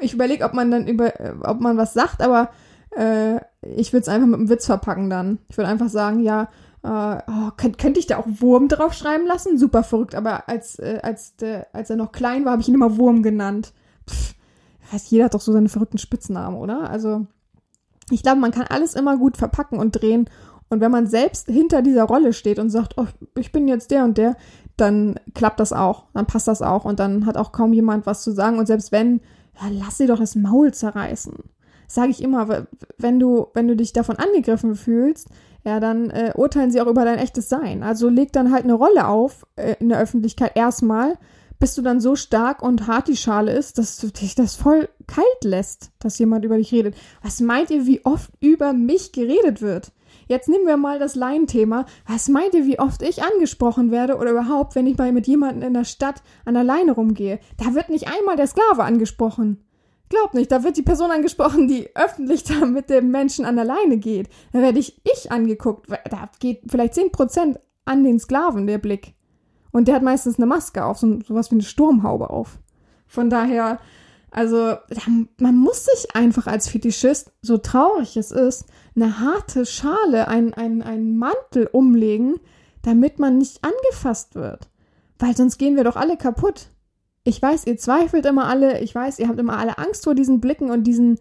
ich 0.00 0.14
überlege, 0.14 0.44
ob 0.44 0.54
man 0.54 0.70
dann 0.70 0.86
über, 0.86 1.12
ob 1.42 1.60
man 1.60 1.76
was 1.76 1.94
sagt, 1.94 2.20
aber 2.22 2.50
äh, 2.96 3.36
ich 3.62 3.92
würde 3.92 4.02
es 4.02 4.08
einfach 4.08 4.26
mit 4.26 4.38
einem 4.38 4.48
Witz 4.48 4.66
verpacken 4.66 5.10
dann. 5.10 5.38
Ich 5.48 5.56
würde 5.56 5.68
einfach 5.68 5.88
sagen, 5.88 6.20
ja, 6.20 6.48
äh, 6.82 7.22
oh, 7.26 7.50
könnt, 7.56 7.78
könnte 7.78 8.00
ich 8.00 8.06
da 8.06 8.18
auch 8.18 8.26
Wurm 8.26 8.68
draufschreiben 8.68 9.26
lassen? 9.26 9.58
Super 9.58 9.82
verrückt, 9.82 10.14
aber 10.14 10.48
als, 10.48 10.78
äh, 10.78 11.00
als, 11.02 11.36
der, 11.36 11.66
als 11.72 11.90
er 11.90 11.96
noch 11.96 12.12
klein 12.12 12.44
war, 12.44 12.52
habe 12.52 12.62
ich 12.62 12.68
ihn 12.68 12.74
immer 12.74 12.96
Wurm 12.96 13.22
genannt. 13.22 13.72
Pff, 14.08 14.34
weiß, 14.92 15.10
jeder 15.10 15.26
hat 15.26 15.34
doch 15.34 15.40
so 15.40 15.52
seine 15.52 15.68
verrückten 15.68 15.98
Spitznamen, 15.98 16.56
oder? 16.56 16.88
Also, 16.88 17.26
ich 18.10 18.22
glaube, 18.22 18.40
man 18.40 18.52
kann 18.52 18.66
alles 18.68 18.94
immer 18.94 19.16
gut 19.16 19.36
verpacken 19.36 19.78
und 19.78 19.92
drehen. 19.92 20.28
Und 20.68 20.80
wenn 20.80 20.90
man 20.90 21.06
selbst 21.06 21.48
hinter 21.48 21.82
dieser 21.82 22.04
Rolle 22.04 22.32
steht 22.32 22.58
und 22.58 22.70
sagt, 22.70 22.94
oh, 22.96 23.06
ich 23.36 23.52
bin 23.52 23.68
jetzt 23.68 23.90
der 23.90 24.04
und 24.04 24.18
der, 24.18 24.36
dann 24.76 25.18
klappt 25.34 25.60
das 25.60 25.72
auch, 25.72 26.04
dann 26.12 26.26
passt 26.26 26.48
das 26.48 26.60
auch 26.60 26.84
und 26.84 26.98
dann 26.98 27.24
hat 27.26 27.36
auch 27.36 27.52
kaum 27.52 27.72
jemand 27.72 28.06
was 28.06 28.22
zu 28.22 28.32
sagen. 28.32 28.58
Und 28.58 28.66
selbst 28.66 28.92
wenn, 28.92 29.20
ja, 29.60 29.68
lass 29.70 29.98
sie 29.98 30.06
doch 30.06 30.18
das 30.18 30.34
Maul 30.34 30.74
zerreißen 30.74 31.34
sage 31.86 32.10
ich 32.10 32.22
immer, 32.22 32.66
wenn 32.98 33.18
du, 33.18 33.48
wenn 33.54 33.68
du 33.68 33.76
dich 33.76 33.92
davon 33.92 34.16
angegriffen 34.16 34.74
fühlst, 34.74 35.28
ja, 35.64 35.80
dann 35.80 36.10
äh, 36.10 36.32
urteilen 36.34 36.70
sie 36.70 36.80
auch 36.80 36.86
über 36.86 37.04
dein 37.04 37.18
echtes 37.18 37.48
Sein. 37.48 37.82
Also 37.82 38.08
leg 38.08 38.32
dann 38.32 38.52
halt 38.52 38.64
eine 38.64 38.74
Rolle 38.74 39.08
auf 39.08 39.46
äh, 39.56 39.74
in 39.80 39.88
der 39.88 39.98
Öffentlichkeit 39.98 40.52
erstmal, 40.54 41.14
bis 41.58 41.74
du 41.74 41.82
dann 41.82 42.00
so 42.00 42.16
stark 42.16 42.62
und 42.62 42.86
hart 42.86 43.08
die 43.08 43.16
Schale 43.16 43.52
ist, 43.52 43.78
dass 43.78 43.98
du 43.98 44.08
dich 44.08 44.34
das 44.34 44.56
voll 44.56 44.88
kalt 45.06 45.44
lässt, 45.44 45.90
dass 45.98 46.18
jemand 46.18 46.44
über 46.44 46.56
dich 46.56 46.72
redet. 46.72 46.94
Was 47.22 47.40
meint 47.40 47.70
ihr, 47.70 47.86
wie 47.86 48.04
oft 48.04 48.30
über 48.40 48.72
mich 48.72 49.12
geredet 49.12 49.62
wird? 49.62 49.92
Jetzt 50.28 50.48
nehmen 50.48 50.66
wir 50.66 50.76
mal 50.76 50.98
das 50.98 51.14
Laienthema. 51.14 51.86
Was 52.06 52.28
meint 52.28 52.54
ihr, 52.54 52.66
wie 52.66 52.80
oft 52.80 53.02
ich 53.02 53.22
angesprochen 53.22 53.90
werde 53.90 54.16
oder 54.16 54.32
überhaupt, 54.32 54.74
wenn 54.74 54.86
ich 54.86 54.98
mal 54.98 55.12
mit 55.12 55.26
jemandem 55.26 55.68
in 55.68 55.74
der 55.74 55.84
Stadt 55.84 56.22
an 56.44 56.54
der 56.54 56.64
Leine 56.64 56.92
rumgehe? 56.92 57.38
Da 57.58 57.74
wird 57.74 57.90
nicht 57.90 58.08
einmal 58.08 58.36
der 58.36 58.48
Sklave 58.48 58.82
angesprochen. 58.82 59.62
Glaub 60.08 60.34
nicht, 60.34 60.52
da 60.52 60.62
wird 60.62 60.76
die 60.76 60.82
Person 60.82 61.10
angesprochen, 61.10 61.66
die 61.66 61.94
öffentlich 61.96 62.44
da 62.44 62.64
mit 62.64 62.90
dem 62.90 63.10
Menschen 63.10 63.44
an 63.44 63.56
der 63.56 63.64
Leine 63.64 63.98
geht. 63.98 64.28
Da 64.52 64.60
werde 64.60 64.78
ich 64.78 65.00
ich 65.04 65.32
angeguckt. 65.32 65.90
Da 65.90 66.30
geht 66.38 66.62
vielleicht 66.68 66.94
10% 66.94 67.58
an 67.84 68.04
den 68.04 68.18
Sklaven 68.18 68.66
der 68.66 68.78
Blick. 68.78 69.15
Und 69.76 69.88
der 69.88 69.96
hat 69.96 70.02
meistens 70.02 70.38
eine 70.38 70.46
Maske 70.46 70.86
auf, 70.86 70.96
so 70.96 71.20
sowas 71.20 71.50
wie 71.50 71.56
eine 71.56 71.62
Sturmhaube 71.62 72.30
auf. 72.30 72.60
Von 73.06 73.28
daher, 73.28 73.78
also 74.30 74.72
man 75.38 75.54
muss 75.54 75.84
sich 75.84 76.16
einfach 76.16 76.46
als 76.46 76.66
Fetischist, 76.66 77.30
so 77.42 77.58
traurig 77.58 78.16
es 78.16 78.30
ist, 78.30 78.64
eine 78.94 79.20
harte 79.20 79.66
Schale, 79.66 80.28
einen 80.28 80.54
ein 80.54 81.18
Mantel 81.18 81.68
umlegen, 81.70 82.40
damit 82.80 83.18
man 83.18 83.36
nicht 83.36 83.62
angefasst 83.62 84.34
wird. 84.34 84.70
Weil 85.18 85.36
sonst 85.36 85.58
gehen 85.58 85.76
wir 85.76 85.84
doch 85.84 85.96
alle 85.96 86.16
kaputt. 86.16 86.68
Ich 87.22 87.42
weiß, 87.42 87.66
ihr 87.66 87.76
zweifelt 87.76 88.24
immer 88.24 88.46
alle, 88.46 88.80
ich 88.80 88.94
weiß, 88.94 89.18
ihr 89.18 89.28
habt 89.28 89.38
immer 89.38 89.58
alle 89.58 89.76
Angst 89.76 90.04
vor 90.04 90.14
diesen 90.14 90.40
Blicken 90.40 90.70
und 90.70 90.84
diesen 90.84 91.18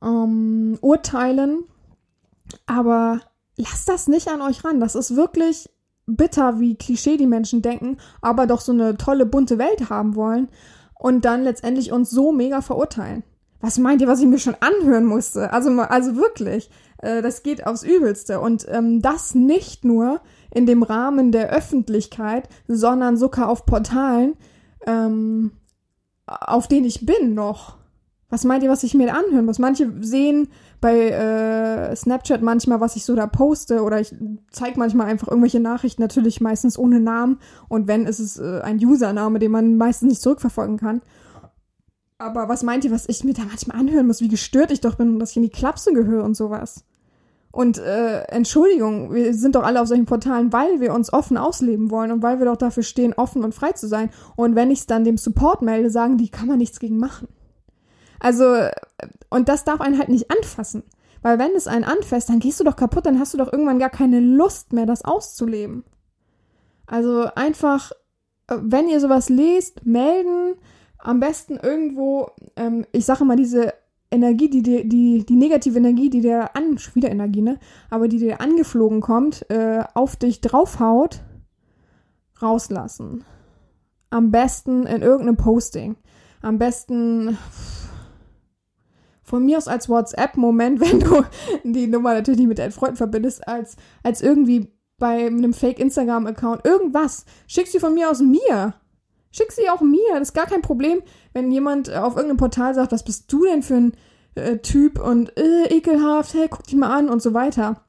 ähm, 0.00 0.78
Urteilen, 0.80 1.64
aber 2.64 3.20
lasst 3.56 3.90
das 3.90 4.08
nicht 4.08 4.28
an 4.28 4.40
euch 4.40 4.64
ran. 4.64 4.80
Das 4.80 4.94
ist 4.94 5.16
wirklich 5.16 5.68
bitter, 6.06 6.60
wie 6.60 6.76
Klischee 6.76 7.16
die 7.16 7.26
Menschen 7.26 7.62
denken, 7.62 7.98
aber 8.20 8.46
doch 8.46 8.60
so 8.60 8.72
eine 8.72 8.96
tolle, 8.96 9.26
bunte 9.26 9.58
Welt 9.58 9.90
haben 9.90 10.14
wollen 10.14 10.48
und 10.98 11.24
dann 11.24 11.44
letztendlich 11.44 11.92
uns 11.92 12.10
so 12.10 12.32
mega 12.32 12.60
verurteilen. 12.60 13.24
Was 13.60 13.78
meint 13.78 14.02
ihr, 14.02 14.08
was 14.08 14.20
ich 14.20 14.26
mir 14.26 14.38
schon 14.38 14.56
anhören 14.60 15.06
musste? 15.06 15.50
Also, 15.52 15.70
also 15.70 16.16
wirklich, 16.16 16.70
äh, 16.98 17.22
das 17.22 17.42
geht 17.42 17.66
aufs 17.66 17.82
Übelste. 17.82 18.40
Und 18.40 18.66
ähm, 18.68 19.00
das 19.00 19.34
nicht 19.34 19.84
nur 19.84 20.20
in 20.50 20.66
dem 20.66 20.82
Rahmen 20.82 21.32
der 21.32 21.50
Öffentlichkeit, 21.50 22.48
sondern 22.68 23.16
sogar 23.16 23.48
auf 23.48 23.64
Portalen, 23.64 24.34
ähm, 24.86 25.52
auf 26.26 26.68
denen 26.68 26.84
ich 26.84 27.06
bin 27.06 27.34
noch. 27.34 27.78
Was 28.34 28.42
meint 28.42 28.64
ihr, 28.64 28.68
was 28.68 28.82
ich 28.82 28.94
mir 28.94 29.14
anhören 29.14 29.44
muss? 29.44 29.60
Manche 29.60 29.92
sehen 30.00 30.48
bei 30.80 31.08
äh, 31.08 31.94
Snapchat 31.94 32.42
manchmal, 32.42 32.80
was 32.80 32.96
ich 32.96 33.04
so 33.04 33.14
da 33.14 33.28
poste 33.28 33.80
oder 33.80 34.00
ich 34.00 34.12
zeige 34.50 34.76
manchmal 34.76 35.06
einfach 35.06 35.28
irgendwelche 35.28 35.60
Nachrichten, 35.60 36.02
natürlich 36.02 36.40
meistens 36.40 36.76
ohne 36.76 36.98
Namen 36.98 37.38
und 37.68 37.86
wenn, 37.86 38.06
ist 38.06 38.18
es 38.18 38.40
äh, 38.40 38.60
ein 38.64 38.84
Username, 38.84 39.38
den 39.38 39.52
man 39.52 39.76
meistens 39.76 40.08
nicht 40.08 40.20
zurückverfolgen 40.20 40.78
kann. 40.78 41.00
Aber 42.18 42.48
was 42.48 42.64
meint 42.64 42.84
ihr, 42.84 42.90
was 42.90 43.08
ich 43.08 43.22
mir 43.22 43.34
da 43.34 43.44
manchmal 43.44 43.78
anhören 43.78 44.08
muss, 44.08 44.20
wie 44.20 44.26
gestört 44.26 44.72
ich 44.72 44.80
doch 44.80 44.96
bin 44.96 45.10
und 45.10 45.20
dass 45.20 45.30
ich 45.30 45.36
in 45.36 45.44
die 45.44 45.48
Klapse 45.48 45.92
gehöre 45.92 46.24
und 46.24 46.36
sowas? 46.36 46.84
Und 47.52 47.78
äh, 47.78 48.22
Entschuldigung, 48.22 49.14
wir 49.14 49.32
sind 49.32 49.54
doch 49.54 49.62
alle 49.62 49.80
auf 49.80 49.86
solchen 49.86 50.06
Portalen, 50.06 50.52
weil 50.52 50.80
wir 50.80 50.92
uns 50.92 51.12
offen 51.12 51.36
ausleben 51.36 51.92
wollen 51.92 52.10
und 52.10 52.24
weil 52.24 52.40
wir 52.40 52.46
doch 52.46 52.56
dafür 52.56 52.82
stehen, 52.82 53.14
offen 53.14 53.44
und 53.44 53.54
frei 53.54 53.70
zu 53.70 53.86
sein. 53.86 54.10
Und 54.34 54.56
wenn 54.56 54.72
ich 54.72 54.80
es 54.80 54.86
dann 54.86 55.04
dem 55.04 55.18
Support 55.18 55.62
melde, 55.62 55.88
sagen 55.88 56.16
die, 56.16 56.30
kann 56.30 56.48
man 56.48 56.58
nichts 56.58 56.80
gegen 56.80 56.98
machen. 56.98 57.28
Also, 58.24 58.70
und 59.28 59.50
das 59.50 59.64
darf 59.64 59.82
einen 59.82 59.98
halt 59.98 60.08
nicht 60.08 60.30
anfassen. 60.30 60.82
Weil 61.20 61.38
wenn 61.38 61.50
es 61.54 61.66
einen 61.66 61.84
anfasst, 61.84 62.30
dann 62.30 62.38
gehst 62.38 62.58
du 62.58 62.64
doch 62.64 62.74
kaputt, 62.74 63.04
dann 63.04 63.18
hast 63.18 63.34
du 63.34 63.38
doch 63.38 63.52
irgendwann 63.52 63.78
gar 63.78 63.90
keine 63.90 64.18
Lust 64.18 64.72
mehr, 64.72 64.86
das 64.86 65.04
auszuleben. 65.04 65.84
Also 66.86 67.26
einfach, 67.34 67.92
äh, 68.46 68.56
wenn 68.62 68.88
ihr 68.88 69.00
sowas 69.00 69.28
lest, 69.28 69.84
melden, 69.84 70.54
am 70.96 71.20
besten 71.20 71.58
irgendwo, 71.58 72.30
ähm, 72.56 72.86
ich 72.92 73.04
sage 73.04 73.26
mal, 73.26 73.36
diese 73.36 73.74
Energie, 74.10 74.48
die, 74.48 74.62
dir, 74.62 74.88
die, 74.88 75.26
die 75.26 75.36
negative 75.36 75.76
Energie, 75.76 76.08
die 76.08 76.22
dir 76.22 76.56
an, 76.56 76.78
wieder 76.94 77.10
Energie, 77.10 77.42
ne? 77.42 77.58
Aber 77.90 78.08
die 78.08 78.18
dir 78.18 78.40
angeflogen 78.40 79.02
kommt, 79.02 79.50
äh, 79.50 79.84
auf 79.92 80.16
dich 80.16 80.40
draufhaut, 80.40 81.20
rauslassen. 82.40 83.22
Am 84.08 84.30
besten 84.30 84.86
in 84.86 85.02
irgendeinem 85.02 85.36
Posting. 85.36 85.96
Am 86.40 86.58
besten 86.58 87.36
von 89.34 89.44
mir 89.44 89.58
aus 89.58 89.66
als 89.66 89.88
WhatsApp-Moment, 89.88 90.78
wenn 90.92 91.00
du 91.00 91.24
die 91.64 91.88
Nummer 91.88 92.14
natürlich 92.14 92.38
nicht 92.38 92.48
mit 92.48 92.58
deinen 92.60 92.70
Freunden 92.70 92.96
verbindest, 92.96 93.48
als, 93.48 93.74
als 94.04 94.22
irgendwie 94.22 94.72
bei 94.96 95.26
einem 95.26 95.52
Fake-Instagram-Account. 95.52 96.64
Irgendwas. 96.64 97.24
Schick 97.48 97.66
sie 97.66 97.80
von 97.80 97.94
mir 97.94 98.10
aus 98.10 98.20
mir. 98.20 98.74
Schick 99.32 99.50
sie 99.50 99.68
auch 99.68 99.80
mir. 99.80 100.12
Das 100.12 100.28
ist 100.28 100.34
gar 100.34 100.46
kein 100.46 100.62
Problem, 100.62 101.02
wenn 101.32 101.50
jemand 101.50 101.92
auf 101.92 102.14
irgendeinem 102.14 102.36
Portal 102.36 102.76
sagt, 102.76 102.92
was 102.92 103.04
bist 103.04 103.32
du 103.32 103.44
denn 103.44 103.64
für 103.64 103.74
ein 103.74 103.92
äh, 104.36 104.58
Typ 104.58 105.00
und 105.00 105.36
äh, 105.36 105.66
ekelhaft, 105.76 106.32
hey, 106.34 106.46
guck 106.48 106.62
dich 106.62 106.76
mal 106.76 106.96
an 106.96 107.08
und 107.08 107.20
so 107.20 107.34
weiter. 107.34 107.80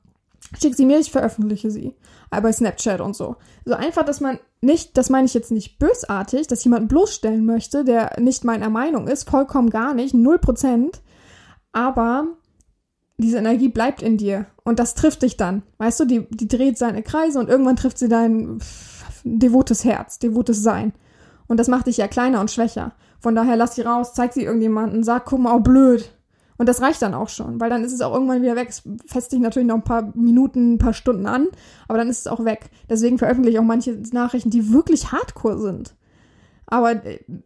Schick 0.59 0.73
sie 0.73 0.85
mir, 0.85 0.97
ich 0.97 1.11
veröffentliche 1.11 1.69
sie. 1.69 1.93
Bei 2.31 2.51
Snapchat 2.51 3.01
und 3.01 3.15
so. 3.15 3.35
So 3.65 3.75
einfach, 3.75 4.03
dass 4.03 4.19
man 4.19 4.39
nicht, 4.61 4.97
das 4.97 5.11
meine 5.11 5.25
ich 5.25 5.35
jetzt 5.35 5.51
nicht 5.51 5.77
bösartig, 5.77 6.47
dass 6.47 6.63
jemand 6.63 6.89
bloßstellen 6.89 7.45
möchte, 7.45 7.83
der 7.83 8.19
nicht 8.19 8.43
meiner 8.43 8.69
Meinung 8.69 9.07
ist, 9.07 9.29
vollkommen 9.29 9.69
gar 9.69 9.93
nicht, 9.93 10.15
null 10.15 10.39
Prozent. 10.39 11.01
Aber 11.75 12.27
diese 13.17 13.37
Energie 13.37 13.67
bleibt 13.67 14.01
in 14.01 14.17
dir 14.17 14.45
und 14.63 14.79
das 14.79 14.95
trifft 14.95 15.23
dich 15.23 15.35
dann. 15.35 15.61
Weißt 15.77 15.99
du, 15.99 16.05
die, 16.05 16.25
die 16.29 16.47
dreht 16.47 16.77
seine 16.77 17.03
Kreise 17.03 17.37
und 17.37 17.49
irgendwann 17.49 17.75
trifft 17.75 17.97
sie 17.97 18.07
dein 18.07 18.59
devotes 19.25 19.83
Herz, 19.83 20.17
devotes 20.17 20.63
Sein. 20.63 20.93
Und 21.47 21.59
das 21.59 21.67
macht 21.67 21.87
dich 21.87 21.97
ja 21.97 22.07
kleiner 22.07 22.39
und 22.39 22.49
schwächer. 22.49 22.93
Von 23.19 23.35
daher 23.35 23.57
lass 23.57 23.75
sie 23.75 23.81
raus, 23.81 24.13
zeig 24.13 24.31
sie 24.31 24.43
irgendjemanden, 24.43 25.03
sag, 25.03 25.25
guck 25.25 25.39
mal, 25.39 25.53
oh 25.53 25.59
blöd. 25.59 26.13
Und 26.57 26.69
das 26.69 26.81
reicht 26.81 27.01
dann 27.01 27.13
auch 27.13 27.27
schon, 27.27 27.59
weil 27.59 27.69
dann 27.69 27.83
ist 27.83 27.91
es 27.91 27.99
auch 27.99 28.13
irgendwann 28.13 28.41
wieder 28.41 28.55
weg. 28.55 28.69
Es 28.69 28.83
fässt 29.05 29.33
dich 29.33 29.41
natürlich 29.41 29.67
noch 29.67 29.75
ein 29.75 29.83
paar 29.83 30.13
Minuten, 30.15 30.75
ein 30.75 30.77
paar 30.77 30.93
Stunden 30.93 31.25
an, 31.25 31.47
aber 31.89 31.97
dann 31.97 32.07
ist 32.07 32.19
es 32.19 32.27
auch 32.27 32.45
weg. 32.45 32.69
Deswegen 32.89 33.17
veröffentliche 33.17 33.57
ich 33.57 33.59
auch 33.59 33.67
manche 33.67 34.01
Nachrichten, 34.13 34.49
die 34.49 34.71
wirklich 34.71 35.11
hardcore 35.11 35.59
sind. 35.59 35.93
Aber 36.67 36.99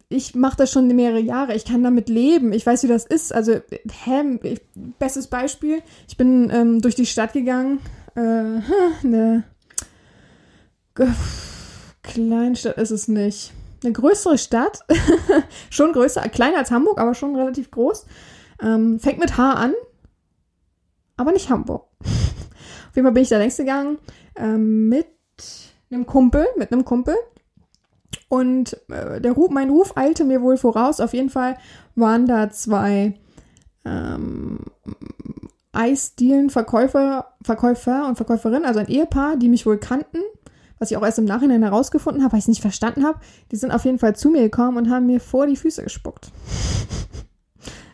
ich 0.08 0.34
mache 0.34 0.56
das 0.56 0.72
schon 0.72 0.86
mehrere 0.88 1.20
Jahre. 1.20 1.54
Ich 1.54 1.64
kann 1.64 1.82
damit 1.82 2.08
leben. 2.08 2.52
Ich 2.52 2.64
weiß, 2.64 2.82
wie 2.84 2.88
das 2.88 3.04
ist. 3.04 3.34
Also, 3.34 3.52
hä, 3.52 4.38
ich, 4.42 4.60
bestes 4.98 5.26
Beispiel. 5.26 5.82
Ich 6.08 6.16
bin 6.16 6.50
ähm, 6.50 6.80
durch 6.80 6.94
die 6.94 7.06
Stadt 7.06 7.32
gegangen. 7.32 7.80
Äh, 8.14 8.20
eine 9.04 9.44
Kleinstadt 12.02 12.78
ist 12.78 12.90
es 12.90 13.08
nicht. 13.08 13.52
Eine 13.82 13.92
größere 13.92 14.38
Stadt. 14.38 14.80
schon 15.70 15.92
größer, 15.92 16.22
kleiner 16.28 16.58
als 16.58 16.70
Hamburg, 16.70 16.98
aber 16.98 17.14
schon 17.14 17.36
relativ 17.36 17.70
groß. 17.70 18.06
Ähm, 18.62 19.00
fängt 19.00 19.18
mit 19.18 19.36
H 19.38 19.52
an, 19.52 19.74
aber 21.16 21.32
nicht 21.32 21.48
Hamburg. 21.48 21.86
Auf 22.02 22.96
jeden 22.96 23.06
Fall 23.06 23.12
bin 23.12 23.22
ich 23.22 23.28
da 23.28 23.38
längst 23.38 23.56
gegangen 23.58 23.98
ähm, 24.36 24.88
mit 24.88 25.06
einem 25.90 26.06
Kumpel, 26.06 26.46
mit 26.56 26.72
einem 26.72 26.84
Kumpel. 26.84 27.14
Und 28.30 28.80
äh, 28.88 29.20
der 29.20 29.32
Ruf, 29.32 29.50
mein 29.50 29.70
Ruf 29.70 29.96
eilte 29.96 30.24
mir 30.24 30.40
wohl 30.40 30.56
voraus. 30.56 31.00
Auf 31.00 31.14
jeden 31.14 31.30
Fall 31.30 31.58
waren 31.96 32.26
da 32.26 32.48
zwei 32.48 33.18
ähm, 33.84 34.60
Eisdielenverkäufer, 35.72 37.34
Verkäufer 37.42 38.06
und 38.06 38.14
Verkäuferin, 38.14 38.64
also 38.64 38.78
ein 38.78 38.86
Ehepaar, 38.86 39.36
die 39.36 39.48
mich 39.48 39.66
wohl 39.66 39.78
kannten, 39.78 40.18
was 40.78 40.92
ich 40.92 40.96
auch 40.96 41.02
erst 41.02 41.18
im 41.18 41.24
Nachhinein 41.24 41.64
herausgefunden 41.64 42.22
habe, 42.22 42.32
weil 42.32 42.38
ich 42.38 42.44
es 42.44 42.48
nicht 42.48 42.60
verstanden 42.60 43.04
habe. 43.04 43.18
Die 43.50 43.56
sind 43.56 43.72
auf 43.72 43.84
jeden 43.84 43.98
Fall 43.98 44.14
zu 44.14 44.30
mir 44.30 44.42
gekommen 44.42 44.76
und 44.76 44.90
haben 44.90 45.06
mir 45.06 45.18
vor 45.18 45.48
die 45.48 45.56
Füße 45.56 45.82
gespuckt. 45.82 46.30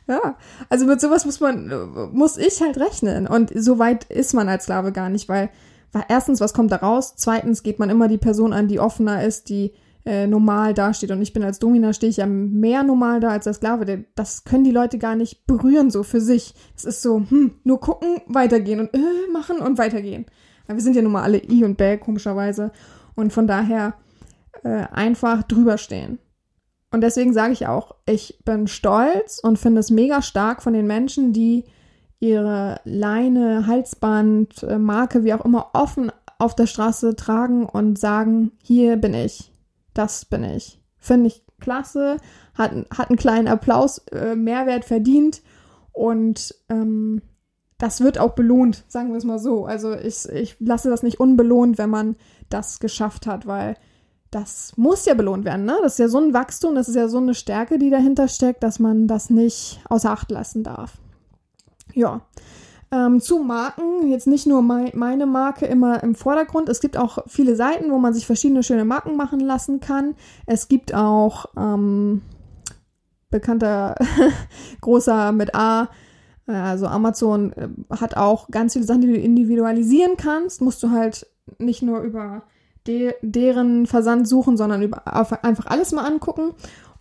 Ja, 0.09 0.37
also 0.69 0.87
mit 0.87 1.01
sowas 1.01 1.25
muss 1.25 1.41
man, 1.41 2.13
muss 2.13 2.37
ich 2.37 2.61
halt 2.63 2.79
rechnen. 2.79 3.27
Und 3.27 3.51
so 3.57 3.81
weit 3.81 4.05
ist 4.05 4.35
man 4.35 4.49
als 4.49 4.63
Sklave 4.63 4.93
gar 4.93 5.09
nicht, 5.09 5.29
weil, 5.29 5.51
weil 5.91 6.05
erstens, 6.09 6.41
was 6.41 6.55
kommt 6.55 6.71
da 6.71 6.77
raus? 6.77 7.15
Zweitens 7.17 7.65
geht 7.65 7.81
man 7.81 7.91
immer 7.91 8.07
die 8.07 8.17
Person 8.17 8.53
an, 8.53 8.69
die 8.69 8.79
offener 8.79 9.25
ist, 9.25 9.49
die 9.49 9.75
äh, 10.07 10.27
normal 10.27 10.73
dasteht. 10.73 11.11
Und 11.11 11.21
ich 11.21 11.33
bin 11.33 11.43
als 11.43 11.59
Domina, 11.59 11.93
stehe 11.93 12.11
ich 12.11 12.19
ja 12.19 12.27
mehr 12.27 12.85
normal 12.85 13.21
da 13.21 13.31
als 13.31 13.45
der 13.45 13.55
Sklave. 13.55 14.05
Das 14.15 14.45
können 14.45 14.65
die 14.65 14.71
Leute 14.71 14.99
gar 14.99 15.17
nicht 15.17 15.47
berühren, 15.47 15.91
so 15.91 16.05
für 16.05 16.21
sich. 16.21 16.55
Es 16.77 16.85
ist 16.85 17.03
so, 17.03 17.23
hm, 17.29 17.57
nur 17.65 17.81
gucken, 17.81 18.21
weitergehen 18.27 18.81
und 18.81 18.95
äh, 18.95 19.01
machen 19.33 19.59
und 19.59 19.79
weitergehen. 19.79 20.27
Weil 20.67 20.77
wir 20.77 20.83
sind 20.83 20.97
ja 20.97 21.03
nun 21.03 21.13
mal 21.13 21.23
alle 21.23 21.43
I 21.43 21.65
und 21.65 21.77
Bä, 21.77 21.99
komischerweise. 21.99 22.71
Und 23.17 23.33
von 23.33 23.47
daher 23.47 23.95
äh, 24.63 24.85
einfach 24.93 25.43
drüber 25.43 25.77
stehen. 25.77 26.19
Und 26.93 27.01
deswegen 27.01 27.33
sage 27.33 27.53
ich 27.53 27.67
auch, 27.67 27.97
ich 28.07 28.39
bin 28.45 28.69
stolz 28.69 29.41
und 29.43 29.59
finde 29.59 29.81
es 29.81 29.91
mega 29.91 30.23
stark 30.23 30.63
von 30.63 30.73
den 30.73 30.87
Menschen, 30.87 31.33
die 31.33 31.65
ihre 32.21 32.81
Leine, 32.85 33.67
Halsband, 33.67 34.63
äh, 34.63 34.79
Marke, 34.79 35.25
wie 35.25 35.35
auch 35.35 35.45
immer, 35.45 35.71
offen 35.75 36.13
auf 36.39 36.55
der 36.55 36.67
Straße 36.67 37.17
tragen 37.17 37.67
und 37.67 37.99
sagen, 37.99 38.53
hier 38.63 38.97
bin 38.97 39.15
ich, 39.15 39.53
das 39.97 40.25
bin 40.25 40.45
ich. 40.45 40.81
Finde 40.99 41.29
ich 41.29 41.45
klasse, 41.61 42.19
hat, 42.55 42.73
hat 42.91 43.11
einen 43.11 43.19
kleinen 43.19 43.49
Applaus, 43.49 43.99
äh, 44.13 44.35
Mehrwert 44.35 44.85
verdient 44.85 45.43
und 45.93 46.55
ähm, 46.69 47.23
das 47.79 48.01
wird 48.01 48.19
auch 48.19 48.35
belohnt, 48.35 48.85
sagen 48.89 49.11
wir 49.11 49.19
es 49.19 49.25
mal 49.25 49.39
so. 49.39 49.67
Also 49.67 49.95
ich, 49.95 50.29
ich 50.29 50.57
lasse 50.61 50.89
das 50.91 51.03
nicht 51.03 51.21
unbelohnt, 51.21 51.79
wenn 51.79 51.91
man 51.91 52.17
das 52.49 52.81
geschafft 52.81 53.27
hat, 53.27 53.47
weil 53.47 53.77
das 54.31 54.73
muss 54.77 55.05
ja 55.07 55.15
belohnt 55.15 55.45
werden, 55.45 55.65
ne? 55.65 55.77
Das 55.83 55.93
ist 55.93 55.99
ja 55.99 56.09
so 56.09 56.19
ein 56.19 56.35
Wachstum, 56.35 56.75
das 56.75 56.89
ist 56.89 56.97
ja 56.97 57.09
so 57.09 57.19
eine 57.19 57.35
Stärke, 57.35 57.79
die 57.79 57.91
dahinter 57.91 58.29
steckt, 58.29 58.63
dass 58.63 58.79
man 58.79 59.07
das 59.07 59.31
nicht 59.31 59.81
außer 59.89 60.11
Acht 60.11 60.31
lassen 60.31 60.65
darf. 60.65 60.99
Ja. 61.95 62.23
Ähm, 62.93 63.21
zu 63.21 63.39
Marken, 63.39 64.09
jetzt 64.09 64.29
nicht 64.29 64.47
nur 64.47 64.63
mein, 64.63 64.93
meine 64.95 65.27
Marke 65.27 65.67
immer 65.67 66.03
im 66.03 66.15
Vordergrund. 66.15 66.69
Es 66.69 66.81
gibt 66.81 66.97
auch 66.97 67.19
viele 67.27 67.57
Seiten, 67.57 67.91
wo 67.91 67.99
man 67.99 68.15
sich 68.15 68.27
verschiedene 68.27 68.63
schöne 68.63 68.85
Marken 68.85 69.17
machen 69.17 69.41
lassen 69.41 69.81
kann. 69.81 70.15
Es 70.47 70.69
gibt 70.69 70.95
auch 70.95 71.47
ähm, 71.57 72.23
bekannter 73.31 73.97
großer 74.81 75.33
mit 75.33 75.55
A, 75.55 75.89
äh, 76.47 76.53
also 76.53 76.87
Amazon 76.87 77.53
äh, 77.53 77.69
hat 77.91 78.17
auch 78.17 78.49
ganz 78.51 78.75
viele 78.75 78.85
Sachen, 78.85 79.03
die 79.03 79.09
du 79.09 79.19
individualisieren 79.19 80.17
kannst. 80.17 80.61
Musst 80.61 80.83
du 80.83 80.91
halt 80.91 81.27
nicht 81.59 81.83
nur 81.83 82.01
über 82.01 82.43
de 82.87 83.15
deren 83.21 83.87
Versand 83.87 84.29
suchen, 84.29 84.57
sondern 84.57 84.83
über, 84.83 85.03
einfach 85.45 85.67
alles 85.67 85.93
mal 85.93 86.05
angucken. 86.05 86.53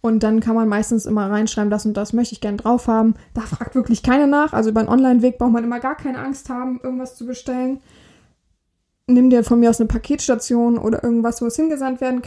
Und 0.05 0.21
dann 0.21 0.39
kann 0.39 0.53
man 0.53 0.67
meistens 0.67 1.07
immer 1.07 1.31
reinschreiben, 1.31 1.71
das 1.71 1.87
und 1.87 1.97
das 1.97 2.13
möchte 2.13 2.33
ich 2.33 2.39
gerne 2.39 2.57
drauf 2.57 2.87
haben. 2.87 3.15
Da 3.33 3.41
fragt 3.41 3.73
wirklich 3.73 4.03
keiner 4.03 4.27
nach. 4.27 4.53
Also 4.53 4.69
über 4.69 4.81
einen 4.81 4.89
Online-Weg 4.89 5.39
braucht 5.39 5.51
man 5.51 5.63
immer 5.63 5.79
gar 5.79 5.97
keine 5.97 6.19
Angst 6.19 6.47
haben, 6.47 6.79
irgendwas 6.83 7.15
zu 7.15 7.25
bestellen. 7.25 7.79
Nimm 9.07 9.31
dir 9.31 9.43
von 9.43 9.59
mir 9.59 9.71
aus 9.71 9.79
eine 9.79 9.87
Paketstation 9.87 10.77
oder 10.77 11.03
irgendwas, 11.03 11.41
wo 11.41 11.47
es 11.47 11.55
hingesandt 11.55 12.01
werden 12.01 12.21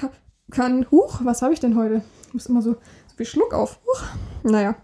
kann. 0.51 0.91
Huch, 0.91 1.20
was 1.22 1.41
habe 1.41 1.55
ich 1.55 1.61
denn 1.61 1.76
heute? 1.76 2.03
Ich 2.26 2.35
muss 2.35 2.47
immer 2.47 2.62
so, 2.62 2.72
so 2.72 3.16
viel 3.16 3.26
Schluck 3.26 3.55
auf. 3.55 3.79
Huch. 3.87 4.03
Naja. 4.43 4.74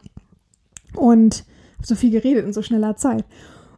Und 0.95 1.45
habe 1.78 1.86
so 1.88 1.97
viel 1.97 2.12
geredet 2.12 2.47
in 2.47 2.53
so 2.53 2.62
schneller 2.62 2.95
Zeit. 2.95 3.24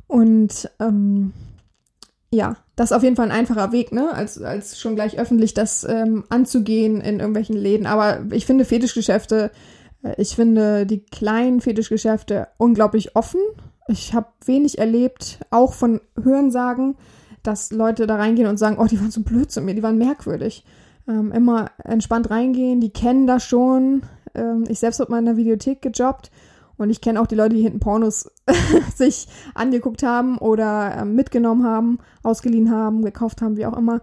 Und 0.09 0.71
ähm, 0.79 1.33
ja, 2.31 2.57
das 2.75 2.91
ist 2.91 2.97
auf 2.97 3.03
jeden 3.03 3.17
Fall 3.17 3.27
ein 3.27 3.39
einfacher 3.39 3.73
Weg, 3.73 3.93
ne, 3.93 4.13
als, 4.13 4.41
als 4.41 4.79
schon 4.79 4.97
gleich 4.97 5.19
öffentlich 5.19 5.55
das 5.55 5.85
ähm, 5.85 6.25
anzugehen 6.29 7.01
in 7.01 7.21
irgendwelchen 7.21 7.57
Läden. 7.57 7.87
Aber 7.87 8.21
ich 8.33 8.47
finde 8.47 8.65
Fetischgeschäfte, 8.65 9.51
äh, 10.03 10.15
ich 10.21 10.35
finde 10.35 10.87
die 10.87 11.05
kleinen 11.05 11.61
Fetischgeschäfte 11.61 12.49
unglaublich 12.59 13.17
offen. 13.17 13.41
Ich 13.89 14.15
habe 14.15 14.27
wenig 14.45 14.79
erlebt, 14.79 15.39
auch 15.51 15.73
von 15.73 16.01
Hörensagen, 16.21 16.97
dass 17.43 17.71
Leute 17.71 18.09
da 18.09 18.17
reingehen 18.17 18.49
und 18.49 18.59
sagen, 18.59 18.79
oh, 18.79 18.87
die 18.87 19.01
waren 19.01 19.13
so 19.13 19.23
blöd 19.23 19.51
zu 19.53 19.61
mir, 19.61 19.75
die 19.75 19.83
waren 19.83 19.99
merkwürdig. 19.99 20.65
Ähm, 21.09 21.31
immer 21.31 21.71
entspannt 21.85 22.31
reingehen, 22.31 22.81
die 22.81 22.91
kennen 22.91 23.29
das 23.29 23.45
schon. 23.45 24.03
Ähm, 24.35 24.65
ich 24.69 24.81
selbst 24.81 24.99
habe 24.99 25.13
mal 25.13 25.21
in 25.21 25.27
der 25.27 25.37
Videothek 25.37 25.81
gejobbt 25.81 26.33
und 26.79 26.91
ich 26.91 27.01
kenne 27.01 27.21
auch 27.21 27.27
die 27.27 27.35
Leute, 27.35 27.57
die 27.57 27.63
hinten 27.63 27.81
Pornos 27.81 28.31
sich 28.95 29.29
angeguckt 29.55 30.03
haben 30.03 30.39
oder 30.39 30.95
äh, 30.97 31.05
mitgenommen 31.05 31.65
haben, 31.65 31.99
ausgeliehen 32.23 32.71
haben, 32.71 33.03
gekauft 33.03 33.43
haben, 33.43 33.57
wie 33.57 33.67
auch 33.67 33.77
immer. 33.77 34.03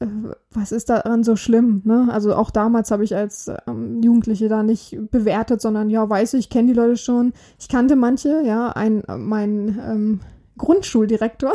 Äh, 0.00 0.06
was 0.50 0.72
ist 0.72 0.90
daran 0.90 1.24
so 1.24 1.36
schlimm? 1.36 1.82
Ne? 1.84 2.08
Also 2.10 2.34
auch 2.34 2.50
damals 2.50 2.90
habe 2.90 3.04
ich 3.04 3.16
als 3.16 3.50
ähm, 3.66 4.02
Jugendliche 4.02 4.48
da 4.48 4.62
nicht 4.62 4.98
bewertet, 5.10 5.60
sondern 5.60 5.90
ja, 5.90 6.08
weiß 6.08 6.34
ich, 6.34 6.50
kenne 6.50 6.68
die 6.68 6.74
Leute 6.74 6.96
schon. 6.96 7.32
Ich 7.58 7.68
kannte 7.68 7.96
manche, 7.96 8.42
ja, 8.42 8.68
ein, 8.68 9.02
mein 9.06 9.80
ähm, 9.84 10.20
Grundschuldirektor 10.56 11.52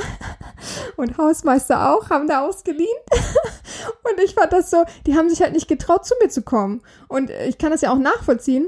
und 0.97 1.17
Hausmeister 1.17 1.93
auch, 1.93 2.09
haben 2.09 2.27
da 2.27 2.45
ausgeliehen. 2.45 2.87
und 4.03 4.23
ich 4.23 4.33
fand 4.33 4.51
das 4.51 4.69
so, 4.69 4.83
die 5.05 5.15
haben 5.15 5.29
sich 5.29 5.41
halt 5.41 5.53
nicht 5.53 5.67
getraut, 5.67 6.05
zu 6.05 6.15
mir 6.21 6.29
zu 6.29 6.41
kommen. 6.41 6.81
Und 7.07 7.29
ich 7.47 7.57
kann 7.57 7.71
das 7.71 7.81
ja 7.81 7.91
auch 7.91 7.99
nachvollziehen. 7.99 8.67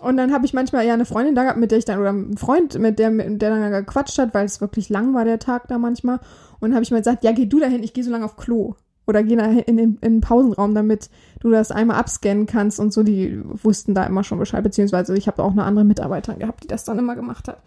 Und 0.00 0.16
dann 0.16 0.32
habe 0.32 0.46
ich 0.46 0.54
manchmal 0.54 0.86
ja 0.86 0.94
eine 0.94 1.04
Freundin 1.04 1.34
da 1.34 1.42
gehabt, 1.42 1.58
mit 1.58 1.70
der 1.70 1.78
ich 1.78 1.84
dann, 1.84 2.00
oder 2.00 2.08
einen 2.08 2.38
Freund, 2.38 2.78
mit 2.78 2.98
der, 2.98 3.10
mit 3.10 3.42
der 3.42 3.50
dann 3.50 3.70
gequatscht 3.70 4.18
hat, 4.18 4.32
weil 4.32 4.46
es 4.46 4.60
wirklich 4.60 4.88
lang 4.88 5.12
war, 5.12 5.26
der 5.26 5.38
Tag 5.38 5.68
da 5.68 5.76
manchmal. 5.76 6.20
Und 6.58 6.70
dann 6.70 6.74
habe 6.74 6.82
ich 6.82 6.90
mal 6.90 6.98
gesagt, 6.98 7.22
ja, 7.22 7.32
geh 7.32 7.44
du 7.44 7.60
dahin, 7.60 7.82
ich 7.82 7.92
gehe 7.92 8.02
so 8.02 8.10
lange 8.10 8.24
auf 8.24 8.36
Klo. 8.36 8.76
Oder 9.06 9.22
geh 9.22 9.36
da 9.36 9.44
in 9.44 9.76
den, 9.76 9.98
in 10.00 10.12
den 10.14 10.20
Pausenraum, 10.22 10.74
damit 10.74 11.10
du 11.40 11.50
das 11.50 11.70
einmal 11.70 11.98
abscannen 11.98 12.46
kannst 12.46 12.80
und 12.80 12.94
so. 12.94 13.02
Die 13.02 13.42
wussten 13.44 13.94
da 13.94 14.04
immer 14.04 14.24
schon 14.24 14.38
Bescheid, 14.38 14.62
beziehungsweise 14.62 15.14
ich 15.16 15.26
habe 15.26 15.42
auch 15.42 15.52
eine 15.52 15.64
andere 15.64 15.84
Mitarbeiterin 15.84 16.38
gehabt, 16.38 16.64
die 16.64 16.68
das 16.68 16.84
dann 16.84 16.98
immer 16.98 17.14
gemacht 17.14 17.48
hat. 17.48 17.58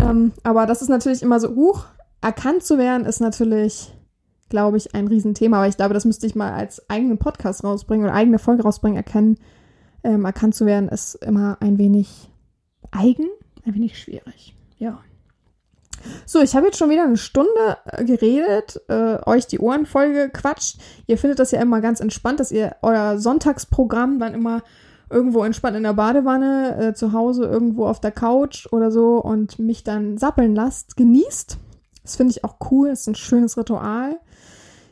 Ähm, 0.00 0.32
aber 0.44 0.64
das 0.64 0.80
ist 0.80 0.88
natürlich 0.88 1.22
immer 1.22 1.40
so, 1.40 1.54
huch, 1.54 1.84
erkannt 2.22 2.62
zu 2.62 2.78
werden, 2.78 3.06
ist 3.06 3.20
natürlich, 3.20 3.92
glaube 4.48 4.78
ich, 4.78 4.94
ein 4.94 5.08
Riesenthema. 5.08 5.58
Aber 5.58 5.68
ich 5.68 5.76
glaube, 5.76 5.92
das 5.92 6.06
müsste 6.06 6.26
ich 6.26 6.34
mal 6.34 6.52
als 6.52 6.88
eigenen 6.88 7.18
Podcast 7.18 7.64
rausbringen 7.64 8.06
oder 8.06 8.14
eigene 8.14 8.38
Folge 8.38 8.62
rausbringen. 8.62 8.96
Erkennen, 8.96 9.38
ähm, 10.06 10.24
erkannt 10.24 10.54
zu 10.54 10.66
werden, 10.66 10.88
ist 10.88 11.16
immer 11.16 11.58
ein 11.60 11.78
wenig 11.78 12.30
eigen, 12.92 13.28
ein 13.64 13.74
wenig 13.74 13.98
schwierig. 13.98 14.54
Ja. 14.78 15.00
So, 16.24 16.40
ich 16.40 16.54
habe 16.54 16.66
jetzt 16.66 16.78
schon 16.78 16.90
wieder 16.90 17.02
eine 17.02 17.16
Stunde 17.16 17.78
äh, 17.84 18.04
geredet, 18.04 18.80
äh, 18.88 19.18
euch 19.26 19.46
die 19.46 19.58
Ohren 19.58 19.86
voll 19.86 20.12
gequatscht. 20.12 20.78
Ihr 21.06 21.18
findet 21.18 21.40
das 21.40 21.50
ja 21.50 21.60
immer 21.60 21.80
ganz 21.80 22.00
entspannt, 22.00 22.38
dass 22.38 22.52
ihr 22.52 22.76
euer 22.82 23.18
Sonntagsprogramm 23.18 24.18
dann 24.20 24.34
immer 24.34 24.62
irgendwo 25.10 25.44
entspannt 25.44 25.76
in 25.76 25.82
der 25.82 25.94
Badewanne, 25.94 26.76
äh, 26.78 26.94
zu 26.94 27.12
Hause 27.12 27.44
irgendwo 27.44 27.86
auf 27.86 28.00
der 28.00 28.12
Couch 28.12 28.66
oder 28.72 28.90
so 28.90 29.18
und 29.18 29.58
mich 29.58 29.82
dann 29.82 30.18
sappeln 30.18 30.54
lasst, 30.54 30.96
genießt. 30.96 31.58
Das 32.02 32.16
finde 32.16 32.32
ich 32.32 32.44
auch 32.44 32.56
cool, 32.70 32.90
das 32.90 33.00
ist 33.00 33.08
ein 33.08 33.14
schönes 33.16 33.56
Ritual. 33.56 34.20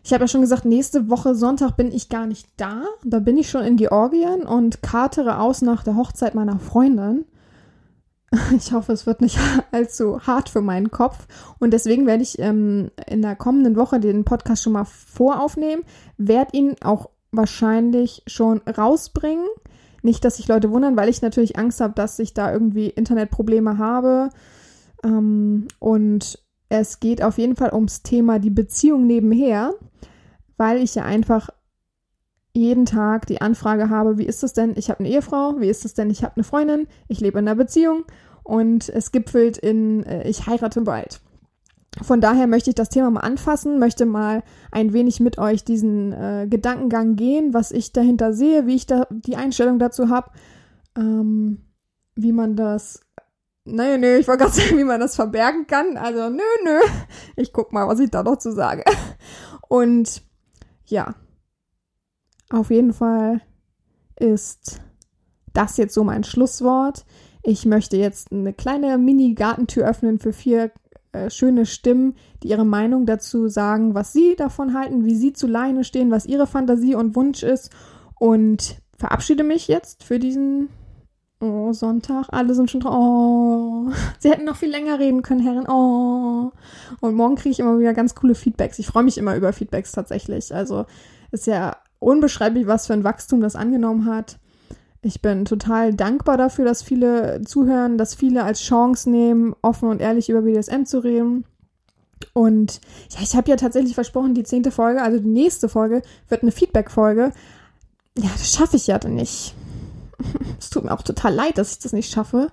Ich 0.04 0.12
habe 0.12 0.24
ja 0.24 0.28
schon 0.28 0.42
gesagt, 0.42 0.66
nächste 0.66 1.08
Woche 1.08 1.34
Sonntag 1.34 1.78
bin 1.78 1.90
ich 1.90 2.10
gar 2.10 2.26
nicht 2.26 2.46
da. 2.58 2.82
Da 3.04 3.20
bin 3.20 3.38
ich 3.38 3.48
schon 3.48 3.64
in 3.64 3.76
Georgien 3.76 4.42
und 4.42 4.82
kartere 4.82 5.38
aus 5.40 5.62
nach 5.62 5.82
der 5.82 5.96
Hochzeit 5.96 6.34
meiner 6.34 6.58
Freundin. 6.58 7.24
Ich 8.56 8.72
hoffe, 8.72 8.92
es 8.92 9.06
wird 9.06 9.20
nicht 9.20 9.38
allzu 9.70 10.20
hart 10.26 10.48
für 10.48 10.60
meinen 10.60 10.90
Kopf. 10.90 11.26
Und 11.60 11.70
deswegen 11.70 12.04
werde 12.06 12.24
ich 12.24 12.38
ähm, 12.40 12.90
in 13.06 13.22
der 13.22 13.36
kommenden 13.36 13.76
Woche 13.76 14.00
den 14.00 14.24
Podcast 14.24 14.64
schon 14.64 14.72
mal 14.72 14.84
voraufnehmen, 14.84 15.84
werde 16.18 16.56
ihn 16.56 16.74
auch 16.82 17.10
wahrscheinlich 17.30 18.24
schon 18.26 18.60
rausbringen. 18.62 19.46
Nicht, 20.02 20.24
dass 20.24 20.36
sich 20.36 20.48
Leute 20.48 20.72
wundern, 20.72 20.96
weil 20.96 21.08
ich 21.08 21.22
natürlich 21.22 21.56
Angst 21.56 21.80
habe, 21.80 21.94
dass 21.94 22.18
ich 22.18 22.34
da 22.34 22.52
irgendwie 22.52 22.88
Internetprobleme 22.88 23.78
habe. 23.78 24.30
Ähm, 25.04 25.68
und 25.78 26.43
es 26.80 27.00
geht 27.00 27.22
auf 27.22 27.38
jeden 27.38 27.56
Fall 27.56 27.72
ums 27.72 28.02
Thema 28.02 28.38
die 28.38 28.50
Beziehung 28.50 29.06
nebenher, 29.06 29.74
weil 30.56 30.78
ich 30.78 30.94
ja 30.94 31.04
einfach 31.04 31.50
jeden 32.52 32.86
Tag 32.86 33.26
die 33.26 33.40
Anfrage 33.40 33.90
habe, 33.90 34.16
wie 34.16 34.26
ist 34.26 34.44
es 34.44 34.52
denn, 34.52 34.74
ich 34.76 34.88
habe 34.88 35.00
eine 35.00 35.08
Ehefrau, 35.08 35.56
wie 35.58 35.68
ist 35.68 35.84
es 35.84 35.94
denn, 35.94 36.08
ich 36.10 36.22
habe 36.22 36.36
eine 36.36 36.44
Freundin, 36.44 36.86
ich 37.08 37.20
lebe 37.20 37.38
in 37.38 37.48
einer 37.48 37.56
Beziehung 37.56 38.04
und 38.44 38.88
es 38.88 39.10
gipfelt 39.10 39.58
in, 39.58 40.04
äh, 40.04 40.28
ich 40.28 40.46
heirate 40.46 40.82
bald. 40.82 41.20
Von 42.02 42.20
daher 42.20 42.46
möchte 42.46 42.70
ich 42.70 42.76
das 42.76 42.88
Thema 42.88 43.10
mal 43.10 43.20
anfassen, 43.20 43.78
möchte 43.78 44.04
mal 44.04 44.42
ein 44.72 44.92
wenig 44.92 45.20
mit 45.20 45.38
euch 45.38 45.64
diesen 45.64 46.12
äh, 46.12 46.46
Gedankengang 46.48 47.16
gehen, 47.16 47.54
was 47.54 47.70
ich 47.70 47.92
dahinter 47.92 48.32
sehe, 48.32 48.66
wie 48.66 48.74
ich 48.74 48.86
da 48.86 49.06
die 49.10 49.36
Einstellung 49.36 49.78
dazu 49.78 50.08
habe, 50.08 50.30
ähm, 50.96 51.58
wie 52.16 52.32
man 52.32 52.56
das, 52.56 53.00
naja, 53.64 53.96
nö, 53.98 54.16
ich 54.16 54.28
wollte 54.28 54.44
gerade 54.44 54.56
sagen, 54.60 54.78
wie 54.78 54.84
man 54.84 55.00
das 55.00 55.16
verbergen 55.16 55.66
kann. 55.66 55.96
Also, 55.96 56.28
nö, 56.28 56.42
nö, 56.64 56.80
ich 57.36 57.52
guck 57.52 57.72
mal, 57.72 57.88
was 57.88 58.00
ich 58.00 58.10
da 58.10 58.22
noch 58.22 58.38
zu 58.38 58.52
sage. 58.52 58.84
Und 59.68 60.22
ja, 60.86 61.14
auf 62.50 62.70
jeden 62.70 62.92
Fall 62.92 63.40
ist 64.16 64.80
das 65.52 65.76
jetzt 65.76 65.94
so 65.94 66.04
mein 66.04 66.24
Schlusswort. 66.24 67.04
Ich 67.42 67.66
möchte 67.66 67.96
jetzt 67.96 68.32
eine 68.32 68.52
kleine 68.52 68.98
Mini-Gartentür 68.98 69.86
öffnen 69.86 70.18
für 70.18 70.32
vier 70.32 70.70
äh, 71.12 71.30
schöne 71.30 71.66
Stimmen, 71.66 72.14
die 72.42 72.48
ihre 72.48 72.64
Meinung 72.64 73.06
dazu 73.06 73.48
sagen, 73.48 73.94
was 73.94 74.12
sie 74.12 74.36
davon 74.36 74.74
halten, 74.74 75.04
wie 75.04 75.14
sie 75.14 75.32
zu 75.32 75.46
Leine 75.46 75.84
stehen, 75.84 76.10
was 76.10 76.26
ihre 76.26 76.46
Fantasie 76.46 76.94
und 76.94 77.16
Wunsch 77.16 77.42
ist. 77.42 77.70
Und 78.18 78.76
verabschiede 78.96 79.44
mich 79.44 79.68
jetzt 79.68 80.04
für 80.04 80.18
diesen 80.18 80.68
oh, 81.40 81.72
Sonntag. 81.72 82.26
Alle 82.30 82.54
sind 82.54 82.70
schon 82.70 82.80
drauf. 82.80 82.94
Oh, 82.96 83.90
sie 84.18 84.30
hätten 84.30 84.44
noch 84.44 84.56
viel 84.56 84.70
länger 84.70 84.98
reden 84.98 85.22
können, 85.22 85.40
Herren. 85.40 85.68
Oh. 85.68 86.52
Und 87.00 87.14
morgen 87.14 87.36
kriege 87.36 87.50
ich 87.50 87.60
immer 87.60 87.78
wieder 87.78 87.94
ganz 87.94 88.14
coole 88.14 88.34
Feedbacks. 88.34 88.78
Ich 88.78 88.86
freue 88.86 89.02
mich 89.04 89.18
immer 89.18 89.36
über 89.36 89.52
Feedbacks 89.52 89.92
tatsächlich. 89.92 90.54
Also 90.54 90.86
ist 91.30 91.46
ja 91.46 91.76
unbeschreiblich, 91.98 92.66
was 92.66 92.86
für 92.86 92.92
ein 92.92 93.04
Wachstum 93.04 93.40
das 93.40 93.56
angenommen 93.56 94.06
hat. 94.06 94.38
Ich 95.02 95.20
bin 95.20 95.44
total 95.44 95.92
dankbar 95.92 96.38
dafür, 96.38 96.64
dass 96.64 96.82
viele 96.82 97.42
zuhören, 97.44 97.98
dass 97.98 98.14
viele 98.14 98.44
als 98.44 98.60
Chance 98.62 99.10
nehmen, 99.10 99.54
offen 99.60 99.90
und 99.90 100.00
ehrlich 100.00 100.30
über 100.30 100.42
BDSM 100.42 100.84
zu 100.84 101.04
reden. 101.04 101.44
Und 102.32 102.80
ja, 103.10 103.20
ich 103.22 103.36
habe 103.36 103.50
ja 103.50 103.56
tatsächlich 103.56 103.94
versprochen, 103.94 104.34
die 104.34 104.44
zehnte 104.44 104.70
Folge, 104.70 105.02
also 105.02 105.18
die 105.18 105.28
nächste 105.28 105.68
Folge, 105.68 106.02
wird 106.28 106.42
eine 106.42 106.52
Feedback-Folge. 106.52 107.32
Ja, 108.16 108.30
das 108.32 108.54
schaffe 108.54 108.76
ich 108.76 108.86
ja 108.86 108.98
dann 108.98 109.14
nicht. 109.14 109.54
Es 110.58 110.70
tut 110.70 110.84
mir 110.84 110.92
auch 110.92 111.02
total 111.02 111.34
leid, 111.34 111.58
dass 111.58 111.72
ich 111.72 111.78
das 111.78 111.92
nicht 111.92 112.12
schaffe. 112.12 112.50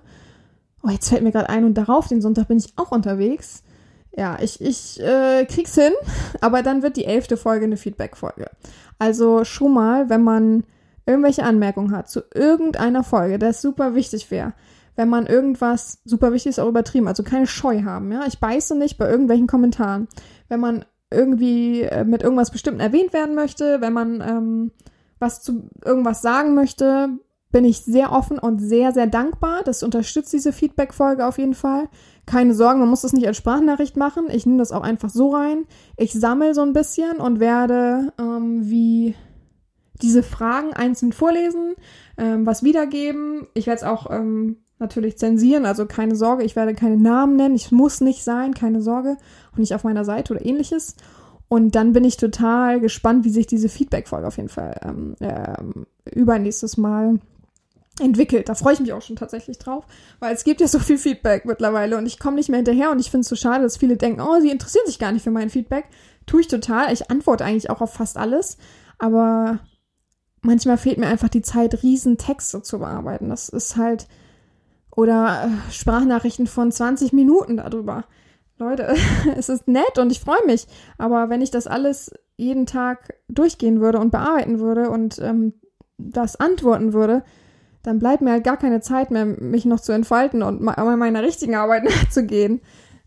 Oh, 0.82 0.90
jetzt 0.90 1.08
fällt 1.08 1.22
mir 1.22 1.32
gerade 1.32 1.48
ein 1.48 1.64
und 1.64 1.74
darauf, 1.74 2.08
den 2.08 2.20
Sonntag 2.20 2.48
bin 2.48 2.58
ich 2.58 2.72
auch 2.76 2.90
unterwegs. 2.90 3.62
Ja, 4.16 4.38
ich, 4.40 4.60
ich 4.60 5.00
äh, 5.00 5.46
krieg's 5.46 5.74
hin, 5.74 5.92
aber 6.40 6.62
dann 6.62 6.82
wird 6.82 6.96
die 6.96 7.06
elfte 7.06 7.36
Folge 7.36 7.64
eine 7.64 7.76
Feedback-Folge. 7.76 8.50
Also 8.98 9.44
schon 9.44 9.72
mal, 9.72 10.10
wenn 10.10 10.22
man 10.22 10.64
irgendwelche 11.06 11.44
Anmerkungen 11.44 11.96
hat 11.96 12.10
zu 12.10 12.22
irgendeiner 12.34 13.04
Folge, 13.04 13.38
das 13.38 13.62
super 13.62 13.94
wichtig 13.94 14.30
wäre, 14.30 14.52
wenn 14.96 15.08
man 15.08 15.26
irgendwas, 15.26 16.00
super 16.04 16.32
wichtig 16.32 16.50
ist 16.50 16.58
auch 16.58 16.68
übertrieben, 16.68 17.08
also 17.08 17.22
keine 17.22 17.46
Scheu 17.46 17.82
haben, 17.84 18.12
ja. 18.12 18.26
Ich 18.26 18.38
beiße 18.38 18.76
nicht 18.76 18.98
bei 18.98 19.08
irgendwelchen 19.08 19.46
Kommentaren. 19.46 20.08
Wenn 20.48 20.60
man 20.60 20.84
irgendwie 21.10 21.82
äh, 21.82 22.04
mit 22.04 22.22
irgendwas 22.22 22.50
bestimmt 22.50 22.80
erwähnt 22.80 23.12
werden 23.12 23.34
möchte, 23.34 23.80
wenn 23.80 23.92
man 23.92 24.20
ähm, 24.20 24.72
was 25.18 25.40
zu 25.40 25.68
irgendwas 25.84 26.20
sagen 26.20 26.54
möchte, 26.54 27.10
bin 27.52 27.64
ich 27.64 27.84
sehr 27.84 28.12
offen 28.12 28.38
und 28.38 28.58
sehr, 28.58 28.92
sehr 28.92 29.06
dankbar. 29.06 29.62
Das 29.64 29.82
unterstützt 29.82 30.32
diese 30.32 30.52
Feedback-Folge 30.52 31.26
auf 31.26 31.38
jeden 31.38 31.54
Fall. 31.54 31.88
Keine 32.26 32.54
Sorgen, 32.54 32.80
man 32.80 32.88
muss 32.88 33.02
das 33.02 33.12
nicht 33.12 33.26
als 33.26 33.36
Sprachnachricht 33.36 33.96
machen. 33.96 34.26
Ich 34.30 34.46
nehme 34.46 34.58
das 34.58 34.72
auch 34.72 34.82
einfach 34.82 35.10
so 35.10 35.30
rein. 35.30 35.66
Ich 35.96 36.12
sammle 36.12 36.54
so 36.54 36.62
ein 36.62 36.72
bisschen 36.72 37.18
und 37.18 37.40
werde 37.40 38.12
ähm, 38.18 38.68
wie 38.68 39.14
diese 40.00 40.22
Fragen 40.22 40.72
einzeln 40.72 41.12
vorlesen, 41.12 41.74
ähm, 42.16 42.46
was 42.46 42.62
wiedergeben. 42.62 43.46
Ich 43.54 43.66
werde 43.66 43.82
es 43.82 43.86
auch 43.86 44.10
ähm, 44.10 44.56
natürlich 44.78 45.18
zensieren, 45.18 45.66
also 45.66 45.86
keine 45.86 46.16
Sorge, 46.16 46.42
ich 46.42 46.56
werde 46.56 46.74
keine 46.74 46.96
Namen 46.96 47.36
nennen. 47.36 47.54
Ich 47.54 47.70
muss 47.70 48.00
nicht 48.00 48.24
sein, 48.24 48.54
keine 48.54 48.82
Sorge. 48.82 49.16
Auch 49.52 49.58
nicht 49.58 49.74
auf 49.74 49.84
meiner 49.84 50.04
Seite 50.04 50.34
oder 50.34 50.44
ähnliches. 50.44 50.96
Und 51.48 51.74
dann 51.74 51.92
bin 51.92 52.04
ich 52.04 52.16
total 52.16 52.80
gespannt, 52.80 53.24
wie 53.26 53.30
sich 53.30 53.46
diese 53.46 53.68
Feedback-Folge 53.68 54.26
auf 54.26 54.38
jeden 54.38 54.48
Fall 54.48 54.80
ähm, 54.82 55.16
äh, 55.20 55.54
übernächstes 56.10 56.78
Mal 56.78 57.18
entwickelt. 58.00 58.48
Da 58.48 58.54
freue 58.54 58.74
ich 58.74 58.80
mich 58.80 58.92
auch 58.92 59.02
schon 59.02 59.16
tatsächlich 59.16 59.58
drauf, 59.58 59.84
weil 60.18 60.34
es 60.34 60.44
gibt 60.44 60.60
ja 60.60 60.68
so 60.68 60.78
viel 60.78 60.98
Feedback 60.98 61.44
mittlerweile 61.44 61.98
und 61.98 62.06
ich 62.06 62.18
komme 62.18 62.36
nicht 62.36 62.48
mehr 62.48 62.58
hinterher 62.58 62.90
und 62.90 62.98
ich 62.98 63.10
finde 63.10 63.22
es 63.22 63.28
so 63.28 63.36
schade, 63.36 63.62
dass 63.62 63.76
viele 63.76 63.96
denken, 63.96 64.20
oh, 64.20 64.40
sie 64.40 64.50
interessieren 64.50 64.86
sich 64.86 64.98
gar 64.98 65.12
nicht 65.12 65.22
für 65.22 65.30
mein 65.30 65.50
Feedback. 65.50 65.86
Tue 66.26 66.40
ich 66.40 66.48
total. 66.48 66.92
Ich 66.92 67.10
antworte 67.10 67.44
eigentlich 67.44 67.70
auch 67.70 67.80
auf 67.80 67.92
fast 67.92 68.16
alles, 68.16 68.56
aber 68.98 69.60
manchmal 70.40 70.78
fehlt 70.78 70.98
mir 70.98 71.06
einfach 71.06 71.28
die 71.28 71.42
Zeit, 71.42 71.82
riesen 71.82 72.18
Texte 72.18 72.62
zu 72.62 72.78
bearbeiten. 72.78 73.28
Das 73.28 73.48
ist 73.48 73.76
halt, 73.76 74.06
oder 74.94 75.44
äh, 75.44 75.72
Sprachnachrichten 75.72 76.46
von 76.46 76.72
20 76.72 77.12
Minuten 77.12 77.58
darüber. 77.58 78.04
Leute, 78.58 78.94
es 79.36 79.48
ist 79.48 79.68
nett 79.68 79.98
und 79.98 80.10
ich 80.10 80.20
freue 80.20 80.44
mich. 80.46 80.66
Aber 80.98 81.28
wenn 81.28 81.42
ich 81.42 81.50
das 81.50 81.66
alles 81.66 82.12
jeden 82.36 82.66
Tag 82.66 83.14
durchgehen 83.28 83.80
würde 83.80 83.98
und 83.98 84.10
bearbeiten 84.10 84.60
würde 84.60 84.88
und 84.90 85.18
ähm, 85.18 85.54
das 85.98 86.36
antworten 86.36 86.92
würde, 86.92 87.22
dann 87.82 87.98
bleibt 87.98 88.22
mir 88.22 88.30
halt 88.32 88.44
gar 88.44 88.56
keine 88.56 88.80
Zeit 88.80 89.10
mehr, 89.10 89.24
mich 89.24 89.64
noch 89.64 89.80
zu 89.80 89.92
entfalten 89.92 90.42
und 90.42 90.60
meiner 90.60 91.22
richtigen 91.22 91.54
Arbeit 91.54 91.84
nachzugehen. 91.84 92.60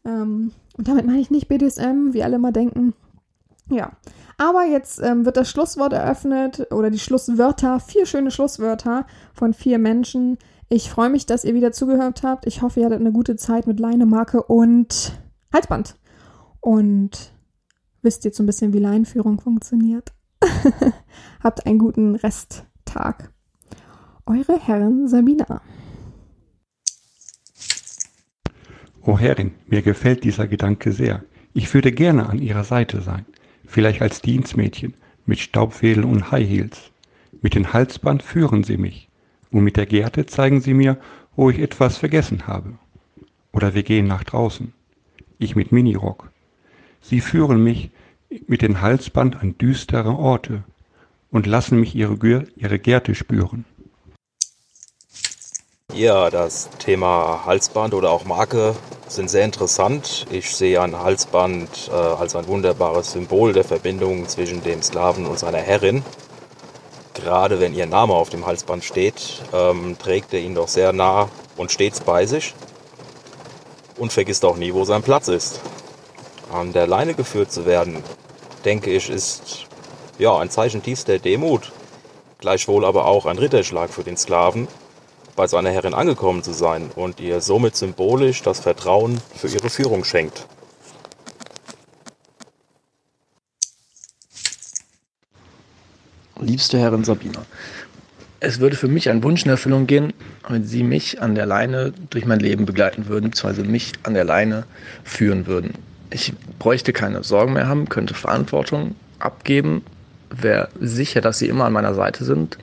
Ähm, 0.05 0.51
und 0.77 0.87
damit 0.87 1.05
meine 1.05 1.19
ich 1.19 1.31
nicht 1.31 1.47
BDSM, 1.47 2.13
wie 2.13 2.23
alle 2.23 2.35
immer 2.35 2.51
denken. 2.51 2.93
Ja, 3.69 3.91
aber 4.37 4.65
jetzt 4.65 5.01
ähm, 5.01 5.25
wird 5.25 5.37
das 5.37 5.49
Schlusswort 5.49 5.93
eröffnet 5.93 6.67
oder 6.71 6.91
die 6.91 6.99
Schlusswörter, 6.99 7.79
vier 7.79 8.05
schöne 8.05 8.31
Schlusswörter 8.31 9.07
von 9.33 9.53
vier 9.53 9.79
Menschen. 9.79 10.37
Ich 10.69 10.89
freue 10.89 11.09
mich, 11.09 11.25
dass 11.25 11.45
ihr 11.45 11.53
wieder 11.53 11.71
zugehört 11.71 12.23
habt. 12.23 12.45
Ich 12.45 12.61
hoffe, 12.61 12.79
ihr 12.79 12.87
hattet 12.87 12.99
eine 12.99 13.11
gute 13.11 13.37
Zeit 13.37 13.65
mit 13.65 13.79
Leinemarke 13.79 14.43
und 14.43 15.13
Halsband. 15.53 15.95
Und 16.59 17.31
wisst 18.01 18.25
jetzt 18.25 18.37
so 18.37 18.43
ein 18.43 18.47
bisschen, 18.47 18.73
wie 18.73 18.79
Leinenführung 18.79 19.39
funktioniert. 19.39 20.13
habt 21.43 21.65
einen 21.65 21.79
guten 21.79 22.15
Resttag. 22.15 23.34
Eure 24.27 24.59
Herren 24.59 25.07
Sabina. 25.07 25.61
O 29.03 29.19
Herrin, 29.19 29.51
mir 29.67 29.83
gefällt 29.83 30.23
dieser 30.23 30.47
Gedanke 30.47 30.91
sehr. 30.91 31.23
Ich 31.53 31.71
würde 31.73 31.91
gerne 31.91 32.27
an 32.27 32.39
Ihrer 32.39 32.63
Seite 32.63 33.01
sein, 33.01 33.25
vielleicht 33.67 34.01
als 34.01 34.21
Dienstmädchen, 34.21 34.95
mit 35.27 35.39
Staubfädeln 35.39 36.05
und 36.05 36.31
High 36.31 36.47
Heels. 36.47 36.91
Mit 37.41 37.53
dem 37.53 37.71
Halsband 37.71 38.23
führen 38.23 38.63
Sie 38.63 38.77
mich, 38.77 39.09
und 39.51 39.63
mit 39.63 39.77
der 39.77 39.85
Gerte 39.85 40.25
zeigen 40.25 40.59
Sie 40.59 40.73
mir, 40.73 40.97
wo 41.35 41.51
ich 41.51 41.59
etwas 41.59 41.97
vergessen 41.97 42.47
habe. 42.47 42.73
Oder 43.51 43.75
wir 43.75 43.83
gehen 43.83 44.07
nach 44.07 44.23
draußen. 44.23 44.73
Ich 45.37 45.55
mit 45.55 45.71
Minirock. 45.71 46.31
Sie 46.99 47.21
führen 47.21 47.63
mich 47.63 47.91
mit 48.47 48.63
dem 48.63 48.81
Halsband 48.81 49.35
an 49.35 49.55
düstere 49.59 50.17
Orte 50.17 50.63
und 51.29 51.45
lassen 51.45 51.79
mich 51.79 51.95
ihre, 51.95 52.17
Gärte 52.17 53.13
spüren. 53.13 53.65
Ja, 55.95 56.29
das 56.29 56.67
Thema 56.77 57.45
Halsband 57.45 57.93
oder 57.93 58.11
auch 58.11 58.25
Marke 58.25 58.75
sind 59.07 59.29
sehr 59.29 59.45
interessant. 59.45 60.25
Ich 60.29 60.53
sehe 60.53 60.81
ein 60.81 60.99
Halsband 60.99 61.89
äh, 61.89 61.93
als 61.95 62.35
ein 62.35 62.47
wunderbares 62.47 63.13
Symbol 63.13 63.53
der 63.53 63.63
Verbindung 63.63 64.27
zwischen 64.27 64.61
dem 64.61 64.81
Sklaven 64.81 65.25
und 65.25 65.39
seiner 65.39 65.59
Herrin. 65.59 66.03
Gerade 67.13 67.61
wenn 67.61 67.73
ihr 67.73 67.85
Name 67.85 68.13
auf 68.13 68.29
dem 68.29 68.45
Halsband 68.45 68.83
steht, 68.83 69.41
ähm, 69.53 69.95
trägt 69.97 70.33
er 70.33 70.41
ihn 70.41 70.53
doch 70.53 70.67
sehr 70.67 70.91
nah 70.91 71.29
und 71.55 71.71
stets 71.71 72.01
bei 72.01 72.25
sich 72.25 72.53
und 73.95 74.11
vergisst 74.11 74.43
auch 74.43 74.57
nie, 74.57 74.73
wo 74.73 74.83
sein 74.83 75.01
Platz 75.01 75.29
ist. 75.29 75.61
An 76.51 76.73
der 76.73 76.87
Leine 76.87 77.13
geführt 77.13 77.53
zu 77.53 77.65
werden, 77.65 78.03
denke 78.65 78.91
ich, 78.91 79.09
ist 79.09 79.65
ja 80.19 80.37
ein 80.37 80.49
Zeichen 80.49 80.83
tiefster 80.83 81.19
Demut, 81.19 81.71
gleichwohl 82.39 82.83
aber 82.83 83.05
auch 83.05 83.25
ein 83.25 83.37
Ritterschlag 83.37 83.91
für 83.91 84.03
den 84.03 84.17
Sklaven, 84.17 84.67
bei 85.35 85.47
seiner 85.47 85.71
Herrin 85.71 85.93
angekommen 85.93 86.43
zu 86.43 86.53
sein 86.53 86.89
und 86.95 87.19
ihr 87.19 87.41
somit 87.41 87.75
symbolisch 87.75 88.41
das 88.41 88.59
Vertrauen 88.59 89.19
für 89.35 89.47
ihre 89.47 89.69
Führung 89.69 90.03
schenkt. 90.03 90.47
Liebste 96.39 96.77
Herrin 96.77 97.03
Sabina, 97.03 97.45
es 98.39 98.59
würde 98.59 98.75
für 98.75 98.87
mich 98.87 99.09
ein 99.09 99.23
Wunsch 99.23 99.45
in 99.45 99.49
Erfüllung 99.49 99.87
gehen, 99.87 100.13
wenn 100.47 100.65
Sie 100.65 100.83
mich 100.83 101.21
an 101.21 101.33
der 101.33 101.45
Leine 101.45 101.93
durch 102.09 102.25
mein 102.25 102.39
Leben 102.39 102.65
begleiten 102.65 103.07
würden, 103.07 103.31
beziehungsweise 103.31 103.63
mich 103.63 103.93
an 104.03 104.13
der 104.13 104.25
Leine 104.25 104.65
führen 105.03 105.47
würden. 105.47 105.73
Ich 106.11 106.33
bräuchte 106.59 106.93
keine 106.93 107.23
Sorgen 107.23 107.53
mehr 107.53 107.67
haben, 107.67 107.89
könnte 107.89 108.13
Verantwortung 108.13 108.95
abgeben, 109.19 109.83
wäre 110.29 110.69
sicher, 110.79 111.21
dass 111.21 111.39
Sie 111.39 111.47
immer 111.47 111.65
an 111.65 111.73
meiner 111.73 111.95
Seite 111.95 112.25
sind 112.25 112.57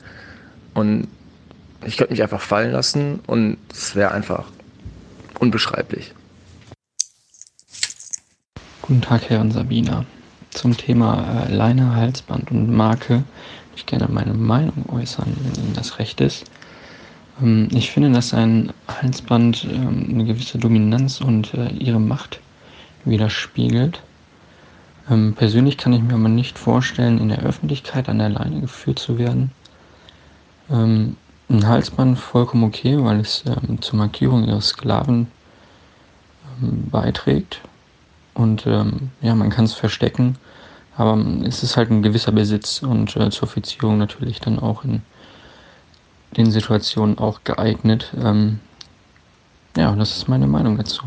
und 0.74 1.08
ich 1.86 1.96
könnte 1.96 2.12
mich 2.12 2.22
einfach 2.22 2.40
fallen 2.40 2.72
lassen 2.72 3.20
und 3.26 3.56
es 3.72 3.94
wäre 3.94 4.12
einfach 4.12 4.44
unbeschreiblich. 5.38 6.14
Guten 8.82 9.00
Tag, 9.00 9.28
Herren 9.30 9.50
Sabina. 9.50 10.04
Zum 10.50 10.76
Thema 10.76 11.46
äh, 11.46 11.54
Leine, 11.54 11.94
Halsband 11.94 12.50
und 12.50 12.70
Marke 12.70 13.14
würde 13.14 13.24
ich 13.76 13.86
gerne 13.86 14.08
meine 14.10 14.34
Meinung 14.34 14.84
äußern, 14.90 15.34
wenn 15.42 15.64
Ihnen 15.64 15.74
das 15.74 15.98
recht 15.98 16.20
ist. 16.20 16.44
Ähm, 17.40 17.68
ich 17.72 17.90
finde, 17.90 18.10
dass 18.10 18.34
ein 18.34 18.72
Halsband 18.88 19.64
ähm, 19.64 20.08
eine 20.10 20.24
gewisse 20.24 20.58
Dominanz 20.58 21.20
und 21.20 21.54
äh, 21.54 21.68
ihre 21.70 22.00
Macht 22.00 22.40
widerspiegelt. 23.04 24.02
Ähm, 25.10 25.34
persönlich 25.34 25.78
kann 25.78 25.92
ich 25.92 26.02
mir 26.02 26.14
aber 26.14 26.28
nicht 26.28 26.58
vorstellen, 26.58 27.18
in 27.18 27.28
der 27.28 27.42
Öffentlichkeit 27.42 28.08
an 28.08 28.18
der 28.18 28.28
Leine 28.28 28.60
geführt 28.60 28.98
zu 28.98 29.18
werden. 29.18 29.50
Ähm, 31.52 31.58
ein 31.58 31.66
Halsband 31.68 32.18
vollkommen 32.18 32.64
okay, 32.64 33.02
weil 33.02 33.20
es 33.20 33.44
ähm, 33.46 33.80
zur 33.80 33.98
Markierung 33.98 34.44
ihres 34.44 34.68
Sklaven 34.68 35.28
ähm, 36.60 36.88
beiträgt. 36.90 37.60
Und 38.34 38.66
ähm, 38.66 39.10
ja, 39.20 39.34
man 39.34 39.50
kann 39.50 39.66
es 39.66 39.74
verstecken, 39.74 40.36
aber 40.96 41.18
es 41.44 41.62
ist 41.62 41.76
halt 41.76 41.90
ein 41.90 42.02
gewisser 42.02 42.32
Besitz 42.32 42.82
und 42.82 43.14
äh, 43.16 43.30
zur 43.30 43.48
Fixierung 43.48 43.98
natürlich 43.98 44.40
dann 44.40 44.58
auch 44.58 44.84
in 44.84 45.02
den 46.36 46.50
Situationen 46.50 47.18
auch 47.18 47.40
geeignet. 47.44 48.12
Ähm, 48.18 48.60
ja, 49.76 49.94
das 49.94 50.16
ist 50.16 50.28
meine 50.28 50.46
Meinung 50.46 50.78
dazu. 50.78 51.02